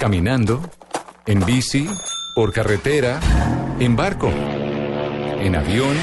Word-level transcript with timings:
Caminando, 0.00 0.62
en 1.26 1.44
bici, 1.44 1.86
por 2.34 2.54
carretera, 2.54 3.20
en 3.78 3.96
barco, 3.96 4.30
en 4.30 5.54
avión. 5.54 5.94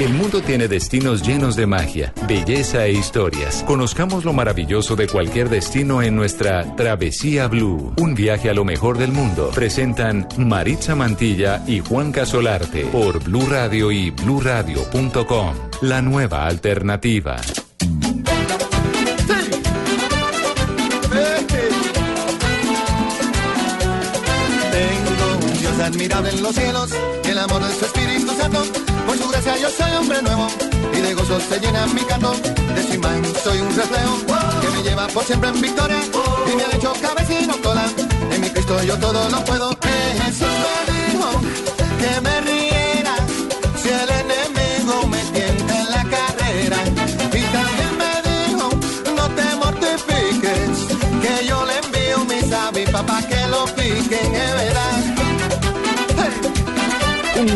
El 0.00 0.12
mundo 0.12 0.42
tiene 0.42 0.66
destinos 0.66 1.22
llenos 1.22 1.54
de 1.54 1.68
magia, 1.68 2.12
belleza 2.26 2.84
e 2.86 2.94
historias. 2.94 3.62
Conozcamos 3.62 4.24
lo 4.24 4.32
maravilloso 4.32 4.96
de 4.96 5.06
cualquier 5.06 5.48
destino 5.50 6.02
en 6.02 6.16
nuestra 6.16 6.74
Travesía 6.74 7.46
Blue. 7.46 7.94
Un 7.96 8.16
viaje 8.16 8.50
a 8.50 8.54
lo 8.54 8.64
mejor 8.64 8.98
del 8.98 9.12
mundo. 9.12 9.52
Presentan 9.54 10.26
Maritza 10.36 10.96
Mantilla 10.96 11.62
y 11.64 11.78
Juan 11.78 12.10
Casolarte 12.10 12.86
por 12.86 13.22
Blue 13.22 13.46
Radio 13.48 13.92
y 13.92 14.10
bluradio.com. 14.10 15.54
La 15.82 16.02
nueva 16.02 16.44
alternativa. 16.48 17.36
Admirable 25.88 26.28
en 26.30 26.42
los 26.42 26.54
cielos, 26.54 26.90
y 27.24 27.28
el 27.28 27.38
amor 27.38 27.64
de 27.64 27.74
su 27.74 27.84
Espíritu 27.86 28.32
Santo. 28.36 28.62
Por 29.06 29.16
su 29.16 29.28
gracia 29.28 29.56
yo 29.56 29.70
soy 29.70 29.90
hombre 29.92 30.20
nuevo, 30.22 30.46
y 30.92 31.00
de 31.00 31.14
gozo 31.14 31.40
se 31.40 31.58
llena 31.60 31.86
mi 31.86 32.02
canto. 32.02 32.32
De 32.74 32.82
su 32.86 32.94
imagen 32.94 33.24
soy 33.42 33.58
un 33.60 33.74
reflejo, 33.74 34.16
que 34.60 34.68
me 34.68 34.82
lleva 34.82 35.06
por 35.08 35.24
siempre 35.24 35.48
en 35.48 35.60
victoria, 35.60 36.00
y 36.50 36.56
me 36.56 36.62
ha 36.62 36.76
hecho 36.76 36.92
cabecino 37.00 37.54
cola. 37.62 37.86
En 38.30 38.40
mi 38.40 38.50
Cristo 38.50 38.82
yo 38.82 38.98
todo 38.98 39.30
lo 39.30 39.44
puedo. 39.44 39.70
Jesús 40.24 40.54
me 40.64 40.92
dijo 40.92 41.28
que 42.00 42.20
me 42.20 42.57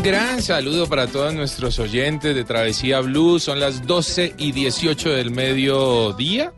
Un 0.03 0.09
gran 0.09 0.43
saludo 0.43 0.89
para 0.89 1.07
todos 1.07 1.33
nuestros 1.33 1.79
oyentes 1.79 2.35
de 2.35 2.43
Travesía 2.43 2.99
Blue. 2.99 3.39
Son 3.39 3.61
las 3.61 3.87
12 3.87 4.35
y 4.37 4.51
18 4.51 5.11
del 5.11 5.31
mediodía 5.31 6.53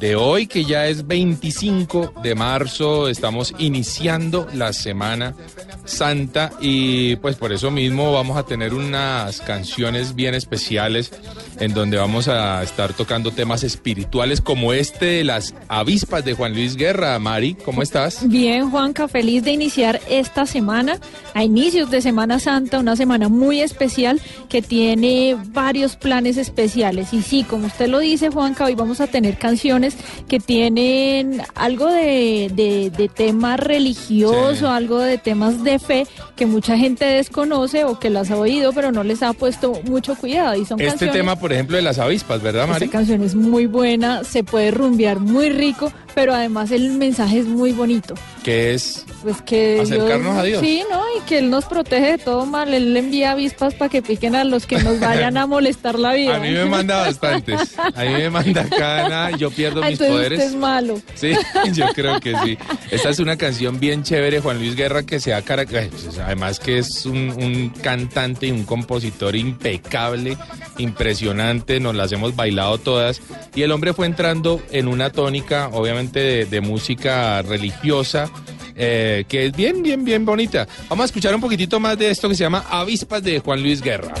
de 0.00 0.16
hoy, 0.16 0.48
que 0.48 0.64
ya 0.64 0.88
es 0.88 1.06
25 1.06 2.14
de 2.20 2.34
marzo. 2.34 3.08
Estamos 3.08 3.54
iniciando 3.58 4.48
la 4.54 4.72
Semana 4.72 5.36
Santa 5.84 6.52
y 6.60 7.16
pues 7.16 7.36
por 7.36 7.52
eso 7.52 7.70
mismo 7.70 8.12
vamos 8.12 8.36
a 8.36 8.44
tener 8.44 8.74
unas 8.74 9.40
canciones 9.40 10.14
bien 10.14 10.34
especiales 10.34 11.12
en 11.58 11.74
donde 11.74 11.96
vamos 11.96 12.28
a 12.28 12.62
estar 12.62 12.92
tocando 12.92 13.30
temas 13.32 13.64
espirituales 13.64 14.40
como 14.40 14.72
este 14.72 15.04
de 15.06 15.24
las 15.24 15.54
avispas 15.68 16.24
de 16.24 16.34
Juan 16.34 16.54
Luis 16.54 16.76
Guerra. 16.76 17.18
Mari, 17.18 17.54
¿cómo 17.64 17.82
estás? 17.82 18.28
Bien, 18.28 18.70
Juanca, 18.70 19.08
feliz 19.08 19.42
de 19.44 19.52
iniciar 19.52 20.00
esta 20.08 20.46
semana, 20.46 20.98
a 21.34 21.44
inicios 21.44 21.90
de 21.90 22.00
Semana 22.02 22.38
Santa, 22.38 22.78
una 22.78 22.96
semana 22.96 23.28
muy 23.28 23.60
especial 23.60 24.20
que 24.48 24.62
tiene 24.62 25.36
varios 25.52 25.96
planes 25.96 26.36
especiales. 26.36 27.12
Y 27.12 27.22
sí, 27.22 27.42
como 27.44 27.66
usted 27.66 27.88
lo 27.88 27.98
dice, 27.98 28.30
Juanca, 28.30 28.64
hoy 28.64 28.74
vamos 28.74 29.00
a 29.00 29.06
tener 29.06 29.38
canciones 29.38 29.96
que 30.28 30.38
tienen 30.40 31.42
algo 31.54 31.86
de, 31.88 32.50
de, 32.54 32.90
de 32.90 33.08
tema 33.08 33.56
religioso, 33.56 34.50
Sí. 34.60 34.64
algo 34.64 34.98
de 34.98 35.18
temas 35.18 35.62
de 35.64 35.78
fe 35.80 36.06
que 36.36 36.46
mucha 36.46 36.76
gente 36.76 37.04
desconoce 37.04 37.84
o 37.84 37.98
que 37.98 38.10
las 38.10 38.30
ha 38.30 38.36
oído, 38.36 38.72
pero 38.72 38.92
no 38.92 39.02
les 39.02 39.22
ha 39.22 39.32
puesto 39.32 39.80
mucho 39.84 40.14
cuidado. 40.14 40.54
Y 40.54 40.64
son 40.64 40.80
Este 40.80 40.90
canciones 40.90 41.16
tema, 41.16 41.36
por 41.36 41.52
ejemplo, 41.52 41.76
de 41.76 41.82
las 41.82 41.98
avispas, 41.98 42.42
¿verdad, 42.42 42.66
Mari? 42.68 42.84
esta 42.84 42.98
canción 42.98 43.22
es 43.22 43.34
muy 43.34 43.66
buena, 43.66 44.24
se 44.24 44.44
puede 44.44 44.70
rumbear 44.70 45.20
muy 45.20 45.50
rico, 45.50 45.92
pero 46.14 46.34
además 46.34 46.70
el 46.70 46.92
mensaje 46.92 47.38
es 47.40 47.46
muy 47.46 47.72
bonito. 47.72 48.14
Que 48.42 48.72
es 48.72 49.04
Pues 49.22 49.42
que 49.42 49.80
Acercarnos 49.82 50.34
a 50.38 50.42
Dios. 50.44 50.60
Sí, 50.62 50.82
¿no? 50.90 51.02
Y 51.18 51.20
que 51.28 51.38
Él 51.38 51.50
nos 51.50 51.66
protege 51.66 52.12
de 52.12 52.18
todo 52.18 52.46
mal. 52.46 52.72
Él 52.72 52.94
le 52.94 53.00
envía 53.00 53.32
avispas 53.32 53.74
para 53.74 53.90
que 53.90 54.00
piquen 54.00 54.34
a 54.34 54.44
los 54.44 54.64
que 54.66 54.78
nos 54.78 54.98
vayan 54.98 55.36
a 55.36 55.46
molestar 55.46 55.98
la 55.98 56.14
vida. 56.14 56.36
A 56.36 56.40
mí 56.40 56.50
me 56.50 56.64
manda 56.64 57.00
bastantes. 57.00 57.76
A 57.78 58.02
mí 58.02 58.08
me 58.14 58.30
manda 58.30 58.66
cada, 58.68 59.30
yo 59.36 59.50
pierdo 59.50 59.82
Ah, 59.82 59.90
mis 59.90 60.00
Entonces 60.00 60.14
poderes. 60.16 60.38
usted 60.38 60.50
es 60.52 60.56
malo. 60.58 61.00
Sí, 61.14 61.32
yo 61.74 61.86
creo 61.94 62.18
que 62.18 62.34
sí. 62.44 62.56
Esta 62.90 63.10
es 63.10 63.18
una 63.18 63.36
canción 63.36 63.78
bien 63.78 64.02
chévere, 64.04 64.40
Juan 64.40 64.58
Luis 64.58 64.74
Guerra, 64.74 65.02
que 65.02 65.20
se 65.20 65.34
ha 65.34 65.42
caracterizado. 65.42 66.24
Además 66.24 66.58
que 66.58 66.78
es 66.78 67.04
un, 67.04 67.16
un 67.38 67.68
cantante 67.82 68.46
y 68.46 68.50
un 68.52 68.64
compositor 68.64 69.36
impecable, 69.36 70.38
impresionante, 70.78 71.78
nos 71.80 71.94
las 71.94 72.12
hemos 72.12 72.34
bailado 72.36 72.78
todas. 72.78 73.20
Y 73.54 73.62
el 73.62 73.72
hombre 73.72 73.92
fue 73.92 74.06
entrando 74.06 74.60
en 74.70 74.88
una 74.88 75.10
tónica, 75.10 75.68
obviamente, 75.72 76.20
de, 76.20 76.44
de 76.46 76.60
música 76.60 77.42
religiosa. 77.42 78.30
Eh, 78.76 79.24
que 79.28 79.46
es 79.46 79.56
bien, 79.56 79.82
bien, 79.82 80.04
bien 80.04 80.24
bonita. 80.24 80.66
Vamos 80.88 81.04
a 81.04 81.06
escuchar 81.06 81.34
un 81.34 81.40
poquitito 81.40 81.80
más 81.80 81.98
de 81.98 82.10
esto 82.10 82.28
que 82.28 82.34
se 82.34 82.44
llama 82.44 82.64
Avispas 82.68 83.22
de 83.22 83.40
Juan 83.40 83.62
Luis 83.62 83.80
Guerra. 83.80 84.14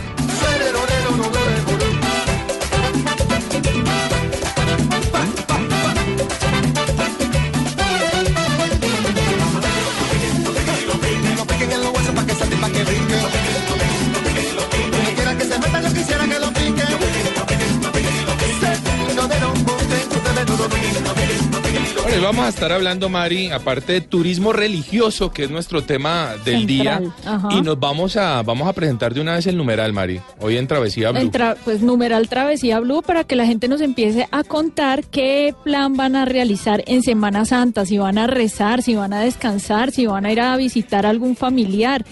Vamos 22.30 22.46
a 22.46 22.48
estar 22.48 22.70
hablando, 22.72 23.08
Mari, 23.08 23.50
aparte 23.50 23.92
de 23.94 24.00
turismo 24.00 24.52
religioso, 24.52 25.32
que 25.32 25.44
es 25.44 25.50
nuestro 25.50 25.82
tema 25.82 26.34
del 26.44 26.66
Central, 26.66 26.66
día, 26.66 27.00
ajá. 27.26 27.48
y 27.50 27.60
nos 27.62 27.78
vamos 27.80 28.16
a 28.16 28.42
vamos 28.42 28.68
a 28.68 28.72
presentar 28.72 29.12
de 29.14 29.20
una 29.20 29.34
vez 29.34 29.46
el 29.48 29.56
numeral, 29.56 29.92
Mari, 29.92 30.20
hoy 30.40 30.56
en 30.56 30.66
Travesía 30.68 31.10
Blue. 31.10 31.30
Tra- 31.30 31.56
pues 31.64 31.82
numeral 31.82 32.28
Travesía 32.28 32.78
Blue 32.80 33.02
para 33.02 33.24
que 33.24 33.34
la 33.36 33.46
gente 33.46 33.66
nos 33.68 33.80
empiece 33.80 34.28
a 34.30 34.44
contar 34.44 35.04
qué 35.04 35.54
plan 35.64 35.96
van 35.96 36.14
a 36.14 36.24
realizar 36.24 36.84
en 36.86 37.02
Semana 37.02 37.44
Santa, 37.44 37.84
si 37.84 37.98
van 37.98 38.16
a 38.18 38.26
rezar, 38.26 38.82
si 38.82 38.94
van 38.94 39.12
a 39.12 39.20
descansar, 39.20 39.90
si 39.90 40.06
van 40.06 40.24
a 40.26 40.32
ir 40.32 40.40
a 40.40 40.56
visitar 40.56 41.06
a 41.06 41.10
algún 41.10 41.34
familiar 41.34 42.04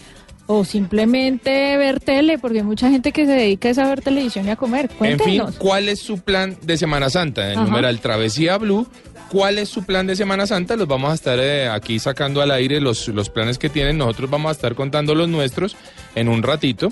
o 0.51 0.65
simplemente 0.65 1.77
ver 1.77 2.01
tele, 2.01 2.39
porque 2.39 2.59
hay 2.61 2.65
mucha 2.65 2.89
gente 2.89 3.13
que 3.13 3.27
se 3.27 3.33
dedica 3.33 3.69
a 3.69 3.89
ver 3.89 4.01
televisión 4.01 4.47
y 4.47 4.51
a 4.51 4.57
comer. 4.57 4.87
en 4.87 5.19
fin, 5.19 5.19
Cuéntenos. 5.19 5.57
¿cuál 5.57 5.91
es 5.91 5.99
su 6.01 6.21
plan 6.21 6.57
de 6.63 6.79
Semana 6.79 7.11
Santa? 7.11 7.53
En 7.53 7.61
numeral 7.63 8.01
Travesía 8.01 8.57
Blue, 8.57 8.87
¿cuál 9.31 9.59
es 9.59 9.69
su 9.69 9.85
plan 9.85 10.07
de 10.07 10.17
Semana 10.17 10.47
Santa? 10.47 10.77
Los 10.77 10.89
vamos 10.89 11.11
a 11.11 11.15
estar 11.15 11.39
eh, 11.41 11.69
aquí 11.69 11.99
sacando 11.99 12.41
al 12.43 12.51
aire 12.51 12.81
los, 12.81 13.09
los 13.09 13.31
planes 13.31 13.59
que 13.59 13.69
tienen. 13.69 13.99
Nosotros 13.99 14.31
vamos 14.31 14.49
a 14.51 14.53
estar 14.53 14.75
contando 14.75 15.15
los 15.15 15.29
nuestros 15.29 15.77
en 16.15 16.29
un 16.29 16.43
ratito. 16.43 16.89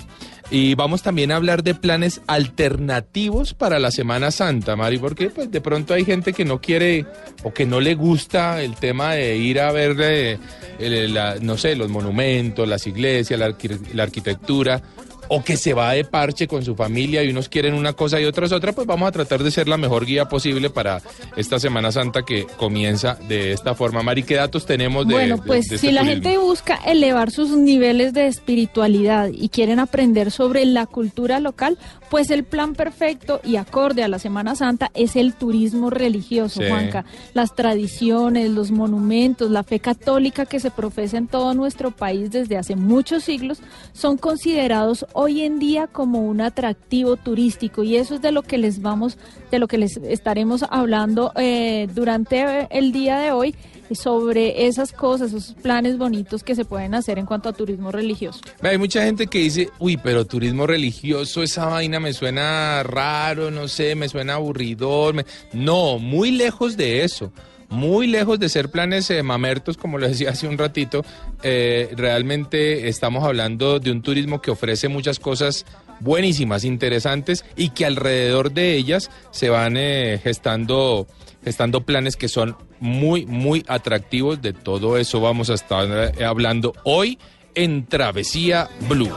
Y 0.49 0.75
vamos 0.75 1.01
también 1.01 1.33
a 1.33 1.35
hablar 1.35 1.61
de 1.61 1.75
planes 1.75 2.21
alternativos 2.27 3.53
para 3.53 3.79
la 3.79 3.91
Semana 3.91 4.31
Santa, 4.31 4.77
Mari, 4.77 4.97
porque 4.97 5.29
pues 5.29 5.51
de 5.51 5.59
pronto 5.59 5.93
hay 5.93 6.05
gente 6.05 6.31
que 6.31 6.45
no 6.45 6.61
quiere 6.61 7.05
o 7.43 7.53
que 7.53 7.65
no 7.65 7.81
le 7.81 7.95
gusta 7.95 8.61
el 8.63 8.75
tema 8.75 9.13
de 9.13 9.35
ir 9.35 9.59
a 9.59 9.73
ver, 9.73 9.97
eh, 9.99 10.37
la- 10.79 11.35
no 11.41 11.57
sé, 11.57 11.75
los 11.75 11.89
monumentos, 11.89 12.65
las 12.67 12.87
iglesias, 12.87 13.37
la, 13.37 13.53
la 13.93 14.03
arquitectura, 14.03 14.81
o 15.29 15.43
que 15.43 15.57
se 15.57 15.73
va 15.73 15.91
de 15.93 16.03
parche 16.03 16.47
con 16.47 16.63
su 16.63 16.75
familia 16.75 17.23
y 17.23 17.29
unos 17.29 17.49
quieren 17.49 17.73
una 17.73 17.93
cosa 17.93 18.19
y 18.19 18.25
otros 18.25 18.51
otra, 18.51 18.73
pues 18.73 18.87
vamos 18.87 19.07
a 19.07 19.11
tratar 19.11 19.43
de 19.43 19.51
ser 19.51 19.67
la 19.67 19.77
mejor 19.77 20.05
guía 20.05 20.29
posible 20.29 20.69
para 20.69 21.01
esta 21.35 21.59
Semana 21.59 21.91
Santa 21.91 22.23
que 22.23 22.45
comienza 22.57 23.15
de 23.27 23.51
esta 23.51 23.75
forma. 23.75 24.03
Mari, 24.03 24.23
¿qué 24.23 24.35
datos 24.35 24.65
tenemos 24.65 25.07
de 25.07 25.13
bueno, 25.13 25.37
pues 25.45 25.67
de 25.69 25.77
si 25.77 25.87
este 25.87 25.91
la 25.91 26.01
turismo? 26.01 26.23
gente 26.23 26.37
busca 26.37 26.75
elevar 26.85 27.31
sus 27.31 27.51
niveles 27.51 28.13
de 28.13 28.27
espiritualidad 28.27 29.29
y 29.31 29.49
quieren 29.49 29.79
aprender 29.79 30.31
sobre 30.31 30.65
la 30.65 30.85
cultura 30.85 31.39
local, 31.39 31.77
pues 32.09 32.29
el 32.29 32.43
plan 32.43 32.73
perfecto 32.73 33.39
y 33.43 33.57
acorde 33.57 34.03
a 34.03 34.07
la 34.07 34.19
Semana 34.19 34.55
Santa 34.55 34.91
es 34.93 35.15
el 35.15 35.33
turismo 35.33 35.89
religioso, 35.89 36.61
Sí. 36.61 36.69
Juanca. 36.69 37.05
Las 37.33 37.53
tradiciones, 37.55 38.49
los 38.51 38.71
monumentos, 38.71 39.51
la 39.51 39.63
fe 39.63 39.79
católica 39.79 40.45
que 40.45 40.59
se 40.59 40.71
profesa 40.71 41.17
en 41.17 41.27
todo 41.27 41.53
nuestro 41.53 41.91
país 41.91 42.31
desde 42.31 42.57
hace 42.57 42.75
muchos 42.75 43.23
siglos 43.23 43.59
son 43.93 44.17
considerados 44.17 45.05
hoy 45.13 45.41
en 45.41 45.59
día 45.59 45.87
como 45.87 46.19
un 46.21 46.41
atractivo 46.41 47.15
turístico 47.17 47.83
y 47.83 47.95
eso 47.97 48.15
es 48.15 48.21
de 48.21 48.31
lo 48.31 48.41
que 48.43 48.57
les 48.57 48.81
vamos, 48.81 49.17
de 49.51 49.59
lo 49.59 49.67
que 49.67 49.77
les 49.77 49.97
estaremos 49.97 50.63
hablando 50.69 51.31
eh, 51.35 51.87
durante 51.93 52.67
el 52.75 52.91
día 52.91 53.17
de 53.19 53.31
hoy 53.31 53.55
sobre 53.95 54.67
esas 54.67 54.91
cosas, 54.91 55.33
esos 55.33 55.55
planes 55.61 55.97
bonitos 55.97 56.43
que 56.43 56.55
se 56.55 56.65
pueden 56.65 56.95
hacer 56.95 57.19
en 57.19 57.25
cuanto 57.25 57.49
a 57.49 57.53
turismo 57.53 57.91
religioso. 57.91 58.39
Hay 58.61 58.77
mucha 58.77 59.03
gente 59.03 59.27
que 59.27 59.39
dice, 59.39 59.69
uy, 59.79 59.97
pero 59.97 60.25
turismo 60.25 60.67
religioso, 60.67 61.43
esa 61.43 61.65
vaina 61.65 61.99
me 61.99 62.13
suena 62.13 62.83
raro, 62.83 63.51
no 63.51 63.67
sé, 63.67 63.95
me 63.95 64.09
suena 64.09 64.35
aburridor. 64.35 65.13
me-". 65.13 65.25
No, 65.53 65.99
muy 65.99 66.31
lejos 66.31 66.77
de 66.77 67.03
eso. 67.03 67.31
Muy 67.69 68.07
lejos 68.07 68.39
de 68.39 68.47
ser 68.47 68.71
planes 68.71 69.09
eh, 69.09 69.21
mamertos, 69.23 69.75
como 69.75 69.97
lo 69.97 70.07
decía 70.07 70.29
hace 70.29 70.47
un 70.47 70.57
ratito, 70.57 71.03
eh, 71.43 71.89
realmente 71.97 72.87
estamos 72.87 73.25
hablando 73.25 73.79
de 73.79 73.91
un 73.91 74.01
turismo 74.01 74.41
que 74.41 74.51
ofrece 74.51 74.87
muchas 74.87 75.19
cosas 75.19 75.65
buenísimas, 75.99 76.63
interesantes 76.63 77.43
y 77.57 77.69
que 77.69 77.85
alrededor 77.85 78.51
de 78.51 78.75
ellas 78.75 79.11
se 79.31 79.49
van 79.49 79.75
eh, 79.75 80.19
gestando, 80.23 81.07
gestando 81.47 81.85
planes 81.85 82.17
que 82.17 82.27
son 82.27 82.57
muy, 82.81 83.25
muy 83.25 83.63
atractivos. 83.69 84.41
De 84.41 84.51
todo 84.51 84.97
eso 84.97 85.21
vamos 85.21 85.49
a 85.49 85.53
estar 85.53 85.87
eh, 85.89 86.25
hablando 86.25 86.73
hoy 86.83 87.17
en 87.55 87.85
Travesía 87.85 88.67
Blue. 88.89 89.09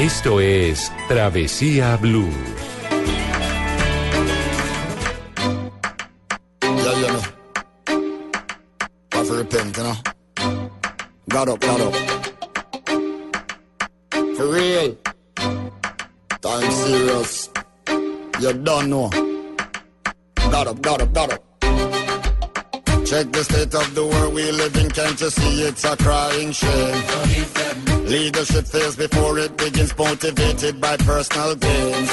Esto 0.00 0.40
es 0.40 0.90
Travesía 1.06 1.96
Blue. 1.98 2.32
Up, 11.36 11.48
up. 11.48 12.23
For 14.36 14.48
real. 14.48 14.96
Time 16.42 16.70
serious. 16.70 17.50
You 18.40 18.52
don't 18.52 18.90
know. 18.90 19.08
God 20.50 20.66
up, 20.66 20.82
God 20.82 21.02
up, 21.02 21.12
God 21.12 21.32
up. 21.34 21.42
Check 23.06 23.30
the 23.32 23.44
state 23.44 23.74
of 23.74 23.94
the 23.94 24.04
world 24.04 24.34
we 24.34 24.50
live 24.50 24.74
in. 24.76 24.90
Can't 24.90 25.20
you 25.20 25.30
see 25.30 25.62
it's 25.62 25.84
a 25.84 25.96
crying 25.96 26.50
shame? 26.52 27.04
Leadership 28.06 28.66
fails 28.66 28.96
before 28.96 29.38
it 29.38 29.56
begins, 29.56 29.96
motivated 29.96 30.80
by 30.80 30.96
personal 30.96 31.54
gains. 31.54 32.10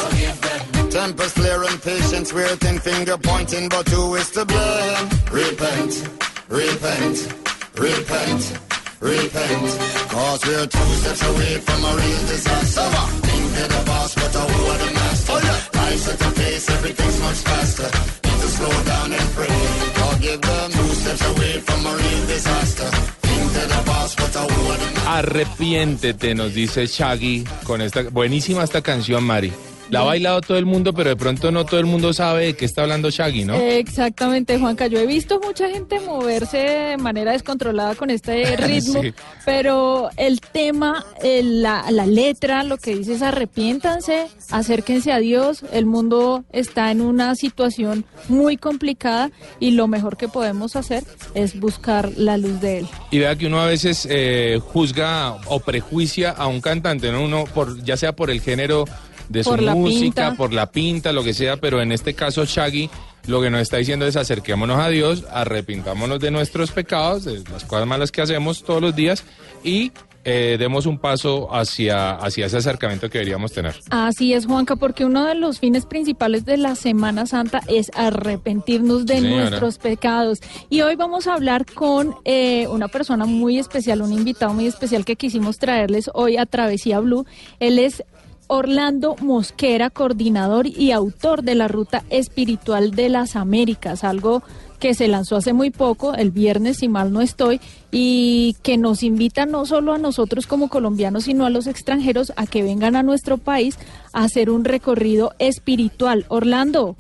Tempers 0.93 1.31
flare 1.31 1.63
and 1.63 1.81
patience, 1.81 2.33
waiting, 2.33 2.77
finger 2.79 3.17
pointing, 3.17 3.67
but 3.67 3.87
who 3.89 4.15
is 4.15 4.29
to 4.31 4.45
blame? 4.45 5.09
Repent, 5.31 6.09
repent, 6.49 7.33
repent, 7.77 8.70
repent. 9.01 9.71
Cause 10.09 10.45
we're 10.45 10.67
two 10.67 10.91
steps 11.01 11.23
away 11.27 11.57
from 11.57 11.83
a 11.83 11.91
real 11.95 12.23
disaster. 12.29 12.87
Think 13.27 13.45
they're 13.55 13.67
the 13.67 13.83
boss, 13.85 14.15
but 14.15 14.33
who 14.33 14.65
are 14.71 14.77
the 14.77 14.93
master? 14.93 15.33
Life's 15.77 16.07
at 16.07 16.21
a 16.21 16.31
pace, 16.39 16.69
everything's 16.69 17.19
much 17.19 17.37
faster. 17.37 17.89
Need 18.23 18.39
to 18.41 18.47
slow 18.47 18.83
down 18.83 19.11
and 19.13 19.29
pray. 19.35 19.57
Forgive 20.01 20.41
them, 20.41 20.71
two 20.71 20.87
steps 20.93 21.25
away 21.31 21.53
from 21.59 21.85
a 21.85 21.93
real 21.95 22.25
disaster. 22.27 22.89
Think 23.25 23.51
they're 23.53 23.67
the 23.67 23.83
boss, 23.85 24.15
but 24.15 24.33
who 24.35 24.71
are 24.71 24.77
the 24.77 24.85
master? 24.93 25.09
Arrepiéntete, 25.11 26.35
nos 26.35 26.53
dice 26.53 26.87
Shaggy 26.87 27.43
con 27.65 27.81
esta 27.81 28.03
buenísima 28.03 28.63
esta 28.63 28.81
canción, 28.81 29.23
Mari. 29.23 29.51
La 29.91 29.99
ha 30.01 30.03
bailado 30.03 30.41
todo 30.41 30.57
el 30.57 30.65
mundo, 30.65 30.93
pero 30.93 31.09
de 31.09 31.15
pronto 31.15 31.51
no 31.51 31.65
todo 31.65 31.79
el 31.79 31.85
mundo 31.85 32.13
sabe 32.13 32.45
de 32.45 32.53
qué 32.55 32.65
está 32.65 32.83
hablando 32.83 33.09
Shaggy, 33.09 33.45
¿no? 33.45 33.55
Exactamente, 33.55 34.57
Juanca. 34.57 34.87
Yo 34.87 34.99
he 34.99 35.05
visto 35.05 35.39
mucha 35.43 35.69
gente 35.69 35.99
moverse 35.99 36.57
de 36.57 36.97
manera 36.97 37.33
descontrolada 37.33 37.93
con 37.95 38.09
este 38.09 38.55
ritmo, 38.57 39.01
Sí. 39.01 39.13
pero 39.45 40.09
el 40.17 40.39
tema, 40.41 41.05
el- 41.21 41.61
la, 41.61 41.91
la 41.91 42.05
letra, 42.05 42.63
lo 42.63 42.77
que 42.77 42.95
dice 42.95 43.13
es 43.15 43.21
arrepiéntanse, 43.21 44.27
acérquense 44.49 45.11
a 45.11 45.19
Dios. 45.19 45.63
El 45.73 45.85
mundo 45.85 46.43
está 46.51 46.89
en 46.91 47.01
una 47.01 47.35
situación 47.35 48.05
muy 48.29 48.57
complicada 48.57 49.29
y 49.59 49.71
lo 49.71 49.87
mejor 49.87 50.15
que 50.17 50.27
podemos 50.27 50.75
hacer 50.75 51.03
es 51.33 51.59
buscar 51.59 52.11
la 52.17 52.37
luz 52.37 52.61
de 52.61 52.79
Él. 52.79 52.87
Y 53.11 53.19
vea 53.19 53.35
que 53.35 53.47
uno 53.47 53.59
a 53.61 53.65
veces 53.65 54.07
eh, 54.09 54.59
juzga 54.63 55.33
o 55.47 55.59
prejuicia 55.59 56.31
a 56.31 56.47
un 56.47 56.61
cantante, 56.61 57.11
¿no? 57.11 57.23
Uno, 57.23 57.43
por, 57.53 57.83
ya 57.83 57.97
sea 57.97 58.13
por 58.15 58.31
el 58.31 58.39
género 58.41 58.85
de 59.31 59.43
su 59.43 59.49
Por 59.49 59.61
música, 59.61 60.35
por 60.35 60.53
la 60.53 60.71
pinta, 60.71 61.11
lo 61.11 61.23
que 61.23 61.33
sea, 61.33 61.57
pero 61.57 61.81
en 61.81 61.91
este 61.91 62.13
caso 62.13 62.45
Shaggy 62.45 62.89
lo 63.27 63.41
que 63.41 63.49
nos 63.49 63.61
está 63.61 63.77
diciendo 63.77 64.05
es 64.05 64.15
acerquémonos 64.15 64.79
a 64.79 64.89
Dios, 64.89 65.25
arrepintámonos 65.31 66.19
de 66.19 66.31
nuestros 66.31 66.71
pecados, 66.71 67.25
de 67.25 67.43
las 67.51 67.65
cosas 67.65 67.87
malas 67.87 68.11
que 68.11 68.21
hacemos 68.21 68.63
todos 68.63 68.81
los 68.81 68.95
días 68.95 69.23
y 69.63 69.91
eh, 70.23 70.57
demos 70.59 70.85
un 70.85 70.99
paso 70.99 71.53
hacia, 71.53 72.11
hacia 72.11 72.45
ese 72.45 72.57
acercamiento 72.57 73.09
que 73.09 73.17
deberíamos 73.17 73.53
tener. 73.53 73.75
Así 73.89 74.33
es, 74.33 74.45
Juanca, 74.45 74.75
porque 74.75 75.03
uno 75.03 75.25
de 75.25 75.33
los 75.33 75.59
fines 75.59 75.87
principales 75.87 76.45
de 76.45 76.57
la 76.57 76.75
Semana 76.75 77.25
Santa 77.25 77.61
es 77.67 77.91
arrepentirnos 77.95 79.07
de 79.07 79.19
Sí, 79.19 79.27
nuestros 79.27 79.79
pecados. 79.79 80.39
Y 80.69 80.81
hoy 80.81 80.95
vamos 80.95 81.25
a 81.25 81.33
hablar 81.33 81.65
con 81.65 82.15
eh, 82.23 82.67
una 82.67 82.87
persona 82.87 83.25
muy 83.25 83.57
especial, 83.57 84.03
un 84.03 84.13
invitado 84.13 84.53
muy 84.53 84.67
especial 84.67 85.05
que 85.05 85.15
quisimos 85.15 85.57
traerles 85.57 86.11
hoy 86.13 86.37
a 86.37 86.45
Travesía 86.45 86.99
Blue. 86.99 87.25
Él 87.59 87.79
es 87.79 88.03
Orlando 88.53 89.15
Mosquera, 89.21 89.89
coordinador 89.89 90.67
y 90.67 90.91
autor 90.91 91.41
de 91.41 91.55
la 91.55 91.69
Ruta 91.69 92.03
Espiritual 92.09 92.91
de 92.91 93.07
las 93.07 93.37
Américas, 93.37 94.03
algo 94.03 94.43
que 94.77 94.93
se 94.93 95.07
lanzó 95.07 95.37
hace 95.37 95.53
muy 95.53 95.69
poco, 95.69 96.15
el 96.15 96.31
viernes, 96.31 96.79
si 96.79 96.89
mal 96.89 97.13
no 97.13 97.21
estoy, 97.21 97.61
y 97.91 98.57
que 98.61 98.77
nos 98.77 99.03
invita 99.03 99.45
no 99.45 99.65
solo 99.65 99.93
a 99.93 99.97
nosotros 99.97 100.47
como 100.47 100.67
colombianos, 100.67 101.23
sino 101.23 101.45
a 101.45 101.49
los 101.49 101.65
extranjeros 101.65 102.33
a 102.35 102.45
que 102.45 102.61
vengan 102.61 102.97
a 102.97 103.03
nuestro 103.03 103.37
país 103.37 103.79
a 104.11 104.23
hacer 104.25 104.49
un 104.49 104.65
recorrido 104.65 105.31
espiritual. 105.39 106.25
Orlando, 106.27 106.97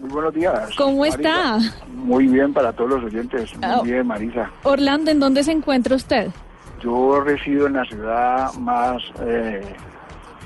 Muy 0.00 0.10
buenos 0.10 0.34
días. 0.34 0.68
¿Cómo 0.76 0.98
Marisa. 0.98 1.16
está? 1.16 1.58
Muy 1.94 2.26
bien 2.26 2.52
para 2.52 2.74
todos 2.74 2.90
los 2.90 3.04
oyentes. 3.04 3.50
Muy 3.54 3.64
Ah. 3.64 3.80
bien, 3.82 4.06
Marisa. 4.06 4.50
Orlando, 4.64 5.10
¿en 5.10 5.18
dónde 5.18 5.42
se 5.44 5.52
encuentra 5.52 5.96
usted? 5.96 6.28
Yo 6.84 7.20
resido 7.22 7.68
en 7.68 7.72
la 7.72 7.84
ciudad 7.86 8.52
más 8.60 9.02
eh, 9.22 9.62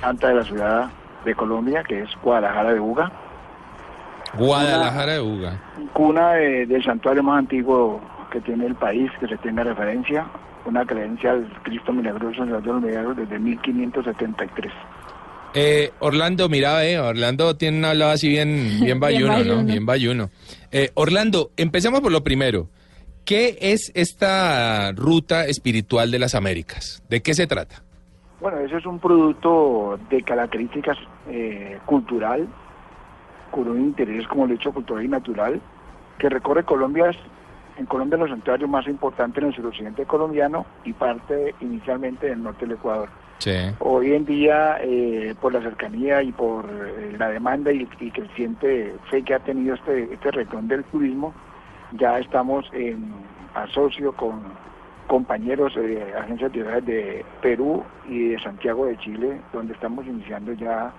santa 0.02 0.28
de 0.28 0.34
la 0.34 0.44
ciudad 0.44 0.90
de 1.24 1.34
Colombia, 1.34 1.82
que 1.82 2.02
es 2.02 2.10
Guadalajara 2.22 2.72
de 2.74 2.78
Buga, 2.80 3.10
Guadalajara 4.36 5.12
de 5.14 5.20
Uga. 5.20 5.60
cuna 5.92 6.32
de- 6.34 6.66
del 6.66 6.82
santuario 6.84 7.22
más 7.22 7.38
antiguo 7.38 8.00
que 8.30 8.40
tiene 8.40 8.66
el 8.66 8.74
país, 8.74 9.10
que 9.20 9.28
se 9.28 9.36
tenga 9.38 9.62
referencia, 9.62 10.26
una 10.64 10.84
creencia 10.86 11.32
al 11.32 11.46
Cristo 11.62 11.92
Milagroso 11.92 12.42
Señor 12.44 12.62
de 12.62 12.68
los 12.72 12.82
Milagros 12.82 13.16
desde 13.16 13.38
1573. 13.38 14.72
Eh, 15.54 15.90
Orlando, 15.98 16.48
mira, 16.48 16.82
eh, 16.86 16.98
Orlando 16.98 17.56
tiene 17.56 17.78
un 17.78 17.84
hablado 17.84 18.12
así 18.12 18.28
bien, 18.30 18.78
bien 18.80 18.98
bayuno, 19.00 19.32
¿no? 19.32 19.38
bayuno. 19.38 19.64
Bien 19.64 19.84
bayuno. 19.86 20.30
Eh, 20.70 20.90
Orlando, 20.94 21.50
empecemos 21.58 22.00
por 22.00 22.10
lo 22.10 22.24
primero. 22.24 22.68
¿Qué 23.26 23.58
es 23.60 23.92
esta 23.94 24.90
ruta 24.92 25.46
espiritual 25.46 26.10
de 26.10 26.18
las 26.18 26.34
Américas? 26.34 27.02
¿De 27.08 27.20
qué 27.22 27.34
se 27.34 27.46
trata? 27.46 27.82
Bueno, 28.42 28.58
ese 28.58 28.76
es 28.78 28.86
un 28.86 28.98
producto 28.98 30.00
de 30.10 30.20
características 30.24 30.98
eh, 31.28 31.78
cultural, 31.86 32.48
con 33.52 33.68
un 33.68 33.80
interés 33.80 34.26
como 34.26 34.46
el 34.46 34.52
hecho 34.52 34.72
cultural 34.72 35.04
y 35.04 35.08
natural, 35.08 35.60
que 36.18 36.28
recorre 36.28 36.64
Colombia. 36.64 37.10
Es- 37.10 37.18
En 37.78 37.86
Colombia 37.86 38.18
los 38.18 38.28
santuarios 38.28 38.68
más 38.68 38.86
importantes 38.86 39.42
en 39.42 39.48
el 39.48 39.54
suroccidente 39.54 40.04
colombiano 40.04 40.66
y 40.84 40.92
parte 40.92 41.54
inicialmente 41.62 42.26
del 42.28 42.42
norte 42.42 42.66
del 42.66 42.74
Ecuador. 42.76 43.08
Sí. 43.38 43.50
Hoy 43.78 44.12
en 44.12 44.26
día, 44.26 44.76
eh, 44.82 45.34
por 45.40 45.54
la 45.54 45.62
cercanía 45.62 46.22
y 46.22 46.32
por 46.32 46.66
eh, 46.66 47.16
la 47.18 47.30
demanda 47.30 47.72
y, 47.72 47.88
y 47.98 48.10
creciente 48.10 48.94
fe 49.10 49.22
que 49.22 49.32
ha 49.34 49.38
tenido 49.38 49.74
este, 49.74 50.12
este 50.12 50.30
retorno 50.32 50.68
del 50.68 50.84
turismo, 50.84 51.32
ya 51.92 52.18
estamos 52.18 52.68
en 52.74 53.10
asocio 53.54 54.12
con 54.12 54.42
compañeros 55.06 55.74
de 55.74 56.14
agencias 56.14 56.52
de 56.52 56.62
viajes 56.62 56.86
de 56.86 57.24
Perú 57.42 57.82
y 58.08 58.28
de 58.28 58.40
Santiago 58.40 58.86
de 58.86 58.96
Chile, 58.98 59.40
donde 59.52 59.74
estamos 59.74 60.06
iniciando 60.06 60.52
ya 60.52 60.92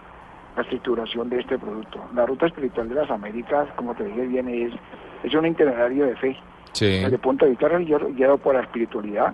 la 0.55 0.61
estructuración 0.61 1.29
de 1.29 1.39
este 1.39 1.57
producto. 1.57 1.99
La 2.13 2.25
ruta 2.25 2.45
espiritual 2.45 2.89
de 2.89 2.95
las 2.95 3.09
Américas, 3.09 3.67
como 3.75 3.95
te 3.95 4.03
dije 4.03 4.27
bien, 4.27 4.47
es, 4.47 4.73
es 5.23 5.33
un 5.33 5.45
itinerario 5.45 6.05
de 6.05 6.15
fe 6.15 6.37
Sí. 6.73 6.87
desde 6.87 7.15
el 7.15 7.19
punto 7.19 7.45
de 7.45 7.51
vista 7.51 7.67
religioso, 7.67 8.07
guiado 8.13 8.37
por 8.39 8.55
la 8.55 8.61
espiritualidad 8.61 9.33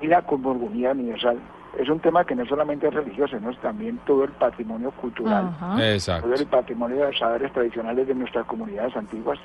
y 0.00 0.06
la 0.06 0.22
cosmogonía 0.22 0.92
universal. 0.92 1.38
Es 1.78 1.88
un 1.90 2.00
tema 2.00 2.24
que 2.24 2.34
no 2.34 2.46
solamente 2.46 2.88
es 2.88 2.94
religioso, 2.94 3.36
sino 3.36 3.50
es 3.50 3.58
también 3.58 3.98
todo 4.06 4.24
el 4.24 4.30
patrimonio 4.32 4.90
cultural, 4.92 5.50
Ajá. 5.60 5.76
Todo 6.22 6.34
el 6.34 6.46
patrimonio 6.46 6.96
de 6.96 7.04
los 7.08 7.18
saberes 7.18 7.52
tradicionales 7.52 8.08
de 8.08 8.14
nuestras 8.14 8.46
comunidades 8.46 8.96
antiguas. 8.96 9.38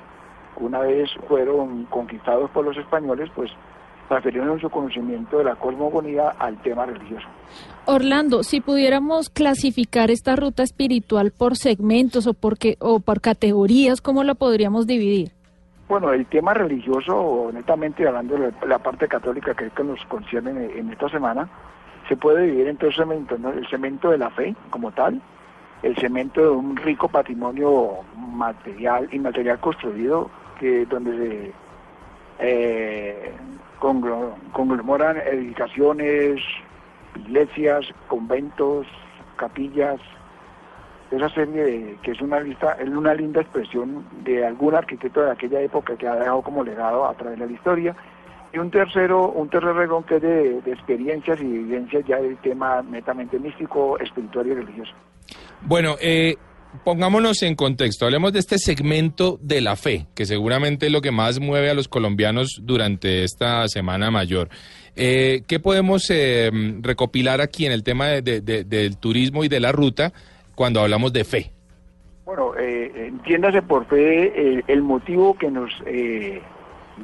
Una 0.56 0.78
vez 0.80 1.10
fueron 1.28 1.84
conquistados 1.86 2.50
por 2.52 2.64
los 2.64 2.76
españoles, 2.78 3.30
pues 3.34 3.50
transfirieron 4.08 4.60
su 4.60 4.68
conocimiento 4.70 5.38
de 5.38 5.44
la 5.44 5.54
cosmogonía 5.56 6.30
al 6.38 6.56
tema 6.62 6.86
religioso. 6.86 7.26
Orlando, 7.86 8.42
si 8.42 8.60
pudiéramos 8.60 9.28
clasificar 9.30 10.10
esta 10.10 10.36
ruta 10.36 10.62
espiritual 10.62 11.32
por 11.36 11.56
segmentos 11.56 12.26
o 12.26 12.34
por, 12.34 12.58
qué- 12.58 12.76
o 12.80 13.00
por 13.00 13.20
categorías, 13.20 14.00
¿cómo 14.00 14.24
la 14.24 14.34
podríamos 14.34 14.86
dividir? 14.86 15.30
Bueno, 15.88 16.12
el 16.12 16.24
tema 16.26 16.54
religioso, 16.54 17.50
netamente 17.52 18.06
hablando 18.08 18.36
de 18.36 18.52
la 18.66 18.78
parte 18.78 19.06
católica 19.06 19.54
que 19.54 19.66
es 19.66 19.72
que 19.74 19.84
nos 19.84 20.02
concierne 20.06 20.50
en, 20.50 20.78
en 20.78 20.92
esta 20.92 21.08
semana, 21.10 21.48
se 22.08 22.16
puede 22.16 22.44
dividir 22.46 22.68
en 22.68 22.76
tres 22.78 22.96
cementos, 22.96 23.38
¿no? 23.38 23.50
El 23.50 23.66
cemento 23.68 24.10
de 24.10 24.18
la 24.18 24.30
fe 24.30 24.54
como 24.70 24.92
tal, 24.92 25.20
el 25.82 25.94
cemento 25.96 26.40
de 26.40 26.48
un 26.50 26.76
rico 26.76 27.08
patrimonio 27.08 27.98
material 28.16 29.08
y 29.12 29.18
material 29.18 29.58
construido 29.60 30.30
que 30.58 30.86
donde 30.86 31.12
se 31.18 31.52
eh, 32.38 33.32
conglomeran 34.52 35.18
edificaciones, 35.18 36.40
iglesias, 37.16 37.86
conventos, 38.08 38.86
capillas, 39.36 40.00
esa 41.10 41.28
serie 41.30 41.62
de, 41.62 41.98
que 42.02 42.12
es 42.12 42.20
una 42.20 42.40
lista, 42.40 42.76
es 42.80 42.88
una 42.88 43.14
linda 43.14 43.40
expresión 43.40 44.04
de 44.24 44.44
algún 44.44 44.74
arquitecto 44.74 45.22
de 45.22 45.30
aquella 45.30 45.60
época 45.60 45.96
que 45.96 46.08
ha 46.08 46.16
dejado 46.16 46.42
como 46.42 46.64
legado 46.64 47.06
a 47.06 47.14
través 47.14 47.38
de 47.38 47.46
la 47.46 47.52
historia. 47.52 47.94
Y 48.52 48.58
un 48.58 48.70
tercero, 48.70 49.30
un 49.30 49.48
tercer 49.48 49.74
regón 49.74 50.04
que 50.04 50.16
es 50.16 50.22
de, 50.22 50.60
de 50.62 50.72
experiencias 50.72 51.40
y 51.40 51.44
vivencias 51.44 52.04
ya 52.06 52.16
del 52.20 52.36
tema 52.38 52.82
netamente 52.82 53.38
místico, 53.38 53.98
espiritual 53.98 54.46
y 54.46 54.54
religioso. 54.54 54.92
Bueno, 55.62 55.96
eh, 56.00 56.36
pongámonos 56.82 57.42
en 57.42 57.54
contexto, 57.54 58.04
hablemos 58.06 58.32
de 58.32 58.40
este 58.40 58.58
segmento 58.58 59.38
de 59.40 59.60
la 59.60 59.76
fe, 59.76 60.06
que 60.14 60.26
seguramente 60.26 60.86
es 60.86 60.92
lo 60.92 61.00
que 61.00 61.10
más 61.12 61.38
mueve 61.40 61.70
a 61.70 61.74
los 61.74 61.88
colombianos 61.88 62.60
durante 62.62 63.22
esta 63.24 63.68
Semana 63.68 64.10
Mayor. 64.10 64.48
Eh, 64.96 65.42
¿Qué 65.46 65.60
podemos 65.60 66.08
eh, 66.10 66.50
recopilar 66.80 67.40
aquí 67.40 67.66
en 67.66 67.72
el 67.72 67.82
tema 67.82 68.06
de- 68.08 68.22
de- 68.22 68.40
de- 68.40 68.64
del 68.64 68.96
turismo 68.96 69.44
y 69.44 69.48
de 69.48 69.60
la 69.60 69.72
ruta 69.72 70.12
cuando 70.54 70.80
hablamos 70.80 71.12
de 71.12 71.24
fe? 71.24 71.50
Bueno, 72.24 72.52
eh, 72.58 73.08
entiéndase 73.08 73.60
por 73.62 73.86
fe 73.86 74.62
el 74.66 74.82
motivo 74.82 75.36
que 75.36 75.50
nos 75.50 75.70
eh, 75.86 76.40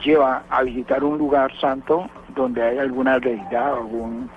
lleva 0.05 0.45
a 0.49 0.63
visitar 0.63 1.05
un 1.05 1.19
lugar 1.19 1.53
santo 1.61 2.09
donde 2.35 2.63
hay 2.63 2.79
alguna 2.79 3.19
deidad, 3.19 3.75
algún 3.75 4.31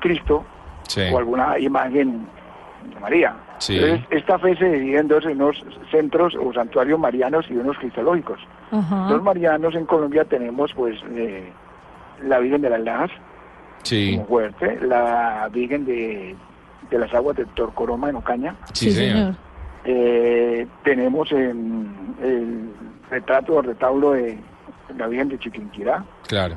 Cristo 0.00 0.44
Sí. 0.88 1.02
o 1.12 1.18
alguna 1.18 1.58
imagen 1.58 2.26
María. 3.00 3.34
Sí. 3.58 3.76
Entonces, 3.78 4.06
esta 4.10 4.38
fe 4.38 4.56
se 4.56 4.70
divide 4.70 4.98
en 4.98 5.08
dos, 5.08 5.24
en 5.24 5.40
unos 5.40 5.64
centros 5.90 6.34
o 6.34 6.52
santuarios 6.52 6.98
marianos 6.98 7.46
y 7.50 7.54
unos 7.54 7.78
cristológicos. 7.78 8.38
Los 8.70 9.22
marianos 9.22 9.74
en 9.74 9.86
Colombia 9.86 10.24
tenemos 10.24 10.72
pues 10.74 10.96
eh, 11.12 11.50
la 12.22 12.38
Virgen 12.38 12.62
de 12.62 12.70
las 12.70 12.80
Lajas, 12.80 13.10
Sí, 13.82 14.12
como 14.16 14.26
fuerte, 14.26 14.78
la 14.82 15.48
Virgen 15.52 15.86
de, 15.86 16.36
de 16.90 16.98
las 16.98 17.12
Aguas 17.14 17.36
de 17.36 17.46
Torcoroma 17.46 18.10
en 18.10 18.16
Ocaña, 18.16 18.54
sí, 18.74 18.90
señor. 18.90 19.34
eh, 19.84 20.66
tenemos 20.84 21.32
en 21.32 22.14
el 22.22 22.70
retrato 23.10 23.54
o 23.54 23.62
retablo 23.62 24.12
de 24.12 24.38
la 24.98 25.06
Virgen 25.06 25.30
de 25.30 25.38
Chiquinquirá. 25.38 26.04
Claro. 26.28 26.56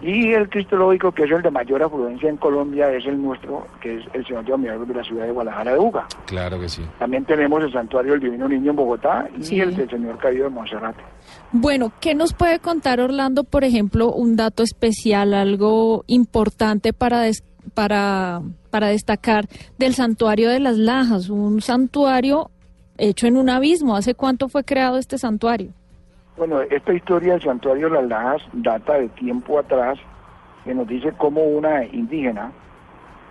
Y 0.00 0.32
el 0.32 0.48
cristológico, 0.48 1.10
que 1.10 1.24
es 1.24 1.30
el 1.32 1.42
de 1.42 1.50
mayor 1.50 1.82
afluencia 1.82 2.28
en 2.28 2.36
Colombia, 2.36 2.88
es 2.92 3.04
el 3.06 3.20
nuestro, 3.20 3.66
que 3.80 3.96
es 3.98 4.04
el 4.12 4.24
Señor 4.26 4.44
de 4.44 4.56
Milagros 4.56 4.86
de 4.86 4.94
la 4.94 5.02
ciudad 5.02 5.24
de 5.26 5.32
Guadalajara 5.32 5.72
de 5.72 5.78
Uga. 5.78 6.06
Claro 6.26 6.60
que 6.60 6.68
sí. 6.68 6.82
También 7.00 7.24
tenemos 7.24 7.64
el 7.64 7.72
Santuario 7.72 8.12
del 8.12 8.20
Divino 8.20 8.48
Niño 8.48 8.70
en 8.70 8.76
Bogotá 8.76 9.28
y 9.36 9.42
Sí. 9.42 9.60
el 9.60 9.74
del 9.74 9.90
Señor 9.90 10.18
Caído 10.18 10.44
de 10.44 10.50
Monserrate. 10.50 11.02
Bueno, 11.50 11.90
¿qué 12.00 12.14
nos 12.14 12.32
puede 12.32 12.60
contar 12.60 13.00
Orlando, 13.00 13.42
por 13.42 13.64
ejemplo, 13.64 14.12
un 14.12 14.36
dato 14.36 14.62
especial, 14.62 15.34
algo 15.34 16.04
importante 16.06 16.92
para, 16.92 17.20
des- 17.22 17.42
para, 17.74 18.40
para 18.70 18.88
destacar 18.88 19.46
del 19.78 19.94
santuario 19.94 20.48
de 20.48 20.60
las 20.60 20.76
Lajas? 20.78 21.28
Un 21.28 21.60
santuario 21.60 22.50
hecho 22.98 23.26
en 23.26 23.36
un 23.36 23.50
abismo. 23.50 23.96
¿Hace 23.96 24.14
cuánto 24.14 24.48
fue 24.48 24.62
creado 24.64 24.96
este 24.98 25.18
santuario? 25.18 25.72
Bueno, 26.38 26.60
esta 26.62 26.92
historia 26.92 27.32
del 27.32 27.42
Santuario 27.42 27.88
de 27.90 27.94
las 27.96 28.08
Lajas 28.08 28.42
data 28.52 28.94
de 28.94 29.08
tiempo 29.08 29.58
atrás, 29.58 29.98
que 30.64 30.72
nos 30.72 30.86
dice 30.86 31.12
cómo 31.18 31.42
una 31.42 31.84
indígena, 31.84 32.52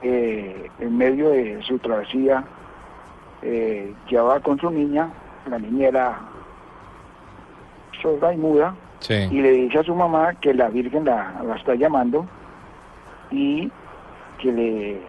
eh, 0.02 0.70
en 0.80 0.98
medio 0.98 1.30
de 1.30 1.62
su 1.64 1.80
travesía, 1.80 2.44
eh, 3.44 3.94
llevaba 4.10 4.42
con 4.42 4.60
su 4.60 4.70
niña, 4.70 5.10
la 5.50 5.58
niña 5.58 5.88
era 5.88 6.20
sorda 8.02 8.34
y 8.34 8.38
muda, 8.38 8.76
Sí. 9.00 9.14
y 9.32 9.42
le 9.42 9.52
dice 9.52 9.80
a 9.80 9.84
su 9.84 9.96
mamá 9.96 10.34
que 10.36 10.54
la 10.54 10.68
Virgen 10.70 11.06
la, 11.06 11.34
la 11.46 11.56
está 11.56 11.76
llamando 11.76 12.26
y 13.32 13.72
que 14.40 14.52
le, 14.52 15.02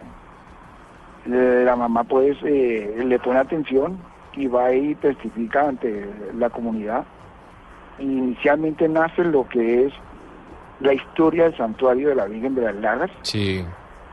le- 1.25 1.65
la 1.65 1.75
mamá 1.75 2.03
pues 2.05 2.37
eh, 2.43 3.01
le 3.05 3.19
pone 3.19 3.39
atención 3.39 3.97
y 4.35 4.47
va 4.47 4.71
y 4.71 4.95
testifica 4.95 5.67
ante 5.67 6.07
la 6.37 6.49
comunidad. 6.49 7.03
Inicialmente 7.99 8.87
nace 8.87 9.23
lo 9.23 9.47
que 9.47 9.85
es 9.85 9.93
la 10.79 10.93
historia 10.93 11.43
del 11.45 11.57
santuario 11.57 12.09
de 12.09 12.15
la 12.15 12.25
Virgen 12.25 12.55
de 12.55 12.61
las 12.61 12.75
Lagas, 12.75 13.11
Sí. 13.23 13.63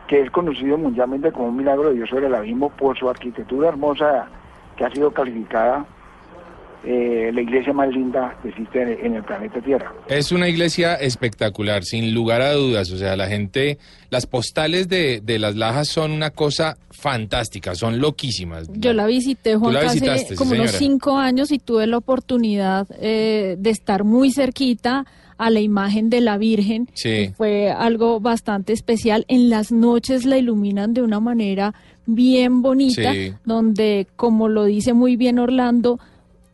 que 0.08 0.20
es 0.20 0.30
conocido 0.30 0.76
mundialmente 0.78 1.32
como 1.32 1.48
un 1.48 1.56
milagro 1.56 1.88
de 1.90 1.94
Dios 1.94 2.08
sobre 2.10 2.26
el 2.26 2.34
abismo 2.34 2.70
por 2.70 2.96
su 2.98 3.08
arquitectura 3.08 3.68
hermosa 3.68 4.26
que 4.76 4.84
ha 4.84 4.90
sido 4.90 5.10
calificada 5.12 5.84
eh, 6.86 7.30
la 7.34 7.40
iglesia 7.40 7.72
más 7.72 7.88
linda 7.90 8.38
que 8.42 8.48
existe 8.50 8.80
en, 8.80 9.06
en 9.06 9.14
el 9.16 9.24
planeta 9.24 9.60
Tierra. 9.60 9.92
Es 10.08 10.30
una 10.30 10.48
iglesia 10.48 10.94
espectacular, 10.94 11.84
sin 11.84 12.14
lugar 12.14 12.40
a 12.42 12.52
dudas. 12.52 12.90
O 12.92 12.96
sea, 12.96 13.16
la 13.16 13.26
gente, 13.26 13.78
las 14.10 14.26
postales 14.26 14.88
de, 14.88 15.20
de 15.20 15.38
las 15.38 15.56
lajas 15.56 15.88
son 15.88 16.12
una 16.12 16.30
cosa 16.30 16.78
fantástica, 16.90 17.74
son 17.74 17.98
loquísimas. 18.00 18.68
Yo 18.72 18.92
la 18.92 19.06
visité, 19.06 19.56
Juan, 19.56 19.74
la 19.74 19.80
hace 19.80 19.94
visitaste, 20.00 20.28
sí, 20.28 20.34
como 20.36 20.52
unos 20.52 20.70
cinco 20.72 21.16
años 21.18 21.50
y 21.52 21.58
tuve 21.58 21.86
la 21.86 21.98
oportunidad 21.98 22.86
eh, 23.00 23.56
de 23.58 23.70
estar 23.70 24.04
muy 24.04 24.30
cerquita 24.30 25.04
a 25.38 25.50
la 25.50 25.60
imagen 25.60 26.08
de 26.08 26.20
la 26.22 26.38
Virgen. 26.38 26.88
Sí. 26.94 27.30
Fue 27.36 27.70
algo 27.70 28.20
bastante 28.20 28.72
especial. 28.72 29.24
En 29.28 29.50
las 29.50 29.70
noches 29.72 30.24
la 30.24 30.38
iluminan 30.38 30.94
de 30.94 31.02
una 31.02 31.20
manera 31.20 31.74
bien 32.06 32.62
bonita, 32.62 33.12
Sí. 33.12 33.32
donde, 33.44 34.06
como 34.16 34.48
lo 34.48 34.64
dice 34.64 34.94
muy 34.94 35.16
bien 35.16 35.38
Orlando, 35.38 35.98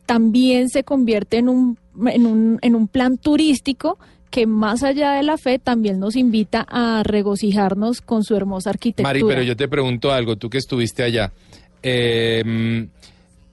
también 0.05 0.69
se 0.69 0.83
convierte 0.83 1.37
en 1.37 1.49
un, 1.49 1.77
en 2.07 2.25
un, 2.25 2.59
en 2.61 2.75
un 2.75 2.87
plan 2.87 3.17
turístico 3.17 3.97
que 4.29 4.47
más 4.47 4.83
allá 4.83 5.13
de 5.13 5.23
la 5.23 5.37
fe 5.37 5.59
también 5.59 5.99
nos 5.99 6.15
invita 6.15 6.65
a 6.67 7.03
regocijarnos 7.03 8.01
con 8.01 8.23
su 8.23 8.35
hermosa 8.35 8.71
arquitectura. 8.71 9.09
Mari, 9.09 9.23
pero 9.27 9.43
yo 9.43 9.55
te 9.55 9.67
pregunto 9.67 10.11
algo, 10.11 10.35
tú 10.37 10.49
que 10.49 10.57
estuviste 10.57 11.03
allá. 11.03 11.31
eh, 11.83 12.87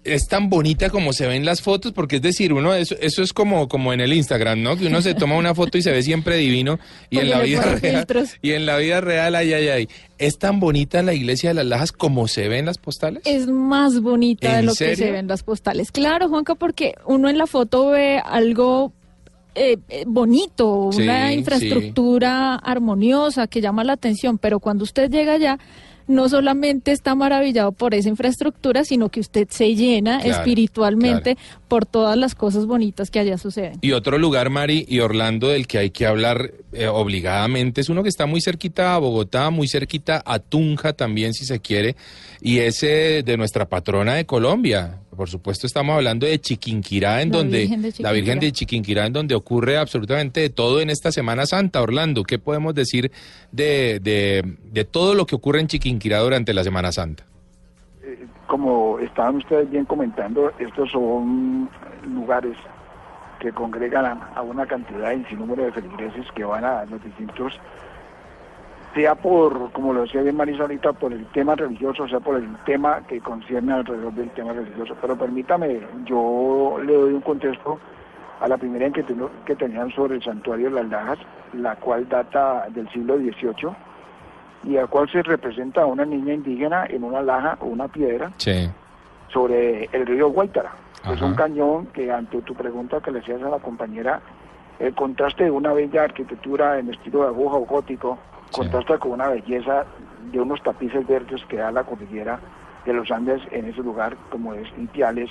¿Es 0.03 0.29
tan 0.29 0.49
bonita 0.49 0.89
como 0.89 1.13
se 1.13 1.27
ven 1.27 1.45
las 1.45 1.61
fotos? 1.61 1.93
Porque 1.93 2.17
es 2.17 2.23
decir, 2.23 2.55
uno 2.55 2.73
eso, 2.75 2.97
eso 3.01 3.23
es 3.23 3.35
como, 3.35 3.69
como 3.69 3.93
en 3.93 4.01
el 4.01 4.15
Instagram, 4.15 4.63
¿no? 4.63 4.77
Que 4.77 4.87
uno 4.87 5.03
se 5.03 5.15
toma 5.15 5.37
una 5.37 5.55
foto 5.55 5.77
y 5.77 5.83
se 5.83 5.91
ve 5.93 6.03
siempre 6.03 6.37
divino 6.37 6.79
y 7.11 7.19
en 7.19 7.29
la 7.29 7.41
vida 7.41 7.61
real 7.63 7.97
filtros. 7.99 8.31
y 8.41 8.53
en 8.53 8.65
la 8.65 8.79
vida 8.79 9.03
real 9.03 9.35
ay 9.35 9.53
ay 9.53 9.69
ay. 9.69 9.89
¿Es 10.17 10.39
tan 10.39 10.59
bonita 10.59 11.03
la 11.03 11.13
iglesia 11.13 11.51
de 11.51 11.55
las 11.55 11.67
Lajas 11.67 11.93
como 11.93 12.29
se 12.29 12.49
ve 12.49 12.59
en 12.59 12.67
las 12.67 12.79
postales? 12.79 13.23
es 13.27 13.47
más 13.47 14.01
bonita 14.01 14.53
de 14.55 14.59
¿En 14.61 14.67
lo 14.67 14.73
que 14.73 14.77
se 14.77 14.97
serio? 14.97 15.13
ve 15.13 15.19
en 15.19 15.29
las 15.29 15.43
postales. 15.43 15.93
Claro, 15.93 16.29
Juanca, 16.31 16.55
porque 16.55 16.95
uno 17.05 17.29
en 17.29 17.37
la 17.37 17.47
foto 17.47 17.91
ve 17.91 18.21
algo 18.25 18.93
eh, 19.55 19.77
eh, 19.91 20.05
bonito, 20.07 20.91
Sí, 20.93 21.03
una 21.03 21.29
sí. 21.29 21.35
infraestructura 21.35 22.55
armoniosa 22.55 23.47
que 23.49 23.61
llama 23.61 23.85
la 23.85 23.95
atención, 23.95 24.39
pero 24.39 24.61
cuando 24.61 24.85
usted 24.85 25.11
llega 25.11 25.35
allá, 25.35 25.59
no 26.11 26.29
solamente 26.29 26.93
está 26.93 27.15
maravillado 27.15 27.73
por 27.73 27.95
esa 27.95 28.09
infraestructura, 28.09 28.85
sino 28.85 29.09
que 29.09 29.21
usted 29.21 29.49
se 29.49 29.75
llena 29.75 30.21
Claro, 30.21 30.39
espiritualmente 30.39 31.39
por 31.69 31.87
todas 31.87 32.17
las 32.17 32.35
cosas 32.35 32.67
bonitas 32.67 33.11
que 33.11 33.21
allá 33.21 33.39
suceden. 33.39 33.79
Y 33.81 33.93
otro 33.93 34.19
lugar, 34.19 34.51
Mari 34.51 34.85
y 34.89 34.99
Orlando, 35.01 35.49
del 35.49 35.67
que 35.67 35.79
hay 35.79 35.91
que 35.91 36.07
hablar 36.07 36.53
eh, 36.73 36.89
obligadamente, 36.89 37.81
es 37.81 37.89
uno 37.89 38.03
que 38.03 38.09
está 38.09 38.27
muy 38.27 38.41
cerquita 38.41 38.95
a 38.95 38.99
Bogotá, 38.99 39.51
muy 39.51 39.69
cerquita 39.69 40.21
a 40.27 40.41
Tunja 40.41 40.93
también, 40.93 41.33
si 41.33 41.45
se 41.45 41.61
quiere, 41.61 41.95
y 42.41 42.59
es 42.59 42.83
eh, 42.83 43.23
de 43.25 43.37
nuestra 43.37 43.69
patrona 43.69 44.15
de 44.15 44.27
Colombia. 44.27 44.99
Por 45.21 45.29
supuesto, 45.29 45.67
estamos 45.67 45.97
hablando 45.97 46.25
de 46.25 46.39
Chiquinquirá, 46.39 47.21
en 47.21 47.31
La 47.31 47.37
donde 47.37 47.59
Virgen 47.67 47.93
la 47.99 48.13
Virgen 48.13 48.41
de 48.41 48.53
Chiquinquirá, 48.53 49.05
en 49.05 49.13
donde 49.13 49.35
ocurre 49.35 49.77
absolutamente 49.77 50.41
de 50.41 50.49
todo 50.49 50.81
en 50.81 50.89
esta 50.89 51.13
Semana 51.13 51.45
Santa. 51.45 51.83
Orlando, 51.83 52.25
¿qué 52.25 52.39
podemos 52.39 52.75
decir 52.75 53.13
de, 53.53 54.01
de, 54.01 54.43
de 54.73 54.85
todo 54.87 55.15
lo 55.15 55.27
que 55.27 55.35
ocurre 55.35 55.61
en 55.61 55.67
Chiquinquirá 55.67 56.21
durante 56.21 56.55
la 56.55 56.65
Semana 56.65 56.91
Santa? 56.91 57.27
Eh, 58.03 58.25
como 58.47 58.99
estaban 58.99 59.37
ustedes 59.37 59.71
bien 59.71 59.85
comentando, 59.85 60.53
estos 60.59 60.91
son 60.91 61.69
lugares 62.15 62.57
que 63.41 63.53
congregan 63.53 64.07
a, 64.07 64.33
a 64.35 64.41
una 64.41 64.65
cantidad 64.65 65.13
y 65.13 65.23
sin 65.27 65.39
número 65.39 65.67
de 65.67 65.73
feligreses 65.73 66.25
que 66.35 66.45
van 66.45 66.65
a 66.65 66.87
los 66.87 67.05
distintos, 67.05 67.53
sea 68.95 69.15
por, 69.15 69.71
como 69.73 69.93
lo 69.93 70.03
decía 70.03 70.23
bien 70.23 70.37
Marisa 70.37 70.63
ahorita, 70.63 70.93
por 70.95 71.13
el 71.13 71.25
tema 71.27 71.55
religioso, 71.55 72.09
sea 72.09 72.21
por 72.21 72.37
el 72.37 72.49
tema 72.65 73.01
que 73.07 73.21
concierne 73.21 73.73
alrededor 73.73 74.13
del 74.15 74.31
tema 74.31 74.53
religioso. 74.53 74.97
Pero 75.01 75.17
permítame, 75.17 75.81
yo 76.05 76.79
le 76.85 76.93
doy 76.95 77.13
un 77.15 77.21
contexto 77.21 77.79
a 78.41 78.49
la 78.49 78.57
primera 78.57 78.87
inquietud 78.87 79.29
que 79.45 79.55
tenían 79.55 79.91
sobre 79.93 80.17
el 80.17 80.23
santuario 80.23 80.71
de 80.71 80.83
las 80.83 80.91
Lajas, 80.91 81.19
la 81.53 81.77
cual 81.77 82.09
data 82.09 82.67
del 82.71 82.89
siglo 82.91 83.17
XVIII 83.19 83.71
y 84.65 84.77
al 84.77 84.89
cual 84.89 85.09
se 85.11 85.23
representa 85.23 85.83
a 85.83 85.87
una 85.87 86.05
niña 86.05 86.35
indígena 86.35 86.85
en 86.87 87.05
una 87.05 87.23
laja 87.23 87.57
o 87.61 87.67
una 87.67 87.89
piedra 87.89 88.31
Sí. 88.37 88.69
sobre 89.33 89.85
el 89.93 90.07
río 90.07 90.29
Guaitara. 90.31 90.73
Es 91.11 91.23
un 91.23 91.35
cañón 91.35 91.87
que 91.87 92.13
ante 92.13 92.43
tu 92.43 92.55
pregunta 92.55 93.01
que 93.01 93.11
le 93.11 93.21
hacías 93.21 93.43
a 93.43 93.49
la 93.49 93.59
compañera, 93.59 94.21
el 94.79 94.95
contraste 94.95 95.45
de 95.45 95.51
una 95.51 95.73
bella 95.73 96.03
arquitectura 96.05 96.79
en 96.79 96.91
estilo 96.91 97.23
de 97.23 97.29
aguja 97.29 97.57
o 97.57 97.61
gótico 97.65 98.19
contrasta 98.51 98.99
con 98.99 99.13
una 99.13 99.29
belleza 99.29 99.85
de 100.33 100.41
unos 100.41 100.63
tapices 100.63 101.07
verdes 101.07 101.45
que 101.47 101.57
da 101.57 101.71
la 101.71 101.85
cordillera 101.85 102.39
de 102.85 102.93
los 102.93 103.11
Andes 103.11 103.43
en 103.51 103.67
ese 103.67 103.83
lugar 103.83 104.17
como 104.31 104.55
es 104.55 104.69
Ipiales. 104.79 105.31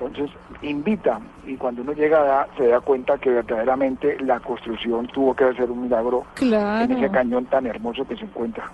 Entonces 0.00 0.30
invita 0.62 1.20
y 1.46 1.56
cuando 1.56 1.82
uno 1.82 1.92
llega 1.92 2.46
se 2.56 2.68
da 2.68 2.80
cuenta 2.80 3.18
que 3.18 3.30
verdaderamente 3.30 4.18
la 4.20 4.40
construcción 4.40 5.06
tuvo 5.08 5.34
que 5.34 5.52
ser 5.54 5.70
un 5.70 5.82
milagro 5.82 6.24
en 6.40 6.92
ese 6.92 7.10
cañón 7.10 7.44
tan 7.46 7.66
hermoso 7.66 8.06
que 8.06 8.16
se 8.16 8.24
encuentra. 8.24 8.70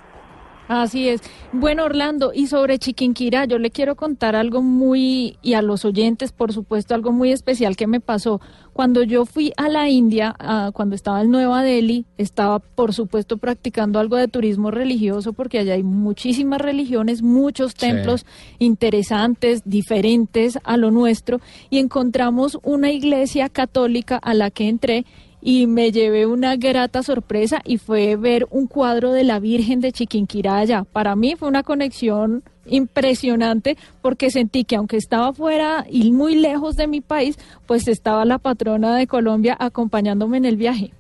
Así 0.69 1.09
es. 1.09 1.21
Bueno, 1.53 1.85
Orlando, 1.85 2.33
y 2.35 2.49
sobre 2.49 2.79
Chiquinquirá, 2.81 3.45
yo 3.45 3.59
le 3.59 3.71
quiero 3.71 3.95
contar 3.95 4.35
algo 4.35 4.63
muy, 4.63 5.39
y 5.41 5.55
a 5.55 5.63
los 5.63 5.85
oyentes, 5.85 6.33
por 6.33 6.53
supuesto, 6.53 6.95
algo 6.95 7.13
muy 7.13 7.31
especial 7.31 7.77
que 7.77 7.87
me 7.87 8.01
pasó. 8.01 8.41
Cuando 8.73 9.05
yo 9.05 9.27
fui 9.27 9.53
a 9.57 9.69
la 9.69 9.89
India, 9.89 10.35
ah, 10.41 10.71
cuando 10.75 10.97
estaba 10.97 11.23
en 11.23 11.31
Nueva 11.31 11.63
Delhi, 11.63 12.05
estaba, 12.19 12.59
por 12.59 12.93
supuesto, 12.95 13.39
practicando 13.39 14.01
algo 14.01 14.17
de 14.17 14.27
turismo 14.27 14.73
religioso, 14.73 15.33
porque 15.33 15.61
allá 15.61 15.75
hay 15.75 15.85
muchísimas 15.85 16.61
religiones, 16.61 17.23
muchos 17.23 17.71
Sí. 17.71 17.79
templos 17.87 18.27
interesantes, 18.59 19.63
diferentes 19.65 20.59
a 20.65 20.77
lo 20.77 20.91
nuestro, 20.91 21.41
y 21.71 21.79
encontramos 21.79 22.59
una 22.65 22.91
iglesia 22.91 23.49
católica 23.49 24.17
a 24.17 24.35
la 24.35 24.51
que 24.51 24.69
entré 24.69 25.07
y 25.41 25.67
me 25.67 25.93
llevé 25.93 26.27
una 26.27 26.57
grata 26.57 27.03
sorpresa 27.03 27.61
y 27.65 27.79
fue 27.79 28.17
ver 28.17 28.47
un 28.51 28.67
cuadro 28.67 29.13
de 29.13 29.25
la 29.25 29.39
Virgen 29.39 29.81
de 29.81 29.93
Chiquinquirá 29.93 30.59
allá. 30.59 30.85
Para 30.85 31.17
mí 31.17 31.37
fue 31.37 31.49
una 31.49 31.63
conexión 31.63 32.43
impresionante 32.67 33.77
porque 34.03 34.31
sentí 34.31 34.65
que 34.65 34.77
aunque 34.77 34.97
estaba 34.97 35.33
fuera 35.33 35.85
y 35.89 36.13
muy 36.13 36.35
lejos 36.35 36.77
de 36.77 36.89
mi 36.89 37.01
país, 37.01 37.39
pues 37.67 37.87
estaba 37.89 38.25
la 38.25 38.39
patrona 38.39 38.97
de 38.97 39.07
Colombia 39.07 39.57
acompañándome 39.59 40.39
en 40.39 40.45
el 40.47 40.57
viaje. 40.57 40.91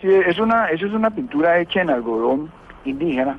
Sí, 0.00 0.08
es 0.08 0.38
una, 0.38 0.66
eso 0.66 0.86
es 0.86 0.92
una 0.92 1.10
pintura 1.10 1.60
hecha 1.60 1.80
en 1.80 1.90
algodón 1.90 2.50
indígena 2.84 3.38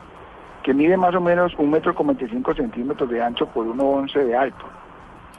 que 0.63 0.73
mide 0.73 0.97
más 0.97 1.13
o 1.13 1.21
menos 1.21 1.53
un 1.57 1.69
metro 1.69 1.93
con 1.93 2.07
25 2.07 2.55
centímetros 2.55 3.09
de 3.09 3.21
ancho 3.21 3.45
por 3.47 3.65
1,11 3.67 4.25
de 4.25 4.35
alto. 4.35 4.65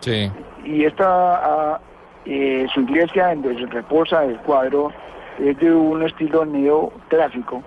Sí. 0.00 0.30
Y 0.64 0.84
esta, 0.84 1.80
eh, 2.26 2.66
su 2.72 2.80
iglesia 2.80 3.32
en 3.32 3.42
donde 3.42 3.66
reposa 3.66 4.24
el 4.24 4.36
cuadro 4.38 4.92
es 5.38 5.58
de 5.58 5.72
un 5.74 6.02
estilo 6.02 6.44
neoclásico 6.44 7.62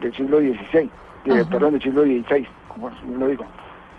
del 0.00 0.14
siglo 0.14 0.38
XVI, 0.40 0.90
de- 1.24 1.44
perdón, 1.46 1.72
del 1.72 1.82
siglo 1.82 2.02
XVI, 2.02 2.46
como 2.68 2.88
así 2.88 2.98
lo 3.18 3.28
digo. 3.28 3.44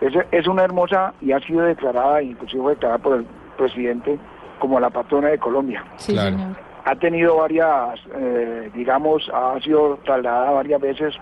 Es, 0.01 0.13
es 0.31 0.47
una 0.47 0.63
hermosa 0.63 1.13
y 1.21 1.31
ha 1.31 1.39
sido 1.39 1.61
declarada, 1.61 2.21
inclusive 2.21 2.61
fue 2.61 2.73
declarada 2.73 2.99
por 3.01 3.17
el 3.17 3.25
presidente 3.57 4.19
como 4.59 4.79
la 4.79 4.89
patrona 4.89 5.29
de 5.29 5.39
Colombia. 5.39 5.83
Sí, 5.95 6.15
señor. 6.15 6.55
Ha 6.85 6.95
tenido 6.95 7.37
varias, 7.37 7.99
eh, 8.15 8.69
digamos, 8.73 9.29
ha 9.33 9.59
sido 9.61 9.97
trasladada 10.05 10.51
varias 10.51 10.79
veces 10.81 11.15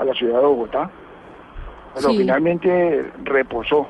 a 0.00 0.04
la 0.04 0.14
ciudad 0.14 0.40
de 0.40 0.46
Bogotá, 0.46 0.90
pero 1.94 2.08
Sí. 2.10 2.18
finalmente 2.18 3.04
reposó 3.24 3.86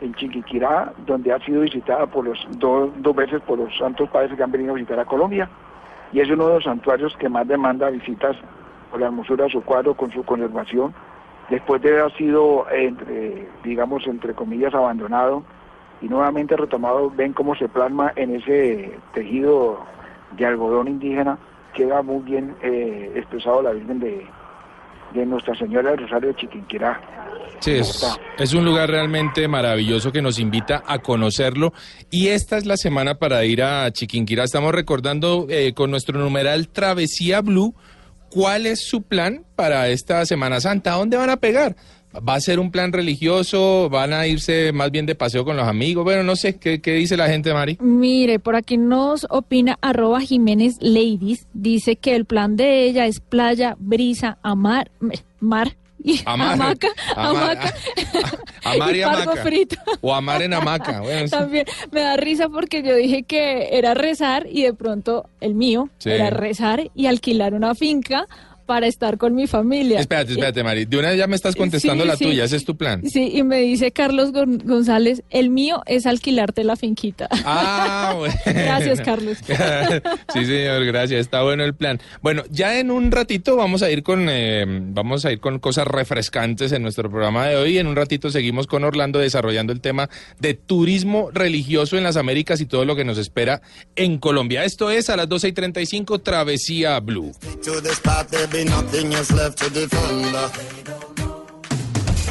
en 0.00 0.14
Chiquiquirá, 0.14 0.92
donde 1.06 1.32
ha 1.32 1.38
sido 1.40 1.62
visitada 1.62 2.06
por 2.06 2.24
los 2.24 2.38
dos, 2.58 2.90
dos 2.98 3.16
veces 3.16 3.40
por 3.42 3.58
los 3.58 3.76
santos 3.76 4.08
padres 4.10 4.36
que 4.36 4.42
han 4.42 4.52
venido 4.52 4.72
a 4.72 4.74
visitar 4.74 4.98
a 5.00 5.04
Colombia, 5.04 5.48
y 6.12 6.20
es 6.20 6.30
uno 6.30 6.48
de 6.48 6.54
los 6.54 6.64
santuarios 6.64 7.16
que 7.16 7.28
más 7.28 7.46
demanda 7.46 7.90
visitas 7.90 8.36
por 8.90 9.00
la 9.00 9.06
hermosura 9.06 9.44
de 9.44 9.50
su 9.50 9.62
cuadro 9.62 9.94
con 9.94 10.10
su 10.10 10.24
conservación, 10.24 10.94
después 11.50 11.82
de 11.82 12.00
haber 12.00 12.12
sido, 12.16 12.66
entre, 12.70 13.48
digamos, 13.62 14.06
entre 14.06 14.34
comillas, 14.34 14.74
abandonado 14.74 15.42
y 16.00 16.08
nuevamente 16.08 16.56
retomado, 16.56 17.10
ven 17.10 17.32
cómo 17.32 17.54
se 17.56 17.68
plasma 17.68 18.12
en 18.16 18.36
ese 18.36 18.98
tejido 19.12 19.80
de 20.36 20.46
algodón 20.46 20.88
indígena, 20.88 21.38
queda 21.74 22.02
muy 22.02 22.22
bien 22.22 22.54
eh, 22.62 23.12
expresado 23.16 23.62
la 23.62 23.72
Virgen 23.72 24.00
de, 24.00 24.26
de 25.14 25.26
Nuestra 25.26 25.56
Señora 25.56 25.90
del 25.90 26.00
Rosario 26.00 26.28
de 26.28 26.36
Chiquinquirá. 26.36 27.00
Sí, 27.60 27.72
es, 27.72 28.18
es 28.38 28.54
un 28.54 28.64
lugar 28.64 28.88
realmente 28.88 29.48
maravilloso 29.48 30.12
que 30.12 30.22
nos 30.22 30.38
invita 30.38 30.82
a 30.86 30.98
conocerlo. 31.00 31.72
Y 32.10 32.28
esta 32.28 32.56
es 32.56 32.66
la 32.66 32.76
semana 32.76 33.16
para 33.16 33.44
ir 33.44 33.62
a 33.62 33.90
Chiquinquirá. 33.90 34.44
Estamos 34.44 34.72
recordando 34.72 35.46
eh, 35.48 35.72
con 35.74 35.90
nuestro 35.90 36.18
numeral 36.18 36.68
Travesía 36.68 37.40
Blue 37.40 37.74
cuál 38.30 38.66
es 38.66 38.86
su 38.86 39.02
plan 39.02 39.44
para 39.56 39.88
esta 39.88 40.24
Semana 40.26 40.60
Santa. 40.60 40.92
¿A 40.92 40.96
dónde 40.98 41.16
van 41.16 41.30
a 41.30 41.38
pegar? 41.38 41.76
¿Va 42.16 42.34
a 42.34 42.40
ser 42.40 42.58
un 42.58 42.70
plan 42.70 42.92
religioso? 42.92 43.88
¿Van 43.90 44.12
a 44.12 44.26
irse 44.26 44.72
más 44.72 44.90
bien 44.90 45.04
de 45.06 45.14
paseo 45.14 45.44
con 45.44 45.56
los 45.56 45.68
amigos? 45.68 46.04
Bueno, 46.04 46.22
no 46.22 46.36
sé, 46.36 46.56
¿qué, 46.56 46.80
qué 46.80 46.94
dice 46.94 47.16
la 47.16 47.28
gente, 47.28 47.52
Mari? 47.52 47.76
Mire, 47.80 48.38
por 48.38 48.56
aquí 48.56 48.76
nos 48.78 49.26
opina 49.30 49.78
arroba 49.82 50.20
Jiménez 50.20 50.76
Ladies, 50.80 51.46
dice 51.52 51.96
que 51.96 52.16
el 52.16 52.24
plan 52.24 52.56
de 52.56 52.84
ella 52.84 53.06
es 53.06 53.20
playa, 53.20 53.76
brisa, 53.78 54.38
amar, 54.42 54.90
mar 55.40 55.76
y 56.02 56.20
Amar. 56.24 56.52
hamaca, 56.52 56.88
Amar. 57.16 57.58
hamaca 57.58 57.74
Amar 58.64 58.94
y 58.94 58.98
y 58.98 59.02
hamaca. 59.02 59.36
frito. 59.42 59.76
O 60.00 60.14
amar 60.14 60.42
en 60.42 60.54
hamaca. 60.54 61.00
Bueno. 61.00 61.28
También 61.28 61.66
me 61.90 62.00
da 62.00 62.16
risa 62.16 62.48
porque 62.48 62.82
yo 62.82 62.94
dije 62.94 63.24
que 63.24 63.76
era 63.76 63.94
rezar 63.94 64.46
y 64.50 64.62
de 64.62 64.72
pronto 64.74 65.28
el 65.40 65.54
mío 65.54 65.90
Sí. 65.98 66.10
era 66.10 66.30
rezar 66.30 66.90
y 66.94 67.06
alquilar 67.06 67.52
una 67.54 67.74
finca 67.74 68.26
para 68.68 68.86
estar 68.86 69.16
con 69.16 69.34
mi 69.34 69.46
familia. 69.46 69.98
Espérate, 69.98 70.32
espérate, 70.32 70.62
Mari. 70.62 70.84
De 70.84 70.98
una 70.98 71.08
vez 71.08 71.16
ya 71.18 71.26
me 71.26 71.34
estás 71.36 71.56
contestando 71.56 72.04
Sí, 72.04 72.08
la 72.08 72.16
sí. 72.16 72.24
tuya. 72.26 72.44
Ese 72.44 72.56
es 72.56 72.66
tu 72.66 72.76
plan. 72.76 73.02
Sí, 73.08 73.30
y 73.34 73.42
me 73.42 73.60
dice 73.60 73.92
Carlos 73.92 74.30
Gon- 74.32 74.62
González, 74.62 75.22
el 75.30 75.48
mío 75.48 75.82
es 75.86 76.04
alquilarte 76.04 76.64
la 76.64 76.76
finquita. 76.76 77.28
Ah, 77.30 78.12
bueno. 78.18 78.34
Gracias, 78.44 79.00
Carlos. 79.00 79.38
sí, 80.34 80.44
señor, 80.44 80.84
gracias. 80.84 81.20
Está 81.22 81.42
bueno 81.42 81.64
el 81.64 81.74
plan. 81.74 81.98
Bueno, 82.20 82.42
ya 82.50 82.78
en 82.78 82.90
un 82.90 83.10
ratito 83.10 83.56
vamos 83.56 83.82
a 83.82 83.90
ir 83.90 84.02
con 84.02 84.26
eh, 84.28 84.66
vamos 84.68 85.24
a 85.24 85.32
ir 85.32 85.40
con 85.40 85.58
cosas 85.60 85.86
refrescantes 85.86 86.72
en 86.72 86.82
nuestro 86.82 87.08
programa 87.10 87.46
de 87.46 87.56
hoy. 87.56 87.78
En 87.78 87.86
un 87.86 87.96
ratito 87.96 88.30
seguimos 88.30 88.66
con 88.66 88.84
Orlando 88.84 89.18
desarrollando 89.18 89.72
el 89.72 89.80
tema 89.80 90.10
de 90.40 90.52
turismo 90.52 91.30
religioso 91.32 91.96
en 91.96 92.04
las 92.04 92.16
Américas 92.18 92.60
y 92.60 92.66
todo 92.66 92.84
lo 92.84 92.94
que 92.96 93.04
nos 93.04 93.16
espera 93.16 93.62
en 93.96 94.18
Colombia. 94.18 94.64
Esto 94.64 94.90
es 94.90 95.08
a 95.08 95.16
las 95.16 95.26
12 95.26 95.48
y 95.48 95.52
35 95.52 96.18
Travesía 96.18 97.00
Blue. 97.00 97.32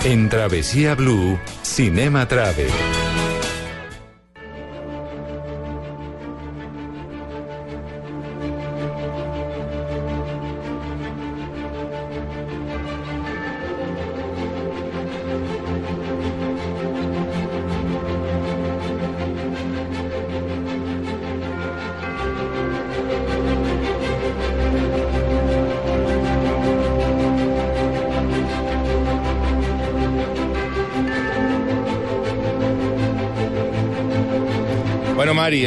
En 0.04 0.30
Travesía 0.30 0.96
Blue, 0.96 1.40
Cinema 1.64 2.28
Travel. 2.28 2.70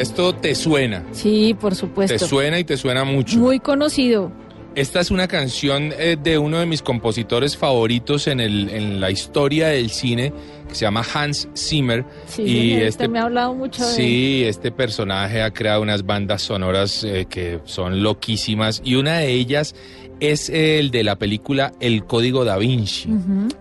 Esto 0.01 0.35
te 0.35 0.55
suena. 0.55 1.05
Sí, 1.13 1.57
por 1.59 1.75
supuesto. 1.75 2.17
Te 2.17 2.19
suena 2.19 2.59
y 2.59 2.65
te 2.65 2.77
suena 2.77 3.05
mucho. 3.05 3.39
Muy 3.39 3.61
conocido. 3.61 4.33
Esta 4.77 5.01
es 5.01 5.11
una 5.11 5.27
canción 5.27 5.93
eh, 5.99 6.17
de 6.23 6.39
uno 6.39 6.59
de 6.61 6.67
mis 6.67 6.81
compositores 6.81 7.57
favoritos 7.57 8.29
en, 8.29 8.39
el, 8.39 8.71
en 8.71 9.01
la 9.01 9.11
historia 9.11 9.67
del 9.69 9.91
cine, 9.91 10.33
que 10.69 10.75
se 10.77 10.83
llama 10.83 11.05
Hans 11.13 11.49
Zimmer. 11.57 12.05
Sí, 12.27 12.43
y 12.43 12.73
este, 12.75 13.09
me 13.09 13.19
ha 13.19 13.25
hablado 13.25 13.53
mucho 13.53 13.85
de 13.85 13.91
él. 13.91 13.97
sí, 13.97 14.45
este 14.47 14.71
personaje 14.71 15.43
ha 15.43 15.51
creado 15.51 15.83
unas 15.83 16.07
bandas 16.07 16.43
sonoras 16.43 17.03
eh, 17.03 17.27
que 17.29 17.59
son 17.65 18.05
loquísimas 18.05 18.81
y 18.85 18.95
una 18.95 19.19
de 19.19 19.33
ellas 19.33 19.75
es 20.21 20.51
el 20.51 20.91
de 20.91 21.03
la 21.03 21.17
película 21.17 21.73
El 21.81 22.05
Código 22.05 22.45
da 22.45 22.57
Vinci. 22.57 23.09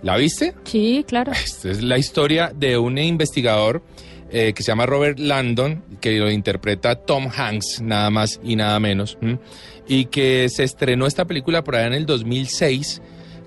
¿La 0.04 0.16
viste? 0.18 0.54
Sí, 0.66 1.04
claro. 1.08 1.32
Esta 1.44 1.72
es 1.72 1.82
la 1.82 1.98
historia 1.98 2.52
de 2.56 2.78
un 2.78 2.98
investigador 3.00 3.82
eh, 4.32 4.54
que 4.54 4.64
se 4.64 4.72
llama 4.72 4.86
Robert 4.86 5.20
Landon, 5.20 5.84
que 6.02 6.18
lo 6.18 6.30
interpreta 6.30 6.96
Tom 6.96 7.30
Hanks, 7.36 7.82
nada 7.82 8.10
más 8.10 8.40
y 8.44 8.56
nada 8.56 8.80
menos, 8.80 9.18
y 9.88 10.06
que 10.06 10.50
se 10.50 10.64
estrenó 10.64 11.08
esta 11.08 11.26
película 11.26 11.64
por 11.64 11.76
allá 11.76 11.88
en 11.88 11.94
el 11.94 12.06
2006 12.06 13.02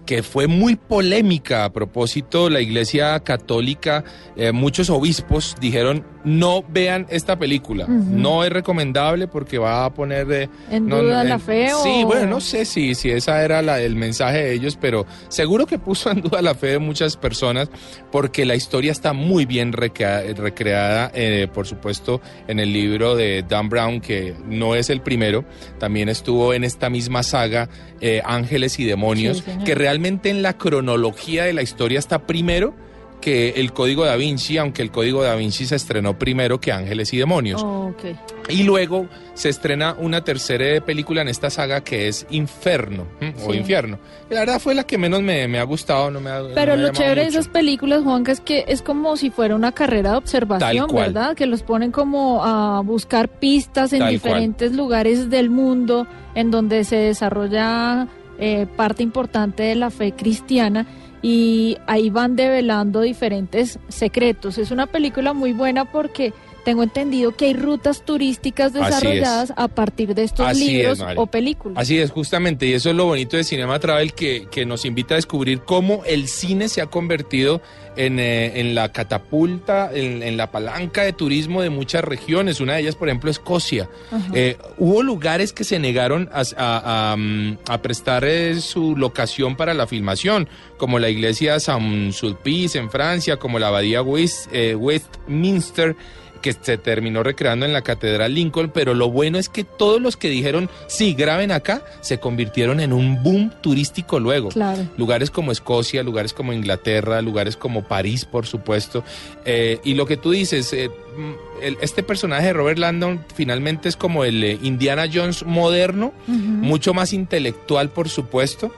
que 0.06 0.22
fue 0.22 0.46
muy 0.46 0.76
polémica 0.76 1.64
a 1.64 1.72
propósito, 1.72 2.50
la 2.50 2.60
Iglesia 2.60 3.20
Católica, 3.20 4.04
eh, 4.36 4.52
muchos 4.52 4.90
obispos 4.90 5.54
dijeron, 5.60 6.04
no 6.24 6.62
vean 6.68 7.06
esta 7.10 7.36
película. 7.38 7.86
No 7.88 8.44
es 8.44 8.50
recomendable 8.50 9.26
porque 9.28 9.58
va 9.58 9.84
a 9.84 9.92
poner 9.92 10.26
de... 10.26 10.48
¿En 10.70 10.86
no, 10.86 11.02
duda 11.02 11.24
la 11.24 11.38
fe 11.38 11.70
Sí, 11.82 12.04
bueno, 12.04 12.26
no 12.26 12.40
sé 12.40 12.64
si, 12.64 12.94
si 12.94 13.10
esa 13.10 13.42
era 13.44 13.60
la- 13.62 13.80
el 13.80 13.96
mensaje 13.96 14.38
de 14.44 14.52
ellos, 14.52 14.78
pero 14.80 15.04
seguro 15.28 15.66
que 15.66 15.78
puso 15.78 16.10
en 16.10 16.20
duda 16.22 16.40
la 16.42 16.54
fe 16.54 16.68
de 16.68 16.78
muchas 16.78 17.16
personas 17.16 17.70
porque 18.10 18.44
la 18.44 18.54
historia 18.54 18.92
está 18.92 19.12
muy 19.12 19.46
bien 19.46 19.72
recrea- 19.72 20.22
recreada, 20.34 21.10
eh, 21.14 21.48
por 21.52 21.66
supuesto, 21.66 22.20
en 22.46 22.60
el 22.60 22.72
libro 22.72 23.16
de 23.16 23.44
Dan 23.48 23.68
Brown, 23.68 24.00
que 24.00 24.34
no 24.46 24.74
es 24.74 24.90
el 24.90 25.00
primero, 25.00 25.44
también 25.78 26.08
estuvo 26.08 26.54
en 26.54 26.64
esta 26.64 26.88
misma 26.90 27.22
saga 27.22 27.68
eh, 28.00 28.22
Ángeles 28.24 28.78
y 28.78 28.84
Demonios, 28.84 29.38
Sí, 29.44 29.64
que 29.64 29.74
realmente 29.74 30.30
en 30.30 30.42
la 30.42 30.56
cronología 30.56 31.44
de 31.44 31.52
la 31.52 31.62
historia 31.62 31.98
está 31.98 32.26
primero 32.26 32.74
que 33.22 33.50
el 33.56 33.72
Código 33.72 34.04
da 34.04 34.16
Vinci, 34.16 34.58
aunque 34.58 34.82
el 34.82 34.90
Código 34.90 35.22
da 35.22 35.34
Vinci 35.34 35.64
se 35.64 35.76
estrenó 35.76 36.18
primero 36.18 36.60
que 36.60 36.72
Ángeles 36.72 37.14
y 37.14 37.16
Demonios. 37.16 37.62
Ok. 37.62 38.04
Y 38.50 38.64
luego 38.64 39.06
se 39.32 39.48
estrena 39.48 39.96
una 39.98 40.22
tercera 40.22 40.84
película 40.84 41.22
en 41.22 41.28
esta 41.28 41.48
saga 41.48 41.82
que 41.82 42.08
es 42.08 42.26
Inferno 42.30 43.06
o. 43.46 43.54
Infierno. 43.54 43.98
La 44.28 44.40
verdad 44.40 44.60
fue 44.60 44.74
la 44.74 44.84
que 44.84 44.98
menos 44.98 45.22
me, 45.22 45.46
me 45.48 45.58
ha 45.58 45.62
gustado, 45.62 46.10
no 46.10 46.20
me 46.20 46.30
ha 46.30 46.40
no 46.40 46.48
Pero 46.54 46.76
me 46.76 46.82
lo 46.82 46.88
chévere 46.90 47.22
de 47.22 47.28
esas 47.28 47.48
películas, 47.48 48.02
Juanca, 48.02 48.32
es 48.32 48.40
que 48.40 48.64
es 48.66 48.82
como 48.82 49.16
si 49.16 49.30
fuera 49.30 49.54
una 49.54 49.72
carrera 49.72 50.10
de 50.10 50.16
observación. 50.16 50.88
¿verdad? 50.92 51.34
Que 51.36 51.46
los 51.46 51.62
ponen 51.62 51.92
como 51.92 52.44
a 52.44 52.80
buscar 52.80 53.28
pistas 53.28 53.92
en 53.92 54.00
Tal 54.00 54.10
diferentes 54.10 54.72
lugares 54.72 55.30
del 55.30 55.48
mundo 55.48 56.06
en 56.34 56.50
donde 56.50 56.84
se 56.84 56.96
desarrolla 56.96 58.08
eh, 58.38 58.66
parte 58.76 59.02
importante 59.02 59.62
de 59.62 59.76
la 59.76 59.90
fe 59.90 60.12
cristiana 60.12 60.86
y 61.22 61.78
ahí 61.86 62.10
van 62.10 62.34
develando 62.36 63.00
diferentes 63.00 63.78
secretos. 63.88 64.58
Es 64.58 64.72
una 64.72 64.86
película 64.86 65.32
muy 65.32 65.52
buena 65.52 65.84
porque 65.84 66.34
tengo 66.64 66.82
entendido 66.82 67.36
que 67.36 67.46
hay 67.46 67.54
rutas 67.54 68.04
turísticas 68.04 68.72
desarrolladas 68.72 69.52
a 69.56 69.68
partir 69.68 70.14
de 70.14 70.24
estos 70.24 70.46
Así 70.46 70.66
libros 70.76 71.02
o 71.16 71.26
películas. 71.26 71.78
Así 71.78 71.98
es, 71.98 72.10
justamente, 72.10 72.66
y 72.66 72.72
eso 72.74 72.90
es 72.90 72.96
lo 72.96 73.06
bonito 73.06 73.36
de 73.36 73.44
Cinema 73.44 73.78
Travel 73.78 74.12
que, 74.14 74.46
que 74.50 74.64
nos 74.66 74.84
invita 74.84 75.14
a 75.14 75.16
descubrir 75.16 75.60
cómo 75.60 76.02
el 76.06 76.28
cine 76.28 76.68
se 76.68 76.80
ha 76.80 76.86
convertido 76.86 77.60
en, 77.96 78.18
eh, 78.18 78.60
en 78.60 78.74
la 78.74 78.90
catapulta, 78.90 79.90
en, 79.92 80.22
en 80.22 80.36
la 80.36 80.50
palanca 80.50 81.02
de 81.02 81.12
turismo 81.12 81.60
de 81.62 81.68
muchas 81.70 82.02
regiones. 82.02 82.60
Una 82.60 82.74
de 82.74 82.80
ellas, 82.82 82.96
por 82.96 83.08
ejemplo, 83.08 83.30
Escocia. 83.30 83.88
Eh, 84.32 84.56
hubo 84.78 85.02
lugares 85.02 85.52
que 85.52 85.64
se 85.64 85.78
negaron 85.78 86.30
a, 86.32 86.42
a- 86.56 87.12
a, 87.12 87.16
mm, 87.16 87.58
a 87.68 87.82
prestar 87.82 88.24
eh, 88.24 88.60
su 88.60 88.96
locación 88.96 89.56
para 89.56 89.74
la 89.74 89.86
filmación, 89.86 90.48
como 90.78 90.98
la 90.98 91.10
iglesia 91.10 91.60
San 91.60 92.12
Sulpice 92.12 92.78
en 92.78 92.90
Francia, 92.90 93.36
como 93.36 93.58
la 93.58 93.68
abadía 93.68 94.00
West- 94.02 94.48
Westminster 94.76 95.96
que 96.42 96.52
se 96.52 96.76
terminó 96.76 97.22
recreando 97.22 97.64
en 97.64 97.72
la 97.72 97.80
Catedral 97.82 98.34
Lincoln, 98.34 98.70
pero 98.74 98.92
lo 98.92 99.08
bueno 99.10 99.38
es 99.38 99.48
que 99.48 99.64
todos 99.64 100.00
los 100.02 100.16
que 100.18 100.28
dijeron, 100.28 100.68
sí, 100.88 101.14
graben 101.14 101.52
acá, 101.52 101.82
se 102.02 102.18
convirtieron 102.20 102.80
en 102.80 102.92
un 102.92 103.22
boom 103.22 103.50
turístico 103.62 104.20
luego. 104.20 104.50
Claro. 104.50 104.82
Lugares 104.98 105.30
como 105.30 105.52
Escocia, 105.52 106.02
lugares 106.02 106.34
como 106.34 106.52
Inglaterra, 106.52 107.22
lugares 107.22 107.56
como 107.56 107.84
París, 107.84 108.24
por 108.26 108.44
supuesto. 108.46 109.04
Eh, 109.46 109.80
y 109.84 109.94
lo 109.94 110.04
que 110.04 110.16
tú 110.18 110.32
dices, 110.32 110.72
eh, 110.74 110.88
mm, 111.16 111.62
el- 111.62 111.78
este 111.80 112.02
personaje 112.02 112.46
de 112.48 112.52
Robert 112.52 112.78
Landon 112.78 113.24
finalmente 113.34 113.88
es 113.88 113.96
como 113.96 114.24
el 114.24 114.42
eh, 114.44 114.58
Indiana 114.62 115.06
Jones 115.12 115.44
moderno, 115.46 116.12
mucho 116.26 116.92
más 116.92 117.12
intelectual, 117.12 117.88
por 117.90 118.08
supuesto, 118.08 118.74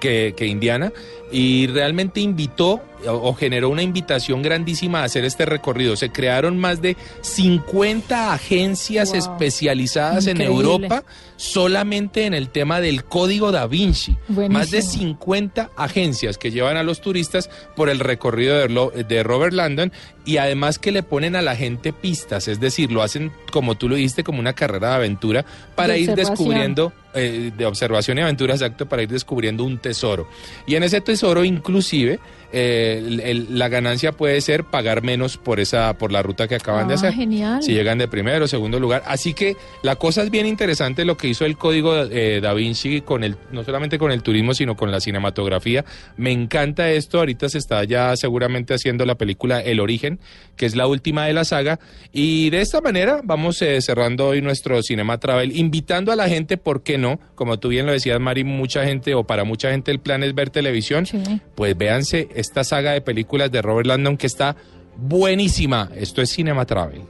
que, 0.00 0.34
que 0.36 0.46
Indiana, 0.46 0.92
y 1.32 1.66
realmente 1.66 2.20
invitó 2.20 2.80
o, 3.04 3.34
generó 3.34 3.68
una 3.68 3.82
invitación 3.82 4.42
grandísima 4.42 5.00
a 5.00 5.04
hacer 5.04 5.24
este 5.24 5.44
recorrido. 5.44 5.96
Se 5.96 6.10
crearon 6.10 6.56
más 6.56 6.80
de 6.80 6.96
50 7.22 8.32
agencias 8.32 9.08
Wow. 9.10 9.18
especializadas 9.18 10.26
en. 10.28 10.40
Europa 10.40 11.02
solamente 11.36 12.26
en 12.26 12.34
el 12.34 12.48
tema 12.50 12.80
del 12.80 13.04
código 13.04 13.50
da 13.50 13.66
Vinci. 13.66 14.12
Más 14.28 14.70
de 14.70 14.78
Buenísimo. 14.78 15.16
50 15.18 15.70
agencias 15.76 16.38
que 16.38 16.52
llevan 16.52 16.76
a 16.76 16.84
los 16.84 17.00
turistas 17.00 17.50
por 17.74 17.88
el 17.88 17.98
recorrido 17.98 18.58
de, 18.58 18.68
Lo- 18.68 18.90
de 18.90 19.22
Robert 19.24 19.52
Landon 19.52 19.90
y 20.24 20.36
además 20.36 20.78
que 20.78 20.92
le 20.92 21.02
ponen 21.02 21.34
a 21.34 21.42
la 21.42 21.56
gente 21.56 21.92
pistas, 21.92 22.46
es 22.46 22.60
decir, 22.60 22.92
lo 22.92 23.02
hacen 23.02 23.32
como 23.50 23.74
tú 23.76 23.88
lo 23.88 23.96
dijiste, 23.96 24.22
como 24.22 24.38
una 24.38 24.52
carrera 24.52 24.90
de 24.90 24.94
aventura 24.94 25.44
para 25.74 25.94
De 25.94 26.00
ir 26.00 26.14
descubriendo, 26.14 26.92
eh, 27.14 27.50
de 27.56 27.66
observación 27.66 28.18
y 28.18 28.20
aventura, 28.20 28.54
exacto, 28.54 28.86
para 28.86 29.02
ir 29.02 29.08
descubriendo 29.08 29.64
un 29.64 29.78
tesoro. 29.78 30.28
Y 30.66 30.76
en 30.76 30.84
ese 30.84 31.00
tesoro 31.00 31.21
inclusive 31.44 32.18
eh, 32.54 32.98
el- 33.02 33.20
el- 33.20 33.58
la 33.58 33.70
ganancia 33.70 34.12
puede 34.12 34.38
ser 34.42 34.64
pagar 34.64 35.02
menos 35.02 35.38
por 35.38 35.58
esa 35.58 35.96
por 35.96 36.12
la 36.12 36.20
ruta 36.22 36.46
que 36.48 36.56
acaban 36.56 36.86
de 36.86 36.92
Ah, 36.92 36.96
hacer. 36.96 37.14
genial. 37.14 37.62
Si 37.62 37.72
llegan 37.72 37.96
de 37.96 38.08
primero 38.08 38.44
o 38.44 38.48
segundo 38.48 38.78
lugar. 38.78 39.02
Así 39.06 39.32
que 39.32 39.56
la 39.82 39.96
cosa 39.96 40.22
es 40.22 40.30
bien 40.30 40.44
interesante 40.44 41.06
lo 41.06 41.16
que 41.16 41.28
hizo 41.28 41.46
el 41.46 41.56
código 41.56 41.96
eh, 41.96 42.40
Da 42.42 42.52
Vinci 42.52 43.00
con 43.00 43.24
el, 43.24 43.36
no 43.52 43.64
solamente 43.64 43.98
con 43.98 44.12
el 44.12 44.22
turismo, 44.22 44.52
sino 44.52 44.76
con 44.76 44.90
la 44.90 45.00
cinematografía. 45.00 45.86
Me 46.18 46.30
encanta 46.30 46.90
esto. 46.90 47.20
Ahorita 47.20 47.48
se 47.48 47.56
está 47.56 47.84
ya 47.84 48.14
seguramente 48.16 48.74
haciendo 48.74 49.06
la 49.06 49.14
película 49.14 49.60
El 49.62 49.80
Origen, 49.80 50.18
que 50.56 50.66
es 50.66 50.76
la 50.76 50.86
última 50.86 51.24
de 51.24 51.32
la 51.32 51.46
saga. 51.46 51.80
Y 52.12 52.50
de 52.50 52.60
esta 52.60 52.82
manera 52.82 53.22
vamos 53.24 53.62
eh, 53.62 53.80
cerrando 53.80 54.26
hoy 54.28 54.42
nuestro 54.42 54.82
Cinema 54.82 55.16
Travel, 55.18 55.56
invitando 55.56 56.12
a 56.12 56.16
la 56.16 56.28
gente, 56.28 56.58
¿por 56.58 56.82
qué 56.82 56.98
no? 56.98 57.18
Como 57.34 57.58
tú 57.58 57.68
bien 57.68 57.86
lo 57.86 57.92
decías, 57.92 58.20
Mari, 58.20 58.44
mucha 58.44 58.84
gente, 58.84 59.14
o 59.14 59.24
para 59.24 59.44
mucha 59.44 59.70
gente 59.70 59.90
el 59.90 60.00
plan 60.00 60.22
es 60.22 60.34
ver 60.34 60.50
televisión. 60.50 61.06
Sí. 61.12 61.40
Pues 61.54 61.76
véanse 61.76 62.28
esta 62.34 62.64
saga 62.64 62.92
de 62.92 63.02
películas 63.02 63.52
de 63.52 63.60
Robert 63.60 63.86
Landon 63.86 64.16
que 64.16 64.26
está 64.26 64.56
buenísima. 64.96 65.90
Esto 65.94 66.22
es 66.22 66.30
Cinema 66.30 66.64
Travel. 66.64 67.02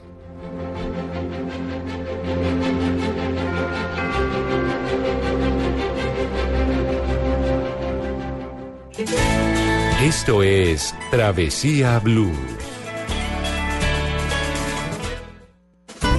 Esto 10.03 10.43
es 10.43 10.95
Travesía 11.13 12.01
Blue. 12.01 12.33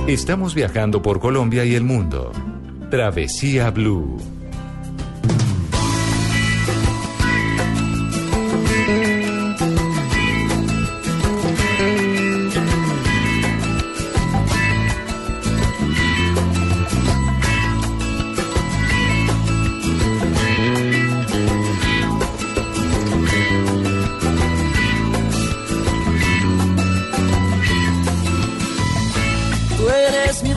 Estamos 0.08 0.56
viajando 0.56 1.02
por 1.02 1.20
Colombia 1.20 1.66
y 1.66 1.76
el 1.76 1.84
mundo. 1.84 2.32
Travesía 2.90 3.72
Blue. 3.72 4.33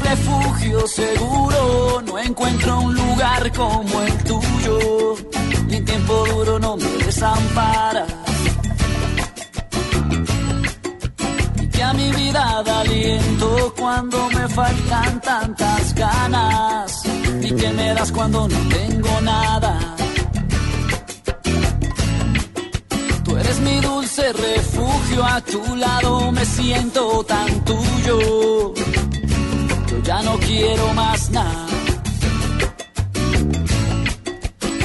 Refugio 0.08 0.86
seguro, 0.86 2.02
no 2.06 2.18
encuentro 2.18 2.80
un 2.80 2.94
lugar 2.94 3.52
como 3.52 4.00
el 4.02 4.14
tuyo. 4.24 5.16
Mi 5.68 5.80
tiempo 5.80 6.14
duro 6.28 6.58
no 6.58 6.76
me 6.76 6.90
desampara. 7.04 8.06
Y 11.62 11.66
que 11.68 11.82
a 11.82 11.92
mi 11.92 12.10
vida 12.12 12.62
da 12.64 12.80
aliento 12.80 13.74
cuando 13.76 14.28
me 14.30 14.48
faltan 14.48 15.20
tantas 15.20 15.94
ganas. 15.94 17.02
Y 17.42 17.50
que 17.52 17.68
me 17.70 17.94
das 17.94 18.12
cuando 18.12 18.48
no 18.48 18.58
tengo 18.68 19.20
nada. 19.22 19.72
Tú 23.24 23.36
eres 23.36 23.58
mi 23.60 23.80
dulce 23.80 24.32
refugio, 24.32 25.24
a 25.24 25.40
tu 25.40 25.76
lado 25.76 26.32
me 26.32 26.44
siento 26.44 27.24
tan 27.24 27.64
tuyo. 27.64 28.74
Ya 30.06 30.22
no 30.22 30.38
quiero 30.38 30.92
más 30.94 31.30
nada. 31.30 31.66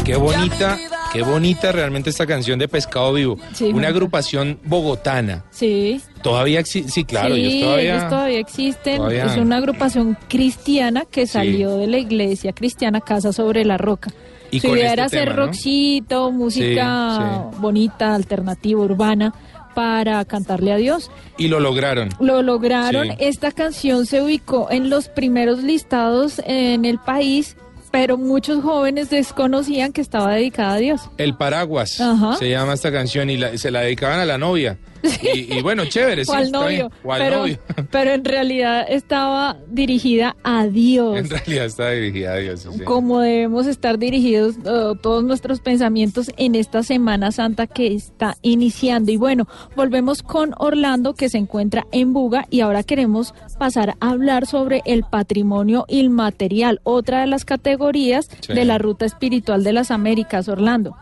Qué 0.03 0.15
bonita, 0.15 0.77
qué 1.13 1.21
bonita 1.21 1.71
realmente 1.71 2.09
esta 2.09 2.25
canción 2.25 2.57
de 2.59 2.67
Pescado 2.67 3.13
Vivo. 3.13 3.37
Sí, 3.53 3.65
Una 3.65 3.89
agrupación 3.89 4.59
bogotana. 4.63 5.45
Sí. 5.51 6.01
Todavía 6.23 6.59
existe, 6.59 6.91
sí, 6.91 7.05
claro, 7.05 7.35
sí, 7.35 7.41
ellos 7.41 7.63
todavía... 7.63 7.95
ellos 7.97 8.09
todavía 8.09 8.39
existen. 8.39 8.97
todavía- 8.97 9.25
Es 9.25 9.37
una 9.37 9.57
agrupación 9.57 10.17
cristiana 10.27 11.03
que 11.09 11.27
salió 11.27 11.77
de 11.77 11.87
la 11.87 11.97
iglesia 11.99 12.51
cristiana 12.53 12.99
Casa 12.99 13.31
sobre 13.31 13.63
la 13.63 13.77
Roca. 13.77 14.11
Y 14.49 14.59
Su 14.59 14.67
idea 14.75 14.87
este 14.87 14.93
era 14.93 15.05
hacer 15.05 15.29
¿no? 15.29 15.45
rockcito, 15.45 16.31
música 16.31 17.45
bonita, 17.59 18.13
alternativa, 18.15 18.81
urbana, 18.81 19.33
para 19.73 20.23
cantarle 20.25 20.71
a 20.71 20.75
Dios. 20.77 21.11
Y 21.37 21.47
lo 21.47 21.59
lograron. 21.59 22.09
Lo 22.19 22.41
lograron. 22.41 23.07
Sí. 23.09 23.15
Esta 23.19 23.51
canción 23.51 24.05
se 24.05 24.21
ubicó 24.21 24.67
en 24.71 24.89
los 24.89 25.07
primeros 25.09 25.63
listados 25.63 26.41
en 26.45 26.85
el 26.85 26.97
país 26.99 27.55
pero 27.91 28.17
muchos 28.17 28.63
jóvenes 28.63 29.09
desconocían 29.09 29.91
que 29.91 29.99
estaba 29.99 30.33
dedicada 30.35 30.75
a 30.75 30.77
Dios. 30.77 31.01
El 31.17 31.35
paraguas 31.35 31.99
Ajá. 31.99 32.37
se 32.37 32.49
llama 32.49 32.71
esta 32.73 32.89
canción 32.89 33.29
y 33.29 33.35
la- 33.35 33.57
se 33.57 33.69
la 33.69 33.81
dedicaban 33.81 34.17
a 34.21 34.25
la 34.25 34.37
novia. 34.37 34.77
Y, 35.33 35.57
y 35.57 35.61
bueno, 35.61 35.85
chévere, 35.85 36.25
sí. 36.25 36.31
está 36.31 36.49
novio. 36.49 36.91
Pero, 37.03 37.37
novio. 37.39 37.57
pero 37.91 38.11
en 38.11 38.25
realidad 38.25 38.85
estaba 38.89 39.57
dirigida 39.67 40.35
a 40.43 40.67
Dios. 40.67 41.17
En 41.17 41.29
realidad 41.29 41.65
está 41.65 41.89
dirigida 41.91 42.33
a 42.33 42.35
Dios. 42.37 42.61
sí, 42.61 42.69
sí. 42.73 42.83
como 42.83 43.19
debemos 43.21 43.67
estar 43.67 43.97
dirigidos 43.97 44.55
eh, 44.65 44.93
todos 45.01 45.23
nuestros 45.23 45.59
pensamientos 45.59 46.31
en 46.37 46.55
esta 46.55 46.83
Semana 46.83 47.31
Santa 47.31 47.67
que 47.67 47.93
está 47.93 48.37
iniciando. 48.41 49.11
Y 49.11 49.17
bueno, 49.17 49.47
volvemos 49.75 50.23
con 50.23 50.53
Orlando 50.57 51.13
que 51.13 51.29
se 51.29 51.37
encuentra 51.37 51.87
en 51.91 52.13
Buga 52.13 52.45
y 52.49 52.61
ahora 52.61 52.83
queremos 52.83 53.33
pasar 53.57 53.95
a 53.99 54.09
hablar 54.11 54.45
sobre 54.45 54.81
el 54.85 55.03
patrimonio 55.03 55.85
inmaterial, 55.87 56.79
otra 56.83 57.21
de 57.21 57.27
las 57.27 57.45
categorías 57.45 58.29
Sí. 58.41 58.53
de 58.53 58.65
la 58.65 58.77
Ruta 58.77 59.05
Espiritual 59.05 59.63
de 59.63 59.73
las 59.73 59.91
Américas, 59.91 60.47
Orlando. 60.47 60.95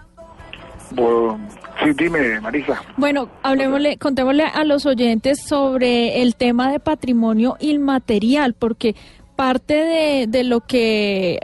Bo- 0.91 1.37
sí, 1.83 1.91
dime, 1.93 2.39
Marisa. 2.39 2.81
Bueno, 2.97 3.29
hablemosle, 3.43 3.97
contémosle 3.97 4.43
a 4.43 4.63
los 4.63 4.85
oyentes 4.85 5.39
sobre 5.45 6.21
el 6.21 6.35
tema 6.35 6.71
de 6.71 6.79
patrimonio 6.79 7.57
inmaterial, 7.59 8.53
porque 8.53 8.95
parte 9.35 9.73
de, 9.73 10.27
de 10.27 10.43
lo 10.43 10.61
que 10.61 11.39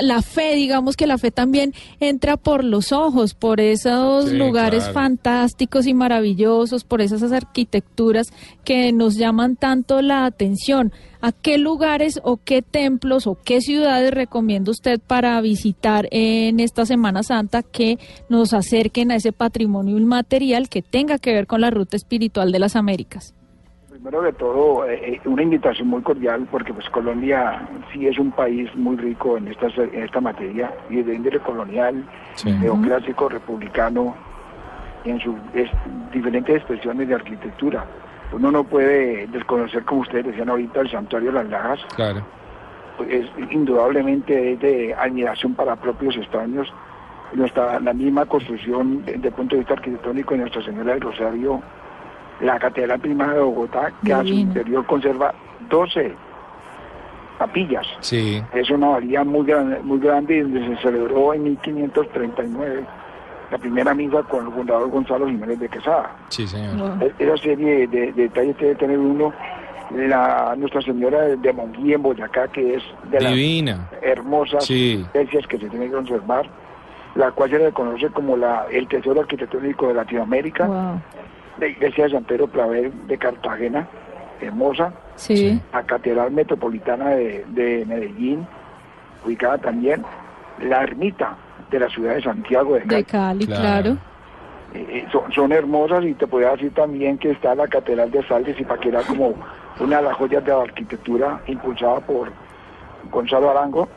la 0.00 0.22
fe, 0.22 0.54
digamos 0.54 0.96
que 0.96 1.06
la 1.06 1.18
fe 1.18 1.30
también 1.30 1.72
entra 2.00 2.36
por 2.36 2.64
los 2.64 2.92
ojos, 2.92 3.34
por 3.34 3.60
esos 3.60 4.30
Sí, 4.30 4.36
lugares 4.36 4.80
claro. 4.84 4.94
fantásticos 4.94 5.86
y 5.86 5.94
maravillosos, 5.94 6.84
por 6.84 7.00
esas 7.00 7.32
arquitecturas 7.32 8.28
que 8.64 8.92
nos 8.92 9.16
llaman 9.16 9.56
tanto 9.56 10.02
la 10.02 10.24
atención. 10.24 10.92
¿A 11.20 11.32
qué 11.32 11.58
lugares 11.58 12.20
o 12.22 12.36
qué 12.36 12.62
templos 12.62 13.26
o 13.26 13.34
qué 13.34 13.60
ciudades 13.60 14.12
recomienda 14.12 14.70
usted 14.70 15.00
para 15.04 15.40
visitar 15.40 16.06
en 16.12 16.60
esta 16.60 16.86
Semana 16.86 17.24
Santa 17.24 17.64
que 17.64 17.98
nos 18.28 18.54
acerquen 18.54 19.10
a 19.10 19.16
ese 19.16 19.32
patrimonio 19.32 19.98
inmaterial 19.98 20.68
que 20.68 20.80
tenga 20.82 21.18
que 21.18 21.32
ver 21.32 21.48
con 21.48 21.60
la 21.60 21.70
ruta 21.70 21.96
espiritual 21.96 22.52
de 22.52 22.58
las 22.60 22.76
Américas? 22.76 23.34
Primero 24.00 24.22
de 24.22 24.32
todo, 24.34 24.84
eh, 24.88 25.14
eh, 25.14 25.20
una 25.24 25.42
invitación 25.42 25.88
muy 25.88 26.02
cordial 26.02 26.46
porque 26.52 26.72
pues 26.72 26.88
Colombia 26.90 27.68
sí 27.92 28.06
es 28.06 28.16
un 28.20 28.30
país 28.30 28.72
muy 28.76 28.96
rico 28.96 29.36
en 29.36 29.48
esta, 29.48 29.66
en 29.66 30.04
esta 30.04 30.20
materia 30.20 30.72
y 30.88 31.02
de 31.02 31.16
índole 31.16 31.40
colonial, 31.40 32.04
Sí. 32.34 32.48
neoclásico, 32.52 33.28
republicano, 33.28 34.14
en 35.04 35.18
sus 35.18 35.34
es- 35.52 35.70
diferentes 36.12 36.54
expresiones 36.58 37.08
de 37.08 37.14
arquitectura. 37.16 37.86
Uno 38.30 38.52
no 38.52 38.62
puede 38.62 39.26
desconocer, 39.26 39.82
como 39.84 40.02
ustedes 40.02 40.26
decían 40.26 40.48
ahorita, 40.48 40.80
el 40.82 40.90
santuario 40.92 41.32
de 41.32 41.42
las 41.42 41.48
Lajas, 41.50 41.80
Claro. 41.96 42.20
pues, 42.98 43.10
es 43.10 43.26
indudablemente 43.50 44.52
es 44.52 44.60
de 44.60 44.94
admiración 44.94 45.54
para 45.54 45.74
propios 45.74 46.16
extraños. 46.16 46.72
Nuestra, 47.32 47.80
la 47.80 47.92
misma 47.94 48.26
construcción 48.26 49.04
desde 49.04 49.26
el 49.26 49.34
punto 49.34 49.56
de 49.56 49.60
vista 49.62 49.74
arquitectónico 49.74 50.34
de 50.34 50.40
Nuestra 50.42 50.62
Señora 50.62 50.92
del 50.92 51.00
Rosario, 51.00 51.60
la 52.40 52.58
Catedral 52.58 53.00
Primada 53.00 53.34
de 53.34 53.40
Bogotá, 53.40 53.92
que 54.04 54.12
a 54.12 54.20
su 54.22 54.28
interior 54.28 54.84
conserva 54.86 55.34
12 55.68 56.14
capillas. 57.38 57.86
Sí. 58.00 58.42
Es 58.52 58.70
una 58.70 58.88
valía 58.88 59.24
muy 59.24 59.46
grande, 59.46 59.78
muy 59.82 59.98
grande 60.00 60.36
y 60.36 60.40
donde 60.40 60.66
se 60.76 60.82
celebró 60.82 61.34
en 61.34 61.44
1539 61.44 62.84
la 63.50 63.58
primera 63.58 63.94
misa 63.94 64.22
con 64.24 64.46
el 64.46 64.52
fundador 64.52 64.90
Gonzalo 64.90 65.26
Jiménez 65.26 65.58
de 65.58 65.68
Quesada. 65.68 66.10
Sí, 66.28 66.46
señor. 66.46 67.02
E- 67.02 67.12
Esa 67.18 67.36
serie 67.38 67.86
de, 67.86 68.12
de 68.12 68.12
detalles 68.12 68.56
debe 68.58 68.74
tener 68.74 68.98
uno. 68.98 69.32
La 69.90 70.54
Nuestra 70.58 70.82
Señora 70.82 71.22
de, 71.22 71.36
de 71.38 71.50
Monguí 71.50 71.94
en 71.94 72.02
Boyacá, 72.02 72.46
que 72.48 72.74
es 72.74 72.82
de 73.10 73.22
las 73.22 73.32
Divina. 73.32 73.88
hermosas 74.02 74.66
Sí. 74.66 75.02
iglesias 75.14 75.46
que 75.46 75.56
se 75.58 75.66
tienen 75.70 75.88
que 75.88 75.94
conservar, 75.96 76.46
la 77.14 77.30
cual 77.30 77.48
se 77.48 77.58
le 77.58 77.72
conoce 77.72 78.08
como 78.10 78.36
la, 78.36 78.66
el 78.70 78.86
tesoro 78.86 79.22
arquitectónico 79.22 79.88
de 79.88 79.94
Latinoamérica, 79.94 81.00
la 81.58 81.66
iglesia 81.66 82.04
de 82.04 82.10
San 82.10 82.24
Pedro 82.24 82.46
Claver 82.48 82.92
de 82.92 83.18
Cartagena, 83.18 83.88
hermosa, 84.40 84.92
Sí. 85.16 85.60
la 85.72 85.82
Catedral 85.82 86.30
Metropolitana 86.30 87.10
de, 87.10 87.44
de 87.48 87.84
Medellín, 87.86 88.46
ubicada 89.24 89.58
también, 89.58 90.04
la 90.60 90.82
ermita 90.82 91.36
de 91.70 91.80
la 91.80 91.88
ciudad 91.88 92.14
de 92.14 92.22
Santiago 92.22 92.74
de 92.74 92.82
Cali. 92.82 92.94
De 92.96 93.04
Cali, 93.04 93.46
claro. 93.46 93.96
Eh, 94.74 94.86
eh, 94.90 95.06
son, 95.10 95.32
son 95.32 95.52
hermosas 95.52 96.04
y 96.04 96.14
te 96.14 96.26
podría 96.26 96.50
decir 96.52 96.72
también 96.74 97.18
que 97.18 97.30
está 97.30 97.54
la 97.54 97.66
Catedral 97.66 98.10
de 98.10 98.22
Sal 98.26 98.44
de 98.44 98.54
Zipaquirá 98.54 99.02
como 99.02 99.34
una 99.80 99.96
de 99.96 100.02
las 100.02 100.16
joyas 100.16 100.44
de 100.44 100.52
la 100.52 100.62
arquitectura 100.62 101.40
impulsada 101.46 102.00
por 102.00 102.30
Gonzalo 103.10 103.50
Arango. 103.50 103.88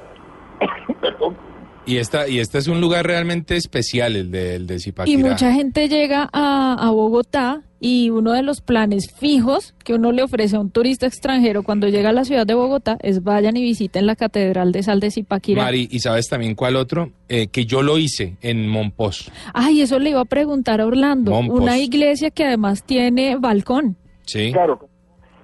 Perdón. 1.02 1.36
Y 1.86 1.98
esta, 1.98 2.28
y 2.28 2.40
este 2.40 2.60
es 2.60 2.68
un 2.68 2.80
lugar 2.80 3.06
realmente 3.08 3.56
especial, 3.56 4.16
el 4.16 4.30
de, 4.32 4.56
el 4.56 4.68
de 4.68 4.76
Y 4.76 4.80
Zipaquirá. 4.80 5.30
mucha 5.30 5.52
gente 5.52 5.90
llega 5.90 6.30
a, 6.32 6.74
a 6.80 6.92
Bogotá 6.92 7.64
y 7.80 8.12
uno 8.12 8.34
de 8.34 8.44
los 8.44 8.62
planes 8.62 9.12
fijos 9.12 9.74
que 9.84 9.96
uno 9.96 10.12
le 10.12 10.22
ofrece 10.22 10.56
a 10.56 10.60
un 10.60 10.70
turista 10.70 11.08
extranjero 11.08 11.64
cuando 11.64 11.88
llega 11.88 12.10
a 12.10 12.14
la 12.14 12.24
ciudad 12.24 12.46
de 12.46 12.54
Bogotá 12.54 12.98
es 13.02 13.24
vayan 13.24 13.58
y 13.58 13.64
visiten 13.64 14.06
la 14.06 14.16
Catedral 14.16 14.72
de 14.72 14.84
Sal 14.84 15.00
de 15.00 15.10
Zipaquirá. 15.10 15.64
Mari, 15.64 15.88
¿y 15.90 16.00
sabes 16.00 16.28
también 16.28 16.54
cuál 16.54 16.76
otro? 16.76 17.12
Eh, 17.28 17.48
que 17.48 17.66
yo 17.66 17.82
lo 17.82 17.98
hice 17.98 18.38
en 18.42 18.68
Monpós. 18.68 19.32
Ay, 19.54 19.82
eso 19.82 19.98
le 19.98 20.12
iba 20.12 20.22
a 20.22 20.26
preguntar 20.26 20.82
a 20.82 20.86
Orlando. 20.86 21.32
Mompos. 21.32 21.60
Una 21.62 21.80
iglesia 21.80 22.30
que 22.30 22.46
además 22.46 22.84
tiene 22.84 23.38
balcón. 23.38 23.98
Sí. 24.28 24.52
Claro. 24.52 24.88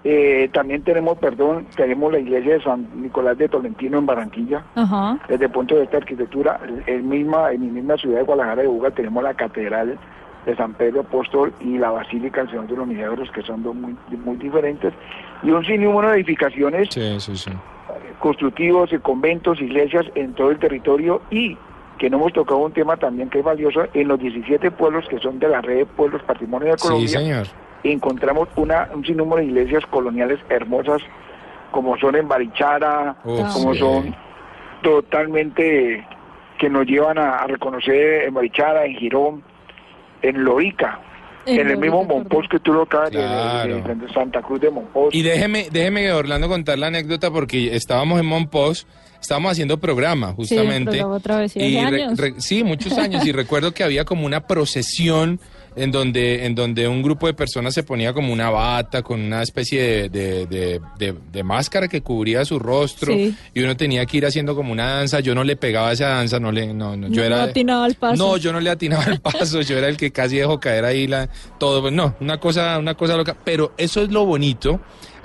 Eh, 0.10 0.50
también 0.54 0.84
tenemos, 0.84 1.17
perdón, 1.17 1.67
tenemos 1.76 2.13
la 2.13 2.20
iglesia 2.20 2.54
de 2.54 2.63
San 2.63 2.88
Nicolás 3.02 3.38
de 3.38 3.50
Tolentino 3.50 3.98
en 3.98 4.06
Barranquilla. 4.06 4.63
Desde 5.28 5.46
el 5.46 5.52
punto 5.52 5.76
de 5.76 5.82
vista 5.82 5.98
de 5.98 6.04
arquitectura, 6.04 6.62
en, 6.86 7.10
misma, 7.10 7.52
en 7.52 7.60
mi 7.60 7.67
misma 7.67 7.98
ciudad 7.98 8.20
de 8.20 8.24
Guadalajara 8.24 8.62
de 8.62 8.70
Buga 8.70 8.91
tenemos 8.91 9.22
la 9.22 9.34
Catedral 9.34 9.98
de 10.46 10.56
San 10.56 10.76
Pedro 10.76 11.02
Apóstol 11.02 11.52
y 11.60 11.78
la 11.78 11.91
Basílica 11.91 12.39
del 12.39 12.50
Señor 12.52 12.67
de 12.67 12.78
los 12.78 12.88
Milagros, 12.88 13.30
que 13.32 13.41
son 13.41 13.63
dos 13.63 13.76
muy, 13.76 13.98
muy 14.24 14.38
diferentes, 14.38 14.93
y 15.43 15.50
un 15.50 15.65
sinnúmero 15.65 16.10
de 16.12 16.15
edificaciones 16.15 16.88
Sí, 16.89 17.20
sí, 17.20 17.36
sí. 17.36 17.52
constructivos, 18.20 18.93
y 18.93 19.00
conventos, 19.00 19.60
iglesias 19.60 20.06
en 20.15 20.34
todo 20.36 20.52
el 20.52 20.58
territorio 20.60 21.22
y 21.30 21.58
que 21.98 22.10
no 22.10 22.15
hemos 22.15 22.32
tocado 22.32 22.60
un 22.60 22.72
tema 22.72 22.96
también 22.96 23.30
que 23.30 23.39
es 23.39 23.43
valioso, 23.43 23.82
en 23.93 24.08
los 24.08 24.20
17 24.20 24.72
pueblos 24.72 25.06
que 25.10 25.20
son 25.20 25.38
de 25.39 25.50
la 25.50 25.60
red 25.62 25.80
de 25.80 25.86
pueblos 25.86 26.22
patrimonio 26.24 26.72
de 26.72 26.78
Sí, 26.78 26.88
Colombia, 26.88 27.08
señor. 27.10 27.48
Encontramos 27.84 28.50
una, 28.56 28.90
un 28.94 29.06
sinnúmero 29.06 29.38
de 29.38 29.46
iglesias 29.46 29.84
coloniales 29.90 30.40
hermosas, 30.50 31.02
como 31.72 31.98
son 31.98 32.16
en 32.16 32.28
Barichara, 32.28 33.16
como 33.24 33.74
sí. 33.74 33.80
son 33.80 34.16
totalmente 34.84 36.06
que 36.60 36.70
nos 36.70 36.86
llevan 36.88 37.18
a, 37.18 37.38
a 37.38 37.48
reconocer 37.48 38.24
en 38.24 38.34
Barichara, 38.34 38.86
en 38.86 38.96
Girón, 38.96 39.44
en 40.22 40.44
Lorica, 40.44 41.00
En 41.46 41.60
en, 41.60 41.70
el 41.70 41.78
mismo 41.78 42.04
Monpós 42.04 42.48
que 42.50 42.60
tú 42.60 42.74
lo 42.74 42.84
acabas 42.84 43.12
de- 43.12 43.18
Claro. 43.20 43.82
de, 43.84 43.96
de 43.96 44.13
Santa 44.13 44.42
Cruz 44.42 44.60
de 44.62 44.72
Monpós. 44.72 45.13
Y 45.13 45.22
déjeme, 45.22 45.68
déjeme 45.72 46.12
Orlando 46.12 46.48
contar 46.50 46.80
la 46.80 46.88
anécdota 46.88 47.30
porque 47.32 47.76
estábamos 47.76 48.20
en 48.20 48.26
Monpós, 48.26 48.88
estábamos 49.22 49.52
haciendo 49.52 49.78
programa 49.80 50.34
justamente. 50.34 50.94
Sí, 50.94 50.98
programa 50.98 51.20
Travesía 51.20 51.68
y 51.68 51.76
de 51.76 51.90
re- 51.92 52.04
años. 52.04 52.18
re- 52.20 52.34
sí, 52.42 52.63
muchos 52.63 52.98
años. 52.98 53.26
y 53.26 53.32
recuerdo 53.32 53.72
que 53.74 53.84
había 53.84 54.04
como 54.04 54.26
una 54.26 54.48
procesión 54.48 55.40
en 55.78 55.92
donde, 55.92 56.46
en 56.46 56.56
donde 56.56 56.88
un 56.88 57.02
grupo 57.02 57.28
de 57.28 57.34
personas 57.34 57.74
se 57.74 57.84
ponía 57.84 58.12
como 58.12 58.34
una 58.34 58.50
bata 58.50 59.02
con 59.04 59.22
una 59.22 59.44
especie 59.44 59.82
de, 59.82 60.10
de- 60.10 60.46
de- 60.48 60.82
de- 60.98 61.16
de 61.32 61.44
máscara 61.44 61.88
que 61.88 62.02
cubría 62.02 62.44
su 62.46 62.60
rostro 62.60 63.13
Sí. 63.13 63.34
y 63.54 63.62
uno 63.62 63.78
tenía 63.78 64.06
que 64.06 64.18
ir 64.18 64.26
haciendo 64.26 64.56
como 64.56 64.72
una 64.72 64.96
danza. 64.96 65.20
Yo 65.20 65.34
no 65.36 65.44
le 65.44 65.56
pegaba 65.56 65.92
esa 65.92 66.08
danza, 66.10 66.40
no 66.40 66.52
le, 66.52 66.74
no, 66.74 66.98
no, 66.98 67.08
yo 67.08 67.22
No 67.22 67.24
era. 67.24 67.44
atinaba 67.44 67.86
al 67.86 67.96
paso. 67.96 68.16
No, 68.18 68.38
yo 68.38 68.52
no 68.52 68.60
le 68.60 68.70
atinaba 68.70 69.06
el 69.06 69.20
paso, 69.22 69.62
yo 69.62 69.78
era 69.78 69.88
el 69.88 69.96
que 69.98 70.12
casi 70.12 70.38
dejó 70.38 70.60
caer 70.60 70.84
ahí 70.86 71.08
la, 71.08 71.30
todo. 71.60 71.82
Pues 71.82 71.94
No, 71.94 72.16
una 72.20 72.40
cosa, 72.40 72.78
una 72.80 72.96
cosa 72.96 73.16
loca. 73.16 73.38
Pero 73.46 73.74
eso 73.78 74.02
es 74.02 74.10
lo 74.12 74.26
bonito 74.26 74.82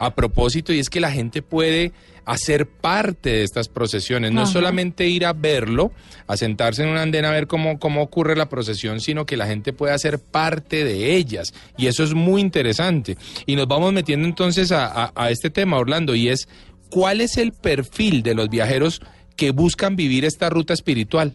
a 0.06 0.14
propósito 0.14 0.72
y 0.72 0.78
es 0.78 0.90
que 0.90 1.00
la 1.00 1.10
gente 1.12 1.42
puede 1.42 1.92
hacer 2.24 2.66
parte 2.68 3.30
de 3.30 3.42
estas 3.42 3.68
procesiones, 3.68 4.30
no 4.32 4.42
Ajá. 4.42 4.52
solamente 4.52 5.08
ir 5.08 5.26
a 5.26 5.32
verlo, 5.32 5.90
a 6.28 6.36
sentarse 6.36 6.82
en 6.84 6.88
una 6.90 7.02
andena 7.02 7.28
a 7.30 7.32
ver 7.32 7.46
cómo, 7.48 7.78
cómo 7.80 8.00
ocurre 8.02 8.36
la 8.36 8.48
procesión, 8.48 9.00
sino 9.00 9.26
que 9.26 9.36
la 9.36 9.46
gente 9.46 9.72
puede 9.72 9.92
hacer 9.92 10.20
parte 10.20 10.84
de 10.84 11.16
ellas. 11.16 11.52
Y 11.76 11.88
eso 11.88 12.04
es 12.04 12.14
muy 12.14 12.40
interesante. 12.40 13.16
Y 13.44 13.56
nos 13.56 13.66
vamos 13.66 13.92
metiendo 13.92 14.26
entonces 14.28 14.70
a, 14.70 14.86
a- 14.86 15.12
a 15.16 15.30
este 15.30 15.50
tema, 15.50 15.78
Orlando, 15.78 16.14
y 16.14 16.28
es 16.28 16.48
cuál 16.90 17.20
es 17.20 17.36
el 17.38 17.52
perfil 17.52 18.22
de 18.22 18.34
los 18.34 18.48
viajeros 18.48 19.00
que 19.36 19.50
buscan 19.50 19.96
vivir 19.96 20.24
esta 20.24 20.48
ruta 20.48 20.74
espiritual. 20.74 21.34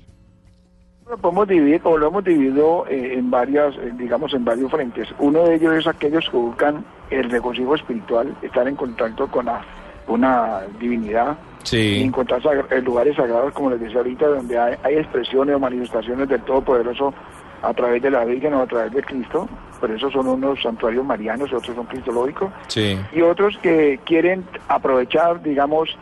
Lo 1.10 1.18
podemos 1.18 1.48
dividir 1.48 1.80
o 1.86 1.98
lo 1.98 2.08
hemos 2.08 2.24
dividido 2.26 2.86
eh, 2.90 3.14
en 3.18 3.32
varias, 3.32 3.74
eh, 3.78 3.92
digamos, 3.98 4.34
en 4.34 4.44
varios 4.44 4.70
frentes. 4.70 5.08
Uno 5.20 5.44
de 5.46 5.56
ellos 5.56 5.74
es 5.76 5.88
aquellos 5.88 6.30
que 6.30 6.36
buscan 6.36 6.84
el 7.10 7.30
regocijo 7.30 7.76
espiritual, 7.76 8.36
estar 8.42 8.68
en 8.68 8.76
contacto 8.76 9.28
con 9.28 9.46
la- 9.46 9.62
una 10.08 10.62
divinidad, 10.80 11.38
y 11.64 11.68
Sí. 11.68 12.02
encontrar 12.04 12.42
sagra- 12.42 12.66
eh, 12.72 12.82
lugares 12.82 13.16
sagrados, 13.16 13.54
como 13.54 13.70
les 13.70 13.80
decía 13.80 13.98
ahorita, 14.00 14.28
donde 14.28 14.58
hay, 14.58 14.76
hay 14.84 14.96
expresiones 14.96 15.56
o 15.56 15.60
manifestaciones 15.60 16.28
del 16.28 16.42
Todopoderoso 16.42 17.14
a 17.62 17.74
través 17.74 18.02
de 18.02 18.12
la 18.12 18.26
Virgen 18.26 18.54
o 18.56 18.62
a 18.62 18.68
través 18.68 18.92
de 18.92 19.02
Cristo. 19.04 19.48
Por 19.80 19.92
eso 19.92 20.10
son 20.12 20.28
unos 20.28 20.62
santuarios 20.62 21.06
marianos, 21.06 21.54
otros 21.54 21.74
son 21.76 21.86
cristológicos 21.86 22.52
Sí. 22.68 22.98
y 23.14 23.22
otros 23.22 23.58
que 23.62 24.00
quieren 24.06 24.44
aprovechar, 24.68 25.42
digamos, 25.42 25.98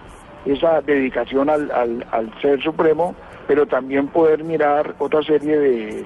esa 0.45 0.81
dedicación 0.81 1.49
al, 1.49 1.69
al, 1.71 2.05
al 2.11 2.31
Ser 2.41 2.61
Supremo, 2.63 3.15
pero 3.47 3.65
también 3.65 4.07
poder 4.07 4.43
mirar 4.43 4.95
otra 4.99 5.21
serie 5.23 5.57
de, 5.57 6.05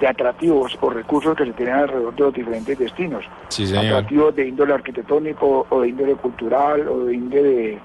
de 0.00 0.06
atractivos 0.06 0.76
o 0.80 0.90
recursos 0.90 1.36
que 1.36 1.44
se 1.44 1.52
tienen 1.52 1.74
alrededor 1.74 2.14
de 2.14 2.22
los 2.22 2.34
diferentes 2.34 2.78
destinos. 2.78 3.24
Sí, 3.48 3.66
señor. 3.66 3.86
Atractivos 3.86 4.34
de 4.34 4.48
índole 4.48 4.72
arquitectónico 4.74 5.66
o 5.68 5.80
de 5.80 5.88
índole 5.88 6.14
cultural 6.14 6.88
o 6.88 7.04
de 7.04 7.14
índole 7.14 7.42
de 7.42 7.78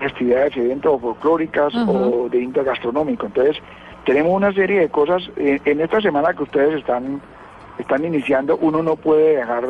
festividades, 0.00 0.56
eventos 0.56 0.92
o 0.94 0.98
folclóricas 0.98 1.74
Ajá. 1.74 1.90
o 1.90 2.28
de 2.28 2.40
índole 2.40 2.66
gastronómico. 2.68 3.26
Entonces, 3.26 3.56
tenemos 4.04 4.32
una 4.32 4.52
serie 4.52 4.80
de 4.80 4.88
cosas. 4.88 5.22
En, 5.36 5.60
en 5.64 5.80
esta 5.80 6.00
semana 6.00 6.34
que 6.34 6.42
ustedes 6.42 6.74
están, 6.80 7.20
están 7.78 8.04
iniciando, 8.04 8.56
uno 8.60 8.82
no 8.82 8.96
puede 8.96 9.36
dejar 9.36 9.64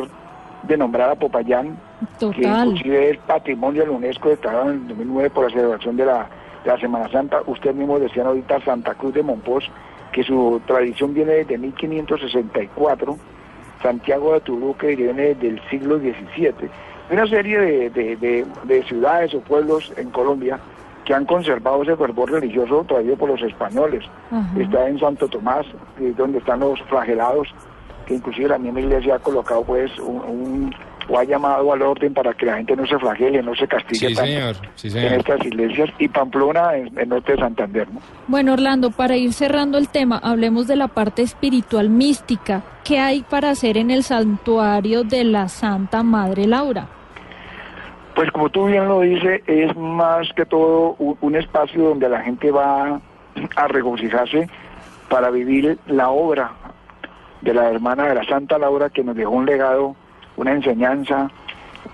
de 0.62 0.76
nombrar 0.76 1.10
a 1.10 1.14
Popayán, 1.14 1.78
que 2.18 2.42
Total. 2.42 2.68
inclusive 2.68 3.10
es 3.10 3.18
patrimonio 3.18 3.82
de 3.82 3.88
la 3.88 3.94
UNESCO 3.94 4.28
declarado 4.30 4.70
en 4.70 4.76
el 4.76 4.88
2009 4.88 5.30
por 5.30 5.44
la 5.44 5.50
celebración 5.50 5.96
de 5.96 6.06
la, 6.06 6.28
la 6.64 6.78
Semana 6.78 7.08
Santa. 7.10 7.42
Usted 7.46 7.74
mismo 7.74 7.98
decían 7.98 8.26
ahorita 8.26 8.60
Santa 8.64 8.94
Cruz 8.94 9.14
de 9.14 9.22
Monpós, 9.22 9.64
que 10.12 10.22
su 10.24 10.60
tradición 10.66 11.14
viene 11.14 11.32
desde 11.32 11.56
1564, 11.58 13.16
Santiago 13.82 14.32
de 14.34 14.40
Tulú, 14.40 14.76
que 14.76 14.94
viene 14.96 15.34
desde 15.34 15.48
el 15.48 15.60
siglo 15.70 15.98
XVII. 15.98 16.52
Una 17.10 17.26
serie 17.26 17.58
de, 17.58 17.90
de- 17.90 18.16
de- 18.16 18.46
de 18.64 18.82
ciudades 18.84 19.34
o 19.34 19.40
pueblos 19.40 19.92
en 19.96 20.10
Colombia 20.10 20.58
que 21.04 21.14
han 21.14 21.24
conservado 21.24 21.82
ese 21.82 21.96
fervor 21.96 22.30
religioso 22.30 22.84
traído 22.86 23.16
por 23.16 23.30
los 23.30 23.42
españoles. 23.42 24.04
Ajá. 24.30 24.46
Está 24.60 24.88
en 24.88 24.98
Santo 25.00 25.26
Tomás, 25.28 25.66
que 25.96 26.10
es 26.10 26.16
donde 26.16 26.38
están 26.38 26.60
los 26.60 26.80
flagelados, 26.82 27.48
que 28.06 28.14
inclusive 28.14 28.48
la 28.48 28.58
misma 28.58 28.80
iglesia 28.80 29.14
ha 29.16 29.18
colocado 29.18 29.64
pues 29.64 29.98
un, 29.98 30.16
un- 30.20 30.74
o 31.10 31.18
ha 31.18 31.24
llamado 31.24 31.72
al 31.72 31.82
orden 31.82 32.14
para 32.14 32.32
que 32.34 32.46
la 32.46 32.56
gente 32.56 32.76
no 32.76 32.86
se 32.86 32.98
flagele, 32.98 33.42
no 33.42 33.54
se 33.54 33.66
castigue 33.66 34.08
Sí, 34.08 34.14
tanto 34.14 34.30
señor. 34.30 34.56
Sí, 34.76 34.88
en 34.94 35.14
estas 35.14 35.44
iglesias 35.44 35.90
y 35.98 36.08
Pamplona 36.08 36.76
en 36.76 36.96
el 36.96 37.08
norte 37.08 37.32
de 37.32 37.38
Santander. 37.38 37.88
¿no? 37.90 38.00
Bueno, 38.28 38.52
Orlando, 38.52 38.90
para 38.90 39.16
ir 39.16 39.32
cerrando 39.32 39.76
el 39.76 39.88
tema, 39.88 40.18
hablemos 40.22 40.68
de 40.68 40.76
la 40.76 40.88
parte 40.88 41.22
espiritual 41.22 41.90
mística. 41.90 42.62
¿Qué 42.84 42.98
hay 42.98 43.22
para 43.22 43.50
hacer 43.50 43.76
en 43.76 43.90
el 43.90 44.04
santuario 44.04 45.02
de 45.02 45.24
la 45.24 45.48
Santa 45.48 46.02
Madre 46.02 46.46
Laura? 46.46 46.86
Pues 48.14 48.30
como 48.30 48.48
tú 48.48 48.66
bien 48.66 48.86
lo 48.86 49.00
dices, 49.00 49.42
es 49.46 49.76
más 49.76 50.28
que 50.34 50.44
todo 50.44 50.94
un, 50.98 51.16
un 51.20 51.36
espacio 51.36 51.82
donde 51.82 52.08
la 52.08 52.20
gente 52.20 52.50
va 52.50 53.00
a 53.56 53.68
regocijarse 53.68 54.48
para 55.08 55.30
vivir 55.30 55.78
la 55.86 56.10
obra 56.10 56.52
de 57.40 57.54
la 57.54 57.70
hermana 57.70 58.06
de 58.06 58.14
la 58.14 58.24
Santa 58.24 58.58
Laura 58.58 58.90
que 58.90 59.02
nos 59.02 59.16
dejó 59.16 59.30
un 59.30 59.46
legado, 59.46 59.96
una 60.40 60.52
enseñanza, 60.52 61.30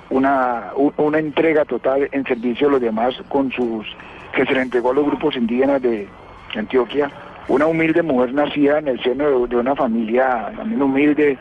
una, 0.09 0.73
una 0.97 1.19
entrega 1.19 1.65
total 1.65 2.09
en 2.13 2.25
servicio 2.25 2.69
a 2.69 2.71
los 2.73 2.81
demás 2.81 3.15
con 3.29 3.51
sus 3.51 3.85
que 4.33 4.47
se 4.47 4.55
le 4.55 4.63
entregó 4.63 4.93
a 4.93 4.95
los 4.95 5.07
grupos 5.07 5.35
indígenas 5.35 5.83
de 5.83 6.07
Antioquia, 6.55 7.11
una 7.49 7.67
humilde 7.67 8.03
mujer 8.03 8.33
nacida 8.35 8.79
en 8.79 8.87
el 8.87 9.03
seno 9.03 9.47
de, 9.47 9.57
una 9.57 9.75
familia 9.75 10.53
también 10.57 10.81
humilde, 10.81 11.39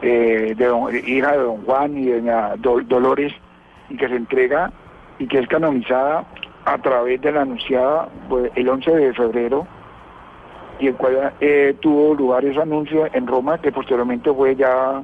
eh, 0.00 0.56
hija 1.06 1.32
de 1.32 1.38
don 1.38 1.62
Juan 1.64 1.98
y 1.98 2.06
de 2.06 2.54
Dolores, 2.58 3.34
y 3.90 3.96
que 3.96 4.08
se 4.08 4.16
entrega 4.16 4.72
y 5.18 5.26
que 5.26 5.40
es 5.40 5.48
canonizada 5.48 6.24
a 6.64 6.78
través 6.78 7.20
de 7.20 7.32
la 7.32 7.42
anunciada 7.42 8.08
pues, 8.30 8.50
el 8.54 8.68
11 8.68 8.90
de 8.92 9.12
febrero 9.12 9.66
y 10.78 10.88
el 10.88 10.94
cual 10.94 11.32
eh, 11.40 11.76
tuvo 11.80 12.14
lugar 12.14 12.44
ese 12.46 12.60
anuncio 12.60 13.08
en 13.12 13.26
Roma 13.26 13.58
que 13.58 13.72
posteriormente 13.72 14.32
fue 14.32 14.56
ya 14.56 15.02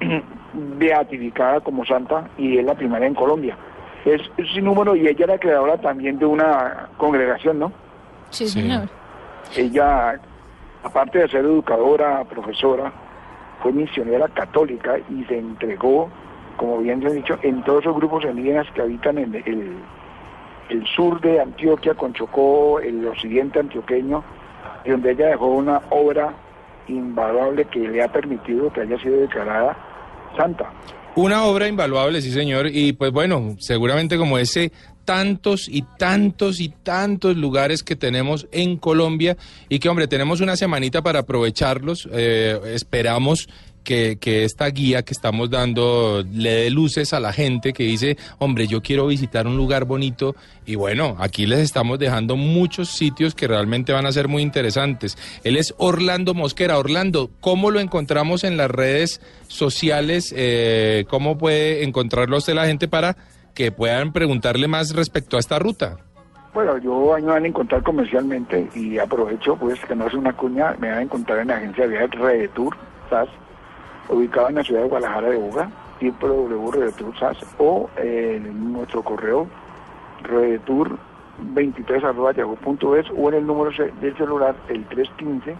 beatificada 0.52 1.60
como 1.60 1.84
santa 1.84 2.28
y 2.38 2.58
es 2.58 2.64
la 2.64 2.74
primera 2.74 3.06
en 3.06 3.14
Colombia. 3.14 3.56
Es, 4.04 4.20
es 4.36 4.52
sin 4.52 4.64
número 4.64 4.94
y 4.94 5.06
ella 5.06 5.24
era 5.24 5.38
creadora 5.38 5.76
también 5.78 6.18
de 6.18 6.26
una 6.26 6.88
congregación, 6.96 7.58
¿no? 7.58 7.72
Sí, 8.30 8.48
señor. 8.48 8.88
Ella, 9.56 10.20
aparte 10.82 11.18
de 11.18 11.28
ser 11.28 11.44
educadora, 11.44 12.24
profesora, 12.24 12.92
fue 13.62 13.72
misionera 13.72 14.28
católica 14.28 14.96
y 15.10 15.24
se 15.24 15.38
entregó, 15.38 16.08
como 16.56 16.78
bien 16.78 17.00
se 17.02 17.08
ha 17.08 17.10
dicho, 17.10 17.38
en 17.42 17.62
todos 17.64 17.82
esos 17.82 17.96
grupos 17.96 18.24
indígenas 18.24 18.66
que 18.74 18.82
habitan 18.82 19.18
en 19.18 19.34
el, 19.34 19.76
el 20.68 20.86
sur 20.86 21.20
de 21.20 21.40
Antioquia, 21.40 21.94
con 21.94 22.12
Chocó, 22.12 22.80
el 22.80 23.06
occidente 23.06 23.60
antioqueño, 23.60 24.22
y 24.84 24.90
donde 24.90 25.12
ella 25.12 25.28
dejó 25.28 25.46
una 25.46 25.80
obra 25.90 26.32
invaluable 26.88 27.64
que 27.64 27.80
le 27.80 28.02
ha 28.02 28.08
permitido 28.08 28.72
que 28.72 28.82
haya 28.82 28.98
sido 28.98 29.20
declarada 29.20 29.76
santa. 30.36 30.70
Una 31.16 31.44
obra 31.44 31.66
invaluable, 31.66 32.20
sí, 32.20 32.30
señor. 32.30 32.66
Y 32.66 32.92
pues 32.92 33.10
bueno, 33.10 33.56
seguramente 33.58 34.18
como 34.18 34.36
ese, 34.36 34.70
tantos 35.06 35.66
y 35.66 35.82
tantos 35.96 36.60
y 36.60 36.68
tantos 36.68 37.36
lugares 37.38 37.82
que 37.82 37.96
tenemos 37.96 38.46
en 38.52 38.76
Colombia 38.76 39.38
y 39.70 39.78
que, 39.78 39.88
hombre, 39.88 40.08
tenemos 40.08 40.42
una 40.42 40.56
semanita 40.56 41.00
para 41.00 41.20
aprovecharlos. 41.20 42.06
Eh, 42.12 42.60
esperamos 42.66 43.48
que, 43.86 44.44
esta 44.44 44.66
guía 44.66 45.02
que 45.02 45.12
estamos 45.12 45.48
dando 45.48 46.24
le 46.30 46.50
dé 46.50 46.70
luces 46.70 47.12
a 47.12 47.20
la 47.20 47.32
gente 47.32 47.72
que 47.72 47.84
dice, 47.84 48.18
hombre, 48.38 48.66
yo 48.66 48.82
quiero 48.82 49.06
visitar 49.06 49.46
un 49.46 49.56
lugar 49.56 49.84
bonito. 49.84 50.34
Y 50.66 50.74
bueno, 50.74 51.16
aquí 51.20 51.46
les 51.46 51.60
estamos 51.60 51.98
dejando 51.98 52.36
muchos 52.36 52.88
sitios 52.88 53.34
que 53.34 53.46
realmente 53.46 53.92
van 53.92 54.04
a 54.04 54.12
ser 54.12 54.26
muy 54.26 54.42
interesantes. 54.42 55.16
Él 55.44 55.56
es 55.56 55.74
Orlando 55.78 56.34
Mosquera. 56.34 56.78
Orlando, 56.78 57.30
¿cómo 57.40 57.70
lo 57.70 57.78
encontramos 57.78 58.42
en 58.42 58.56
las 58.56 58.70
redes 58.70 59.20
sociales? 59.46 60.34
Eh, 60.36 61.04
¿Cómo 61.08 61.38
puede 61.38 61.84
encontrarlo 61.84 62.36
usted 62.38 62.54
la 62.54 62.66
gente 62.66 62.88
para 62.88 63.16
que 63.54 63.70
puedan 63.70 64.12
preguntarle 64.12 64.66
más 64.66 64.94
respecto 64.94 65.36
a 65.36 65.40
esta 65.40 65.58
ruta? 65.58 65.98
Bueno, 66.52 66.78
yo 66.78 67.14
ahí 67.14 67.22
me 67.22 67.32
van 67.32 67.44
a 67.44 67.48
encontrar 67.48 67.82
comercialmente 67.82 68.68
y 68.74 68.98
aprovecho 68.98 69.56
pues 69.56 69.78
que 69.84 69.94
no 69.94 70.06
es 70.06 70.14
una 70.14 70.34
cuña, 70.34 70.74
me 70.80 70.88
van 70.88 70.98
a 70.98 71.02
encontrar 71.02 71.38
en 71.40 71.48
la 71.48 71.56
agencia 71.56 71.86
de 71.86 72.06
Redetour 72.06 72.74
SAS, 73.10 73.28
ubicado 74.08 74.48
en 74.48 74.54
la 74.56 74.64
ciudad 74.64 74.82
de 74.82 74.88
Guadalajara 74.88 75.28
de 75.30 75.36
Buga, 75.36 75.70
www.redetour 76.00 77.18
SAS 77.18 77.36
o 77.58 77.88
en 77.96 78.72
nuestro 78.72 79.02
correo 79.02 79.46
redetour 80.22 80.98
23 81.38 82.02
arroba 82.04 82.32
yahoo.es 82.34 83.06
o 83.16 83.28
en 83.28 83.34
el 83.34 83.46
número 83.46 83.70
del 84.00 84.16
celular 84.16 84.56
el 84.68 84.84
315 84.86 85.54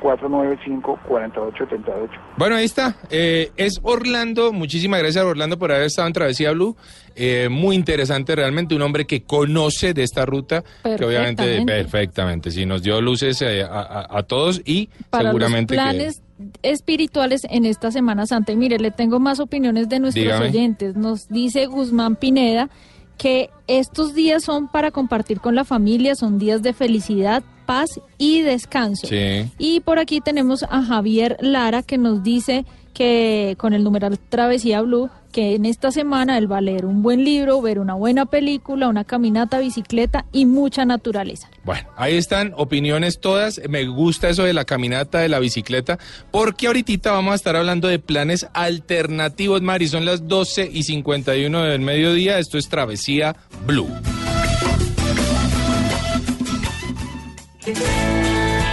495 0.00 0.98
4878. 1.08 2.20
Bueno, 2.36 2.54
ahí 2.54 2.64
está. 2.66 2.94
Eh, 3.10 3.50
es 3.56 3.80
Orlando. 3.82 4.52
Muchísimas 4.52 5.00
gracias, 5.00 5.24
Orlando, 5.24 5.58
por 5.58 5.72
haber 5.72 5.86
estado 5.86 6.06
en 6.06 6.14
Travesía 6.14 6.52
Blue. 6.52 6.76
Eh, 7.16 7.48
muy 7.50 7.74
interesante, 7.74 8.36
realmente. 8.36 8.76
Un 8.76 8.82
hombre 8.82 9.06
que 9.06 9.24
conoce 9.24 9.94
de 9.94 10.04
esta 10.04 10.24
ruta. 10.24 10.62
Que 10.84 11.04
obviamente, 11.04 11.64
Perfectamente. 11.66 12.52
Sí, 12.52 12.64
nos 12.64 12.82
dio 12.84 13.00
luces 13.00 13.42
eh, 13.42 13.64
a, 13.64 13.66
a- 13.80 14.18
a 14.18 14.22
todos 14.22 14.62
y 14.64 14.88
Para 15.10 15.30
seguramente 15.30 15.74
los 15.74 15.84
que- 15.84 16.27
espirituales 16.62 17.42
en 17.50 17.64
esta 17.64 17.90
Semana 17.90 18.26
Santa. 18.26 18.52
Y 18.52 18.56
mire, 18.56 18.78
le 18.78 18.90
tengo 18.90 19.18
más 19.20 19.40
opiniones 19.40 19.88
de 19.88 20.00
nuestros 20.00 20.24
Dígame. 20.24 20.46
oyentes. 20.46 20.96
Nos 20.96 21.28
dice 21.28 21.66
Guzmán 21.66 22.16
Pineda 22.16 22.70
que 23.16 23.50
estos 23.66 24.14
días 24.14 24.44
son 24.44 24.68
para 24.68 24.90
compartir 24.90 25.40
con 25.40 25.54
la 25.54 25.64
familia, 25.64 26.14
son 26.14 26.38
días 26.38 26.62
de 26.62 26.72
felicidad, 26.72 27.42
paz 27.66 28.00
y 28.16 28.42
descanso. 28.42 29.08
Sí. 29.08 29.50
Y 29.58 29.80
por 29.80 29.98
aquí 29.98 30.20
tenemos 30.20 30.62
a 30.62 30.82
Javier 30.82 31.36
Lara 31.40 31.82
que 31.82 31.98
nos 31.98 32.22
dice 32.22 32.64
que 32.94 33.56
con 33.58 33.74
el 33.74 33.84
numeral 33.84 34.18
Travesía 34.18 34.80
Blue, 34.82 35.10
que 35.32 35.54
en 35.54 35.64
esta 35.64 35.90
semana 35.90 36.38
él 36.38 36.50
va 36.50 36.58
a 36.58 36.60
leer 36.60 36.86
un 36.86 37.02
buen 37.02 37.24
libro, 37.24 37.60
ver 37.60 37.78
una 37.78 37.94
buena 37.94 38.26
película, 38.26 38.88
una 38.88 39.04
caminata, 39.04 39.58
bicicleta 39.58 40.24
y 40.32 40.46
mucha 40.46 40.84
naturaleza. 40.84 41.50
Bueno, 41.64 41.88
ahí 41.96 42.16
están 42.16 42.52
opiniones 42.56 43.20
todas. 43.20 43.60
Me 43.68 43.86
gusta 43.86 44.28
eso 44.28 44.44
de 44.44 44.52
la 44.52 44.64
caminata, 44.64 45.18
de 45.18 45.28
la 45.28 45.38
bicicleta, 45.38 45.98
porque 46.30 46.66
ahorita 46.66 47.12
vamos 47.12 47.32
a 47.32 47.36
estar 47.36 47.56
hablando 47.56 47.88
de 47.88 47.98
planes 47.98 48.46
alternativos, 48.54 49.62
Mari. 49.62 49.88
Son 49.88 50.04
las 50.04 50.26
12 50.28 50.70
y 50.72 50.82
51 50.82 51.62
del 51.62 51.80
mediodía. 51.80 52.38
Esto 52.38 52.58
es 52.58 52.68
Travesía 52.68 53.36
Blue. 53.66 53.88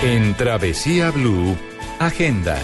En 0.04 0.36
Travesía 0.36 1.12
Blue, 1.12 1.56
Agenda. 2.00 2.58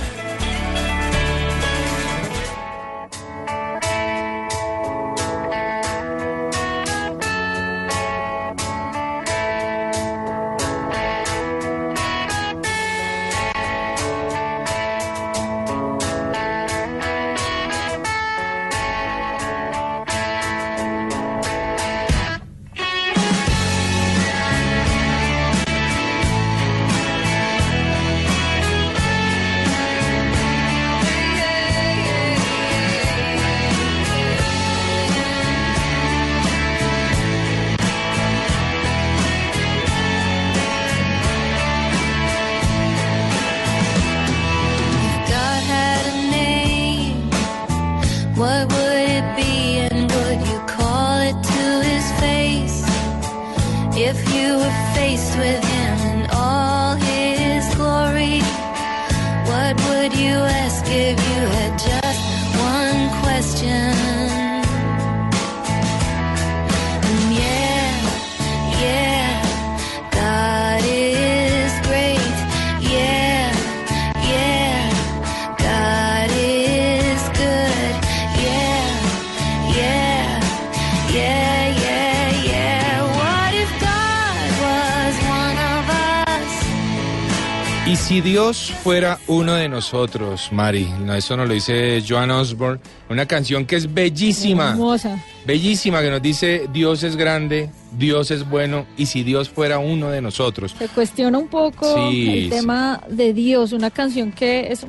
Fuera 88.84 89.20
uno 89.28 89.54
de 89.54 89.70
nosotros, 89.70 90.50
Mari, 90.52 90.88
no, 91.06 91.14
eso 91.14 91.38
nos 91.38 91.48
lo 91.48 91.54
dice 91.54 92.04
Joan 92.08 92.32
Osborne, 92.32 92.80
una 93.10 93.26
canción 93.28 93.66
que 93.66 93.76
es 93.76 93.94
bellísima, 93.94 94.72
Hermosa. 94.72 95.24
bellísima, 95.46 96.02
que 96.02 96.10
nos 96.10 96.22
dice 96.22 96.68
Dios 96.74 97.04
es 97.04 97.16
grande, 97.16 97.70
Dios 97.98 98.32
es 98.32 98.50
bueno, 98.50 98.88
y 98.98 99.06
si 99.06 99.24
Dios 99.24 99.50
fuera 99.50 99.78
uno 99.80 100.10
de 100.10 100.22
nosotros. 100.22 100.74
Se 100.78 100.88
cuestiona 100.88 101.38
un 101.38 101.48
poco 101.48 102.10
Sí, 102.10 102.30
el 102.30 102.44
sí. 102.46 102.50
tema 102.50 103.02
de 103.08 103.34
Dios, 103.34 103.72
una 103.72 103.92
canción 103.92 104.32
que 104.32 104.72
es, 104.72 104.86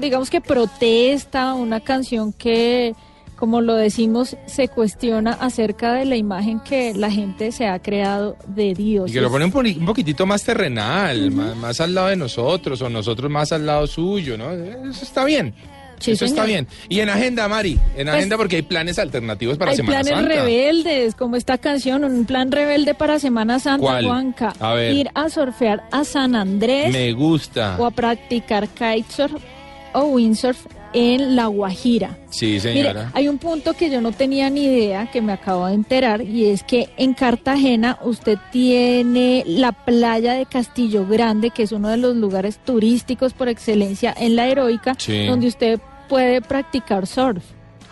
digamos 0.00 0.30
que 0.30 0.40
protesta, 0.40 1.54
una 1.54 1.80
canción 1.80 2.32
que, 2.32 2.94
como 3.42 3.60
lo 3.60 3.74
decimos, 3.74 4.36
se 4.46 4.68
cuestiona 4.68 5.32
acerca 5.32 5.94
de 5.94 6.04
la 6.04 6.14
imagen 6.14 6.60
que 6.60 6.94
la 6.94 7.10
gente 7.10 7.50
se 7.50 7.66
ha 7.66 7.80
creado 7.80 8.36
de 8.46 8.72
Dios. 8.72 9.10
Y 9.10 9.14
que 9.14 9.20
lo 9.20 9.32
pone 9.32 9.46
un, 9.46 9.52
un 9.80 9.84
poquitito 9.84 10.26
más 10.26 10.44
terrenal, 10.44 11.32
más, 11.32 11.56
más 11.56 11.80
al 11.80 11.92
lado 11.92 12.06
de 12.06 12.14
nosotros, 12.14 12.80
o 12.82 12.88
nosotros 12.88 13.28
más 13.32 13.50
al 13.50 13.66
lado 13.66 13.88
suyo, 13.88 14.38
¿no? 14.38 14.52
Eso 14.52 15.02
está 15.04 15.24
bien. 15.24 15.52
Sí, 15.98 16.12
Eso 16.12 16.24
está 16.24 16.44
bien. 16.44 16.68
Y 16.88 17.00
en 17.00 17.08
agenda, 17.08 17.48
Mari, 17.48 17.72
en 17.96 18.06
Pues, 18.06 18.08
agenda 18.16 18.36
porque 18.36 18.54
hay 18.56 18.62
planes 18.62 19.00
alternativos 19.00 19.58
para 19.58 19.72
Hay 19.72 19.76
Semana 19.76 20.02
planes 20.02 20.18
Santa. 20.20 20.34
rebeldes, 20.44 21.14
como 21.16 21.34
esta 21.34 21.58
canción, 21.58 22.04
un 22.04 22.24
plan 22.24 22.52
rebelde 22.52 22.94
para 22.94 23.18
Semana 23.18 23.58
Santa, 23.58 23.84
¿Cuál? 23.84 24.04
Juanca. 24.04 24.52
A 24.60 24.74
ver. 24.74 24.94
Ir 24.94 25.10
a 25.14 25.28
surfear 25.28 25.82
a 25.90 26.04
San 26.04 26.36
Andrés 26.36 26.92
Me 26.92 27.12
gusta. 27.12 27.74
o 27.76 27.86
a 27.86 27.90
practicar 27.90 28.68
kitesurf 28.68 29.42
o 29.94 30.04
windsurf 30.04 30.64
en 30.92 31.36
La 31.36 31.46
Guajira. 31.46 32.18
Sí, 32.30 32.46
Mire, 32.46 32.60
señora. 32.60 33.10
hay 33.14 33.28
un 33.28 33.38
punto 33.38 33.74
que 33.74 33.90
yo 33.90 34.00
no 34.00 34.12
tenía 34.12 34.48
ni 34.50 34.64
idea, 34.64 35.10
que 35.10 35.20
me 35.22 35.32
acabo 35.32 35.66
de 35.66 35.74
enterar, 35.74 36.22
y 36.22 36.46
es 36.46 36.62
que 36.62 36.90
en 36.96 37.14
Cartagena 37.14 37.98
usted 38.04 38.38
tiene 38.50 39.44
la 39.46 39.72
playa 39.72 40.34
de 40.34 40.46
Castillo 40.46 41.06
Grande, 41.06 41.50
que 41.50 41.62
es 41.64 41.72
uno 41.72 41.88
de 41.88 41.96
los 41.96 42.16
lugares 42.16 42.58
turísticos 42.64 43.32
por 43.32 43.48
excelencia 43.48 44.14
en 44.18 44.36
la 44.36 44.48
heroica, 44.48 44.94
Sí. 44.98 45.26
donde 45.26 45.46
usted 45.48 45.80
puede 46.08 46.40
practicar 46.42 47.06
surf. 47.06 47.42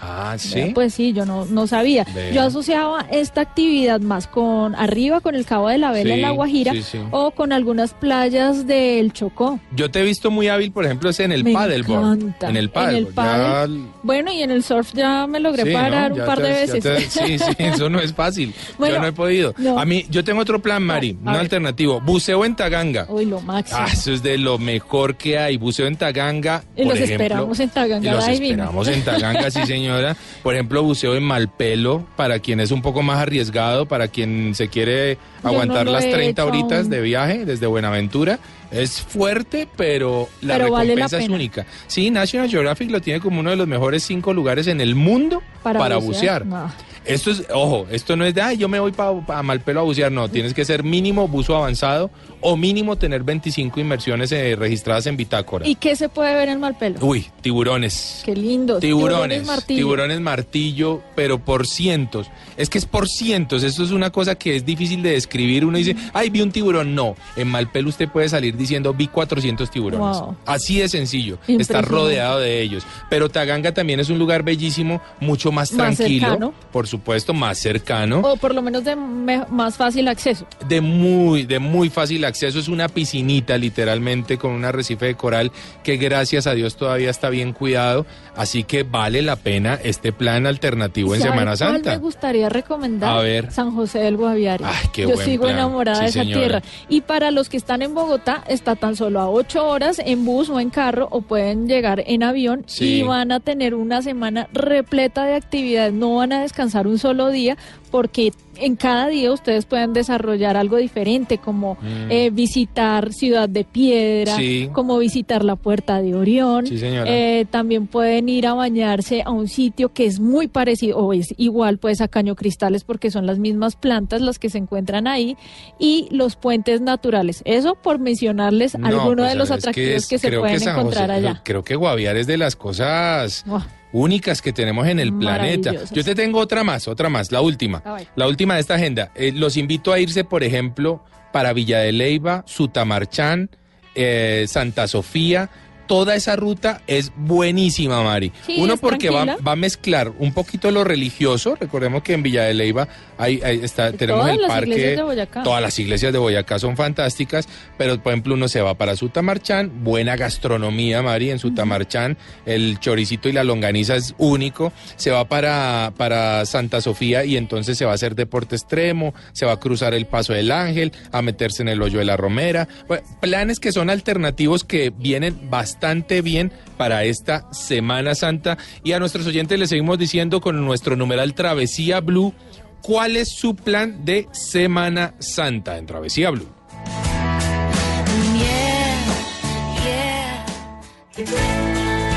Ah, 0.01 0.37
sí. 0.39 0.73
Pues 0.75 0.95
sí, 0.95 1.13
yo 1.13 1.27
no, 1.27 1.45
no 1.45 1.67
sabía. 1.67 2.07
Yo 2.33 2.43
asociaba 2.43 3.07
esta 3.11 3.43
actividad 3.43 4.01
más 4.01 4.27
con 4.27 4.75
arriba, 4.75 5.21
con 5.21 5.35
el 5.35 5.45
Cabo 5.45 5.69
de 5.69 5.79
la 5.79 5.93
Vela 5.93 6.15
en 6.15 6.23
La 6.23 6.31
Guajira, 6.31 6.73
sí, 6.73 6.83
sí. 6.83 6.99
o 7.11 7.31
con 7.33 7.53
algunas 7.53 7.93
playas 7.95 8.67
del 8.67 9.13
Chocó. 9.13 9.61
Yo 9.75 9.91
te 9.91 10.01
he 10.01 10.03
visto 10.05 10.31
muy 10.31 10.49
hábil, 10.49 10.73
por 10.73 10.85
ejemplo, 10.87 11.11
es 11.11 11.21
en 11.21 11.33
el 11.33 11.45
Me 11.45 11.53
paddleboard. 11.53 12.15
encanta. 12.23 12.49
En 12.49 12.51
el 12.51 12.57
En 12.57 12.63
el 12.65 12.71
paddleboard. 12.71 13.15
paddle. 13.15 13.79
Ya- 13.79 13.91
Bueno, 14.03 14.33
y 14.33 14.43
en 14.43 14.51
el 14.51 14.63
surf 14.63 14.93
ya 14.95 15.27
me 15.27 15.39
logré 15.41 15.73
parar 15.73 16.11
¿no? 16.13 16.17
un 16.17 16.27
par 16.27 16.39
te- 16.39 16.45
de 16.45 16.51
veces. 16.51 16.83
te- 16.83 17.01
sí, 17.01 17.39
sí, 17.39 17.45
eso 17.59 17.91
no 17.91 18.01
es 18.01 18.13
fácil. 18.15 18.55
Bueno, 18.79 18.95
yo 18.97 19.01
no 19.03 19.07
he 19.09 19.13
podido. 19.13 19.55
no. 19.59 19.79
A 19.79 19.85
mí, 19.85 20.07
yo 20.11 20.25
tengo 20.25 20.41
otro 20.41 20.61
plan, 20.63 20.83
Mari, 20.83 21.11
a 21.11 21.19
un 21.19 21.25
ver. 21.33 21.37
alternativo. 21.43 22.01
Buceo 22.01 22.45
en 22.45 22.57
Taganga. 22.57 23.07
Uy, 23.09 23.27
lo 23.27 23.41
máximo. 23.41 23.81
Ah, 23.83 23.89
eso 23.93 24.13
es 24.13 24.23
de 24.23 24.39
lo 24.39 24.59
mejor 24.59 25.17
que 25.17 25.39
hay. 25.39 25.57
Buceo 25.59 25.87
en 25.87 25.97
Taganga. 25.97 26.65
Y 26.75 26.83
por 26.83 26.93
los 26.93 26.95
ejemplo, 26.97 27.15
esperamos 27.25 27.61
en 27.61 27.69
Taganga 27.71 28.09
Y 28.09 28.11
los 28.15 28.27
Diving. 28.27 28.43
esperamos 28.53 28.89
en 28.89 29.03
Taganga, 29.05 29.51
sí, 29.51 29.61
señora. 29.97 30.17
Por 30.43 30.55
ejemplo, 30.55 30.83
buceo 30.83 31.15
en 31.15 31.23
Malpelo, 31.23 32.05
para 32.17 32.39
quien 32.39 32.61
es 32.61 32.71
un 32.71 32.83
poco 32.83 33.03
más 33.03 33.19
arriesgado, 33.19 33.87
para 33.87 34.09
quien 34.09 34.55
se 34.55 34.69
quiere 34.69 35.19
aguantar 35.43 35.87
las 35.87 36.05
he 36.05 36.13
30 36.13 36.43
hecho 36.43 36.49
horitas 36.49 36.81
aún. 36.81 36.91
de 36.91 37.01
viaje 37.01 37.45
desde 37.45 37.67
Buenaventura. 37.67 38.39
Es 38.71 39.01
fuerte, 39.01 39.67
pero 39.77 40.29
la 40.43 40.55
Pero 40.59 40.71
vale 40.73 40.91
la 40.91 41.07
recompensa 41.07 41.19
es 41.19 41.29
única. 41.29 41.67
Sí, 41.89 42.11
National 42.11 42.49
Geographic 42.49 42.91
lo 42.91 43.01
tiene 43.01 43.21
como 43.21 43.41
uno 43.41 43.51
de 43.51 43.57
los 43.57 43.67
mejores 43.67 44.05
cinco 44.05 44.33
lugares 44.33 44.67
en 44.69 44.81
el 44.81 44.95
mundo 44.95 45.43
para, 45.63 45.79
Para 45.81 45.97
bucear. 45.97 46.45
bucear, 46.45 46.47
no. 46.47 46.91
Esto 47.05 47.31
es, 47.31 47.45
ojo, 47.53 47.87
esto 47.91 48.15
no 48.15 48.25
es 48.27 48.35
de, 48.35 48.43
ay, 48.43 48.59
yo 48.59 48.69
me 48.69 48.79
voy 48.79 48.93
para 48.93 49.43
Malpelo 49.43 49.81
a 49.81 49.83
bucear, 49.83 50.13
no, 50.13 50.29
tienes 50.29 50.53
que 50.53 50.65
ser 50.67 50.85
mínimo 50.85 51.27
buzo 51.29 51.57
avanzado 51.57 52.11
o 52.41 52.57
mínimo 52.57 52.97
tener 52.97 53.23
25 53.23 53.81
inmersiones 53.81 54.33
eh, 54.33 54.57
registradas 54.57 55.07
en 55.07 55.17
bitácora. 55.17 55.67
¿Y 55.69 55.75
qué 55.75 55.97
se 55.97 56.09
puede 56.09 56.35
ver 56.35 56.49
en 56.49 56.61
Malpelo? 56.61 56.99
Uy, 57.01 57.27
tiburones. 57.43 58.23
Qué 58.25 58.35
lindo. 58.35 58.79
Tiburones, 58.79 59.45
martillo. 59.47 59.79
tiburones 59.79 60.21
martillo, 60.21 61.03
pero 61.15 61.39
por 61.39 61.67
cientos. 61.67 62.31
Es 62.57 62.69
que 62.71 62.79
es 62.79 62.87
por 62.87 63.09
cientos, 63.09 63.63
esto 63.63 63.83
es 63.85 63.91
una 63.91 64.11
cosa 64.11 64.35
que 64.35 64.57
es 64.57 64.65
difícil 64.65 65.03
de 65.03 65.13
describir. 65.13 65.65
Uno 65.65 65.79
dice, 65.79 65.97
ay, 66.13 66.31
vi 66.31 66.41
un 66.41 66.51
tiburón. 66.51 66.95
No, 66.95 67.15
en 67.37 67.49
Malpelo 67.49 67.89
usted 67.89 68.09
puede 68.09 68.29
salir 68.29 68.57
diciendo, 68.57 68.93
vi 68.95 69.07
400 69.09 69.71
tiburones. 69.71 70.19
Wow. 70.19 70.37
Así 70.47 70.79
de 70.79 70.89
sencillo, 70.89 71.39
está 71.47 71.83
rodeado 71.83 72.39
de 72.41 72.61
ellos. 72.63 72.85
Pero 73.09 73.29
Taganga 73.29 73.73
también 73.73 74.01
es 74.01 74.09
un 74.11 74.19
lugar 74.19 74.43
bellísimo, 74.43 75.01
mucho 75.21 75.53
más 75.53 75.73
Más 75.73 75.97
tranquilo, 75.97 76.27
cercano. 76.29 76.55
por 76.73 76.87
supuesto, 76.87 77.35
más 77.35 77.59
cercano. 77.59 78.21
O 78.21 78.37
por 78.37 78.55
lo 78.55 78.63
menos 78.63 78.85
de 78.85 78.97
más 78.97 79.77
fácil 79.77 80.09
acceso. 80.09 80.47
de 80.69 80.81
muy, 80.81 81.45
de 81.45 81.59
muy 81.59 81.91
fácil 81.91 82.25
acceso. 82.25 82.30
Es 82.57 82.69
una 82.69 82.89
piscinita, 82.89 83.59
literalmente, 83.59 84.39
con 84.39 84.53
un 84.53 84.65
arrecife 84.65 85.07
de 85.07 85.15
coral 85.17 85.53
que 85.83 85.97
gracias 85.97 86.47
a 86.47 86.55
Dios 86.55 86.77
todavía 86.77 87.11
está 87.11 87.29
bien 87.31 87.53
cuidado. 87.53 88.07
Así 88.41 88.65
que 88.65 88.85
vale 88.85 89.21
la 89.21 89.37
pena 89.37 89.79
este 89.85 90.13
plan 90.13 90.47
alternativo 90.47 91.15
en 91.15 91.21
¿Sabe 91.21 91.33
Semana 91.33 91.51
cuál 91.51 91.59
Santa. 91.59 91.91
me 91.91 91.97
gustaría 91.99 92.49
recomendar? 92.49 93.19
A 93.19 93.21
ver. 93.21 93.53
San 93.53 93.73
José 93.75 93.99
del 93.99 94.17
Guaviare. 94.17 94.65
Ay, 94.67 94.89
qué 94.95 95.03
Yo 95.03 95.11
buen 95.13 95.27
sigo 95.27 95.43
plan. 95.45 95.57
enamorada 95.57 95.97
Sí, 95.99 96.03
de 96.05 96.09
esa 96.09 96.21
señora. 96.23 96.41
tierra. 96.41 96.63
Y 96.89 97.03
para 97.03 97.31
los 97.31 97.49
que 97.51 97.59
están 97.59 97.83
en 97.83 97.95
Bogotá, 97.95 98.43
está 98.49 98.77
tan 98.77 98.97
solo 98.97 99.21
a 99.21 99.29
ocho 99.29 99.67
horas 99.67 100.01
en 100.03 100.25
bus 100.25 100.49
o 100.49 100.59
en 100.59 100.71
carro 100.71 101.07
o 101.11 101.21
pueden 101.21 101.69
llegar 101.69 102.03
en 102.07 102.23
avión 102.23 102.65
Sí. 102.67 103.01
y 103.01 103.03
van 103.03 103.31
a 103.31 103.41
tener 103.41 103.75
una 103.75 104.01
semana 104.01 104.49
repleta 104.55 105.27
de 105.27 105.35
actividades. 105.35 105.93
No 105.93 106.15
van 106.15 106.33
a 106.33 106.41
descansar 106.41 106.87
un 106.87 106.99
solo 106.99 107.29
día 107.29 107.59
porque 107.91 108.33
en 108.57 108.77
cada 108.77 109.09
día 109.09 109.33
ustedes 109.33 109.65
pueden 109.67 109.93
desarrollar 109.93 110.57
algo 110.57 110.77
diferente, 110.77 111.39
como 111.39 111.75
Mm. 111.75 112.11
eh, 112.11 112.31
visitar 112.31 113.13
Ciudad 113.13 113.49
de 113.49 113.65
Piedra, 113.65 114.37
Sí. 114.37 114.69
como 114.73 114.97
visitar 114.99 115.45
la 115.45 115.57
Puerta 115.57 116.01
de 116.01 116.15
Orión. 116.15 116.67
Sí. 116.67 116.79
Eh, 116.81 117.47
también 117.51 117.87
pueden 117.89 118.29
ir 118.31 118.47
a 118.47 118.55
bañarse 118.55 119.23
a 119.25 119.31
un 119.31 119.49
sitio 119.49 119.93
que 119.93 120.07
es 120.07 120.21
muy 120.21 120.49
parecido 120.49 120.99
o 120.99 121.13
es 121.13 121.35
igual 121.37 121.79
pues 121.79 122.01
a 122.01 122.09
Caño 122.09 122.35
Cristales 122.37 122.85
porque 122.85 123.11
son 123.11 123.27
las 123.27 123.39
mismas 123.39 123.77
plantas 123.77 124.21
las 124.23 124.39
que 124.39 124.49
se 124.51 124.59
encuentran 124.59 125.07
ahí 125.07 125.37
y 125.79 126.09
los 126.11 126.37
puentes 126.37 126.81
naturales. 126.81 127.43
Eso 127.45 127.75
por 127.75 127.99
mencionarles 127.99 128.79
No, 128.79 128.87
algunos 128.87 129.17
pues, 129.25 129.29
de 129.31 129.35
los 129.37 129.51
atractivos 129.51 129.95
es- 130.03 130.09
que, 130.09 130.19
se 130.19 130.33
pueden 130.39 130.57
encontrar 130.63 131.09
José- 131.09 131.13
allá. 131.13 131.41
Creo 131.45 131.63
que 131.65 131.77
Guaviare 131.77 132.21
es 132.21 132.27
de 132.27 132.39
las 132.39 132.57
cosas 132.57 133.45
únicas 133.93 134.41
que 134.41 134.53
tenemos 134.53 134.87
en 134.87 134.99
el 135.01 135.13
planeta. 135.13 135.73
Yo 135.91 136.05
te 136.05 136.15
tengo 136.15 136.39
otra 136.39 136.63
más, 136.65 136.87
otra 136.89 137.09
más, 137.09 137.33
la 137.33 137.41
última. 137.41 137.83
La 138.17 138.29
última 138.29 138.55
de 138.55 138.61
esta 138.61 138.75
agenda. 138.75 139.11
Eh, 139.15 139.33
los 139.35 139.57
invito 139.57 139.93
a 139.93 139.99
irse, 139.99 140.25
por 140.25 140.45
ejemplo, 140.45 141.03
para 141.33 141.53
Villa 141.53 141.79
de 141.81 141.93
Leyva, 141.93 142.45
Sutamarchán, 142.47 143.51
eh, 143.95 144.45
Santa 144.49 144.87
Sofía. 144.89 145.51
Toda 145.91 146.15
esa 146.15 146.37
ruta 146.37 146.83
es 146.87 147.11
buenísima, 147.17 148.01
Mari. 148.05 148.31
Sí, 148.47 148.55
Uno 148.59 148.77
porque 148.77 149.11
va, 149.11 149.25
va 149.45 149.53
a 149.53 149.57
mezclar 149.57 150.13
un 150.21 150.33
poquito 150.33 150.71
lo 150.71 150.85
religioso. 150.85 151.57
Recordemos 151.57 152.05
que 152.05 152.13
en 152.13 152.23
Villa 152.23 152.45
de 152.45 152.55
Leyva 152.55 152.87
hay, 153.21 153.41
hay- 153.45 153.61
está, 153.63 153.93
tenemos 153.93 154.23
Todas 154.23 154.35
el 154.37 154.43
las 154.43 154.51
parque. 154.51 154.71
iglesias 154.71 154.97
de 154.97 155.03
Boyacá. 155.03 155.43
Todas 155.43 155.63
las 155.63 155.79
iglesias 155.79 156.13
de 156.13 156.19
Boyacá 156.19 156.59
son 156.59 156.77
fantásticas, 156.77 157.49
pero 157.79 158.01
por 158.03 158.13
ejemplo 158.13 158.35
uno 158.35 158.49
se 158.49 158.61
va 158.61 158.75
para 158.75 158.97
Sutamarchán, 158.97 159.85
buena 159.85 160.17
gastronomía, 160.17 161.03
Mari, 161.03 161.31
en 161.31 161.39
Sutamarchán, 161.39 162.17
el 162.47 162.79
choricito 162.81 163.29
y 163.29 163.33
la 163.33 163.45
longaniza 163.45 163.97
es 163.97 164.15
único, 164.19 164.73
se 164.97 165.11
va 165.11 165.27
para, 165.29 165.93
para 165.97 166.45
Santa 166.47 166.81
Sofía 166.81 167.25
y 167.25 167.37
entonces 167.37 167.77
se 167.79 167.85
va 167.85 167.93
a 167.93 167.95
hacer 167.95 168.15
deporte 168.15 168.57
extremo, 168.57 169.15
se 169.33 169.47
va 169.47 169.53
a 169.53 169.61
cruzar 169.61 169.95
el 169.95 170.07
Paso 170.07 170.33
del 170.33 170.51
Ángel, 170.51 170.93
a 171.13 171.23
meterse 171.23 171.63
en 171.63 171.69
el 171.69 171.83
hoyo 171.83 171.99
de 171.99 172.05
la 172.05 172.17
Romera, 172.17 172.67
Bueno, 172.89 173.05
planes 173.21 173.61
que 173.61 173.73
son 173.73 173.91
alternativos 173.91 174.65
que 174.65 174.91
vienen 174.91 175.51
bastante 175.51 176.23
bien 176.23 176.53
para 176.77 177.05
esta 177.05 177.47
Semana 177.53 178.15
Santa 178.15 178.57
y 178.83 178.93
a 178.93 178.99
nuestros 178.99 179.27
oyentes 179.27 179.59
les 179.59 179.69
seguimos 179.69 179.99
diciendo 179.99 180.41
con 180.41 180.65
nuestro 180.65 180.97
numeral 180.97 181.35
Travesía 181.35 182.01
Blue, 182.01 182.35
¿Cuál 182.83 183.17
es 183.17 183.29
su 183.31 183.55
plan 183.55 184.05
de 184.05 184.29
Semana 184.33 185.15
Santa 185.19 185.77
en 185.77 185.87
Travesía 185.87 186.31
Blue? 186.31 186.49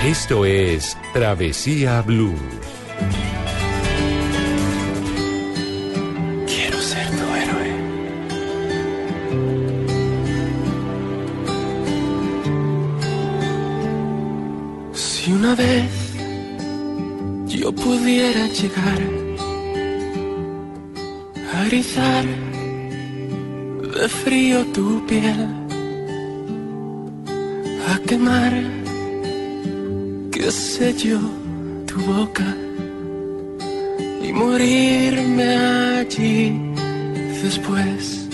Esto 0.05 0.45
es 0.45 0.97
Travesía 1.13 2.01
Blue. 2.01 2.35
Quiero 6.47 6.81
ser 6.81 7.07
tu 7.09 7.35
héroe. 7.35 7.73
Si 14.93 15.31
una 15.33 15.55
vez 15.55 15.91
yo 17.47 17.71
pudiera 17.73 18.47
llegar 18.47 19.22
a 21.63 21.69
rizar 21.69 22.25
de 23.95 24.09
frío 24.09 24.65
tu 24.73 25.05
piel, 25.07 25.47
a 27.87 27.99
quemar, 28.07 28.53
qué 30.31 30.51
sé 30.51 30.93
yo, 30.93 31.19
tu 31.87 32.01
boca 32.01 32.55
y 34.21 34.33
morirme 34.33 35.55
allí 35.99 36.59
después. 37.41 38.27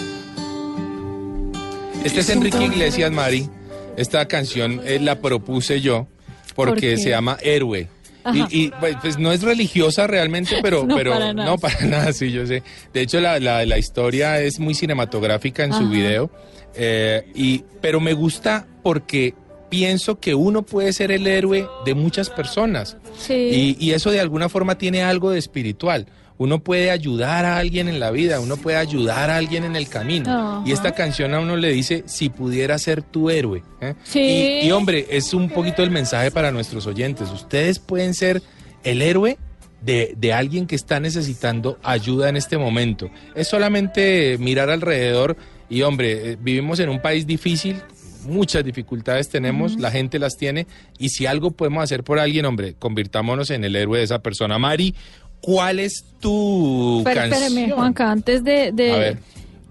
Este 2.04 2.22
es 2.22 2.30
Enrique 2.30 2.64
Iglesias, 2.64 3.12
Mari. 3.12 3.50
Esta 3.98 4.26
canción 4.28 4.82
eh, 4.86 4.98
la 5.00 5.20
propuse 5.20 5.82
yo 5.82 6.08
¿Por 6.56 6.70
porque 6.70 6.92
qué? 6.92 6.98
se 6.98 7.10
llama 7.10 7.38
Héroe. 7.42 7.90
Y, 8.34 8.66
y, 8.66 8.72
pues, 8.80 8.96
pues, 9.02 9.18
no 9.18 9.32
es 9.32 9.42
religiosa 9.42 10.08
realmente, 10.08 10.58
pero 10.62 10.84
No, 10.88 10.96
pero 10.96 11.12
para 11.12 11.34
nada. 11.34 11.50
no 11.50 11.58
para 11.58 11.82
nada, 11.86 12.14
sí, 12.14 12.32
yo 12.32 12.46
sé. 12.46 12.64
De 12.94 13.02
hecho, 13.02 13.20
la, 13.20 13.40
la, 13.40 13.66
la 13.66 13.78
historia 13.78 14.40
es 14.42 14.60
muy 14.60 14.74
cinematográfica 14.74 15.64
en 15.64 15.74
su 15.74 15.90
video, 15.90 16.30
eh, 16.76 17.26
y, 17.36 17.64
pero 17.82 18.00
me 18.00 18.14
gusta 18.14 18.68
porque 18.84 19.34
pienso 19.70 20.20
que 20.20 20.34
uno 20.36 20.64
puede 20.64 20.94
ser 20.94 21.12
el 21.12 21.28
héroe 21.28 21.68
de 21.86 21.94
muchas 21.94 22.30
personas. 22.30 22.98
Sí. 23.18 23.34
Y, 23.80 23.86
y 23.86 23.92
eso 23.92 24.12
de 24.12 24.20
alguna 24.20 24.50
forma 24.50 24.78
tiene 24.78 25.04
algo 25.04 25.32
de 25.32 25.40
espiritual. 25.40 26.08
Uno 26.40 26.64
puede 26.64 26.90
ayudar 26.90 27.44
a 27.44 27.58
alguien 27.58 27.90
en 27.90 28.00
la 28.00 28.12
vida, 28.12 28.40
uno 28.40 28.56
puede 28.56 28.78
ayudar 28.78 29.30
a 29.30 29.36
alguien 29.36 29.66
en 29.66 29.76
el 29.76 29.90
camino. 29.90 30.64
Y 30.66 30.72
esta 30.72 30.94
canción 30.94 31.34
a 31.34 31.42
uno 31.42 31.58
le 31.58 31.70
dice, 31.70 32.04
si 32.08 32.30
pudiera 32.30 32.78
ser 32.80 33.04
tu 33.04 33.30
héroe. 33.30 33.62
¿eh? 33.82 33.94
Sí. 34.06 34.62
Y, 34.64 34.68
y, 34.68 34.72
hombre, 34.72 35.06
es 35.10 35.34
un 35.34 35.50
poquito 35.50 35.84
el 35.84 35.92
mensaje 35.92 36.32
para 36.32 36.52
nuestros 36.52 36.88
oyentes. 36.88 37.30
Ustedes 37.30 37.80
pueden 37.80 38.14
ser 38.14 38.42
el 38.86 39.02
héroe 39.02 39.38
de, 39.82 40.14
de 40.18 40.34
alguien 40.34 40.66
que 40.66 40.76
está 40.76 41.02
necesitando 41.02 41.78
ayuda 41.84 42.30
en 42.30 42.38
este 42.38 42.58
momento. 42.58 43.10
Es 43.36 43.50
solamente 43.50 44.38
mirar 44.40 44.70
alrededor 44.70 45.36
y, 45.70 45.82
hombre, 45.82 46.32
eh, 46.32 46.38
vivimos 46.40 46.80
en 46.80 46.88
un 46.88 47.02
país 47.02 47.28
difícil. 47.28 47.82
Muchas 48.26 48.66
dificultades 48.66 49.30
tenemos, 49.30 49.80
la 49.80 49.92
gente 49.92 50.20
las 50.20 50.36
tiene 50.36 50.68
y 50.98 51.10
si 51.10 51.26
algo 51.26 51.52
podemos 51.52 51.84
hacer 51.84 52.04
por 52.04 52.20
alguien, 52.20 52.46
hombre, 52.46 52.76
convirtámonos 52.78 53.50
en 53.50 53.64
el 53.64 53.76
héroe 53.76 54.00
de 54.00 54.04
esa 54.04 54.20
persona. 54.20 54.58
Mari, 54.58 54.94
¿cuál 55.42 55.80
es 55.80 56.06
tu 56.20 57.02
Pero 57.04 57.22
canción? 57.22 57.44
espéreme, 57.44 57.72
Juanca, 57.74 58.12
antes 58.12 58.44
de, 58.44 58.72
de- 58.72 58.92
A 58.94 58.98
ver. 58.98 59.18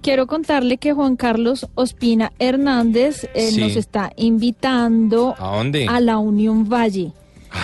quiero 0.03 0.27
contarle 0.27 0.79
que 0.79 0.93
Juan 0.93 1.17
Carlos 1.17 1.67
Ospina 1.75 2.33
Hernández 2.39 3.29
eh, 3.35 3.51
Sí. 3.53 3.61
nos 3.61 3.77
está 3.77 4.13
invitando 4.17 5.35
¿A 5.39 5.57
dónde? 5.57 5.87
a 5.89 6.01
la 6.01 6.19
Unión 6.19 6.69
Valle. 6.69 7.13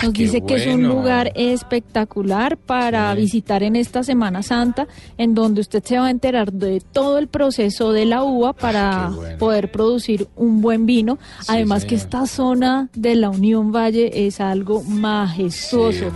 Nos 0.03 0.13
qué 0.13 0.23
dice 0.23 0.41
que 0.45 0.55
es 0.55 0.67
un 0.67 0.83
lugar 0.87 1.31
espectacular 1.35 2.57
para 2.57 3.13
visitar 3.15 3.63
en 3.63 3.75
esta 3.75 4.03
Semana 4.03 4.43
Santa, 4.43 4.87
en 5.17 5.33
donde 5.35 5.61
usted 5.61 5.83
se 5.83 5.97
va 5.97 6.07
a 6.07 6.09
enterar 6.09 6.51
de 6.53 6.81
todo 6.91 7.17
el 7.17 7.27
proceso 7.27 7.91
de 7.91 8.05
la 8.05 8.23
uva 8.23 8.53
para 8.53 9.11
poder 9.39 9.71
producir 9.71 10.27
un 10.35 10.61
buen 10.61 10.85
vino. 10.85 11.17
Además 11.47 11.85
que 11.85 11.95
esta 11.95 12.25
zona 12.27 12.89
de 12.95 13.15
la 13.15 13.29
Unión 13.29 13.71
Valle 13.71 14.27
es 14.27 14.39
algo 14.39 14.83
majestuoso. 14.83 16.11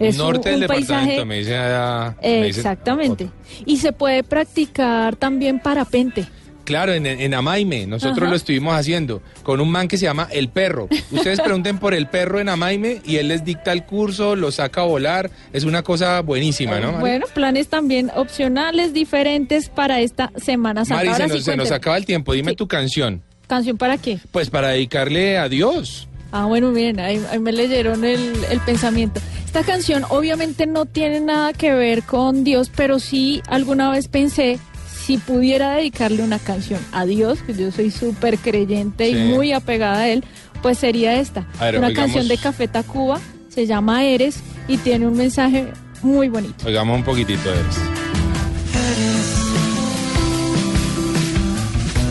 es 0.00 0.18
un- 0.18 0.24
Norte 0.26 0.48
del 0.48 0.56
un 0.56 0.60
departamento, 0.62 0.94
paisaje 1.06 1.24
me 1.24 1.38
dice 1.38 1.56
allá- 1.56 2.16
me 2.20 2.46
dice- 2.46 2.60
Exactamente. 2.60 3.30
Y 3.64 3.76
se 3.76 3.92
puede 3.92 4.24
practicar 4.24 5.14
también 5.16 5.60
parapente. 5.60 6.26
Claro, 6.64 6.92
en, 6.92 7.06
en 7.06 7.34
Amaime, 7.34 7.86
nosotros 7.86 8.18
Ajá. 8.22 8.30
lo 8.30 8.36
estuvimos 8.36 8.74
haciendo 8.74 9.22
con 9.42 9.60
un 9.60 9.70
man 9.70 9.86
que 9.86 9.98
se 9.98 10.04
llama 10.06 10.28
El 10.30 10.48
Perro. 10.48 10.88
Ustedes 11.10 11.40
pregunten 11.40 11.78
por 11.78 11.92
El 11.94 12.06
Perro 12.06 12.40
en 12.40 12.48
Amaime 12.48 13.02
y 13.04 13.16
él 13.16 13.28
les 13.28 13.44
dicta 13.44 13.72
el 13.72 13.84
curso, 13.84 14.34
lo 14.34 14.50
saca 14.50 14.80
a 14.80 14.84
volar. 14.84 15.30
Es 15.52 15.64
una 15.64 15.82
cosa 15.82 16.20
buenísima, 16.22 16.80
¿no? 16.80 16.92
Mari? 16.92 17.00
Bueno, 17.00 17.26
planes 17.34 17.68
también 17.68 18.10
opcionales, 18.16 18.94
diferentes 18.94 19.68
para 19.68 20.00
esta 20.00 20.32
Semana 20.36 20.84
Santa. 20.84 20.96
Mari, 21.04 21.08
Ahora 21.08 21.24
se, 21.26 21.30
sí, 21.30 21.36
nos, 21.36 21.44
se 21.44 21.56
nos 21.56 21.70
acaba 21.70 21.96
el 21.96 22.06
tiempo. 22.06 22.32
Dime 22.32 22.54
tu 22.54 22.66
canción. 22.66 23.22
¿Canción 23.46 23.76
para 23.76 23.98
qué? 23.98 24.18
Pues 24.32 24.48
para 24.48 24.68
dedicarle 24.68 25.36
a 25.36 25.48
Dios. 25.50 26.08
Ah, 26.32 26.46
bueno, 26.46 26.70
miren, 26.72 26.98
ahí, 26.98 27.22
ahí 27.30 27.38
me 27.38 27.52
leyeron 27.52 28.04
el, 28.04 28.32
el 28.50 28.60
pensamiento. 28.60 29.20
Esta 29.44 29.62
canción 29.62 30.02
obviamente 30.08 30.66
no 30.66 30.84
tiene 30.86 31.20
nada 31.20 31.52
que 31.52 31.72
ver 31.72 32.02
con 32.02 32.42
Dios, 32.42 32.72
pero 32.74 32.98
sí 32.98 33.40
alguna 33.46 33.90
vez 33.90 34.08
pensé 34.08 34.58
si 35.04 35.18
pudiera 35.18 35.72
dedicarle 35.74 36.22
una 36.22 36.38
canción 36.38 36.80
a 36.92 37.04
Dios, 37.04 37.40
que 37.42 37.54
yo 37.54 37.70
soy 37.70 37.90
súper 37.90 38.38
creyente 38.38 39.10
Sí. 39.10 39.16
y 39.16 39.22
muy 39.34 39.52
apegada 39.52 39.98
a 40.00 40.08
él, 40.08 40.24
pues 40.62 40.78
sería 40.78 41.20
esta. 41.20 41.46
Ver, 41.60 41.78
una 41.78 41.88
oigamos- 41.88 41.94
canción 41.94 42.28
de 42.28 42.38
Café 42.38 42.68
Tacuba, 42.68 43.20
se 43.48 43.66
llama 43.66 44.04
Eres 44.04 44.36
y 44.66 44.78
tiene 44.78 45.06
un 45.06 45.16
mensaje 45.16 45.68
muy 46.02 46.28
bonito. 46.28 46.66
Oigamos 46.66 46.96
un 46.98 47.04
poquitito 47.04 47.48
de 47.50 47.56
eso. 47.60 47.80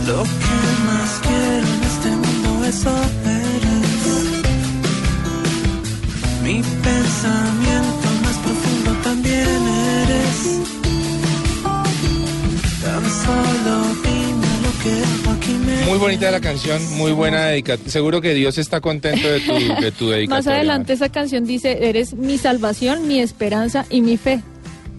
Lo 0.08 0.24
que 0.24 0.84
más 0.86 1.20
quiero 1.22 1.68
en 1.68 1.84
este 1.84 2.10
mundo 2.10 2.66
es 2.66 2.86
eres. 3.26 3.94
Mi 6.44 6.62
pensamiento 6.84 7.73
bonita 16.04 16.32
la 16.32 16.40
canción, 16.42 16.82
muy 16.98 17.12
buena 17.12 17.46
dedicatoria. 17.48 17.92
Seguro 17.92 18.22
que 18.22 18.34
Dios 18.34 18.58
está 18.58 18.82
contento 18.82 19.28
de 19.28 19.40
tu, 19.40 19.54
de 19.54 19.92
tu 19.92 20.10
dedicatoria. 20.10 20.28
Más 20.28 20.48
adelante 20.48 20.94
esa 20.94 21.10
canción 21.10 21.46
dice, 21.46 21.90
eres 21.90 22.14
mi 22.14 22.38
salvación, 22.38 23.08
mi 23.08 23.20
esperanza 23.20 23.86
y 23.90 24.02
mi 24.02 24.18
fe. 24.18 24.42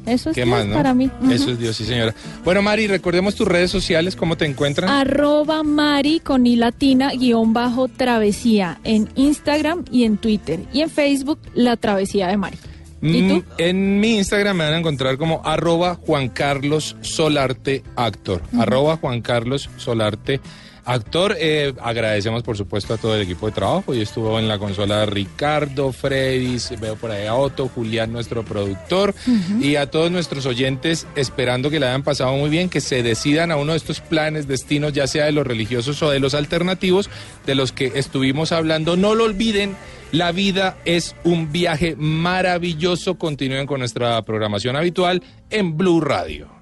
Eso 0.07 0.30
es 0.30 0.34
¿Qué 0.34 0.44
Dios 0.44 0.55
más, 0.59 0.66
no? 0.66 0.74
para 0.74 0.92
mí. 0.92 1.11
Eso 1.30 1.52
es 1.52 1.59
Dios, 1.59 1.76
sí, 1.76 1.84
señora. 1.86 2.14
Bueno, 2.44 2.61
Mari, 2.61 2.86
recordemos 2.88 3.34
tus 3.34 3.48
redes 3.48 3.70
sociales, 3.70 4.16
cómo 4.16 4.36
te 4.36 4.44
encuentran. 4.44 4.90
Arroba 4.90 5.62
Mari 5.62 6.20
con 6.20 6.46
I 6.46 6.57
latina 6.57 7.11
guion 7.18 7.55
bajo 7.55 7.88
travesía 7.88 8.80
en 8.84 9.09
Instagram 9.14 9.84
y 9.90 10.05
en 10.05 10.18
Twitter. 10.18 10.61
Y 10.74 10.82
en 10.82 10.90
Facebook, 10.90 11.38
La 11.55 11.76
Travesía 11.78 12.26
de 12.28 12.36
Mari. 12.36 12.59
¿Y 13.00 13.22
Mm, 13.22 13.28
tú? 13.28 13.44
En 13.59 14.00
mi 14.00 14.16
Instagram 14.18 14.57
me 14.59 14.64
van 14.64 14.74
a 14.74 14.78
encontrar 14.78 15.16
como 15.16 15.40
arroba 15.44 15.94
Juan 15.94 16.28
Carlos 16.28 16.96
Solarte 17.00 17.82
Actor. 17.96 18.42
Arroba 18.59 18.96
Juan 18.98 19.22
Carlos 19.22 19.68
Solarte 19.78 20.34
Actor. 20.34 20.64
Eh, 21.39 21.74
agradecemos 21.80 22.43
por 22.43 22.57
supuesto 22.57 22.95
a 22.95 22.97
todo 22.99 23.14
el 23.14 23.22
equipo 23.22 23.47
de 23.47 23.53
trabajo. 23.53 23.85
Hoy 23.87 24.03
estuvo 24.03 24.39
en 24.39 24.49
la 24.49 24.59
consola 24.59 25.07
Ricardo, 25.07 25.93
Freddy, 25.93 26.59
veo 26.78 26.97
por 26.97 27.11
ahí 27.11 27.26
a 27.26 27.35
Otto, 27.35 27.68
Julián, 27.68 28.12
nuestro 28.12 28.45
productor, 28.45 29.14
y 29.61 29.76
a 29.76 29.91
todos 29.91 30.11
nuestros 30.11 30.45
oyentes, 30.45 31.07
esperando 31.16 31.70
que 31.70 31.80
la 31.80 31.89
hayan 31.89 32.03
pasado 32.03 32.37
muy 32.37 32.51
bien, 32.51 32.68
que 32.68 32.80
se 32.80 33.03
decidan 33.03 33.51
a 33.51 33.57
uno 33.57 33.72
de 33.72 33.78
estos 33.78 34.01
planes, 34.01 34.47
destinos, 34.47 34.93
ya 34.93 35.07
sea 35.07 35.24
de 35.24 35.32
los 35.32 35.47
religiosos 35.47 36.03
o 36.03 36.11
de 36.11 36.20
los 36.20 36.35
alternativos, 36.35 37.09
de 37.47 37.55
los 37.55 37.72
que 37.72 37.93
estuvimos 37.95 38.53
hablando. 38.53 38.97
No 38.97 39.14
lo 39.14 39.24
olviden. 39.24 39.76
La 40.12 40.30
vida 40.30 40.76
es 40.85 41.16
un 41.24 41.51
viaje 41.51 41.97
maravilloso. 41.97 43.18
Continúen 43.18 43.66
con 43.66 43.80
nuestra 43.80 44.22
programación 44.22 44.76
habitual 44.76 45.22
en 45.51 45.76
Blue 45.76 46.01
Radio. 46.01 46.53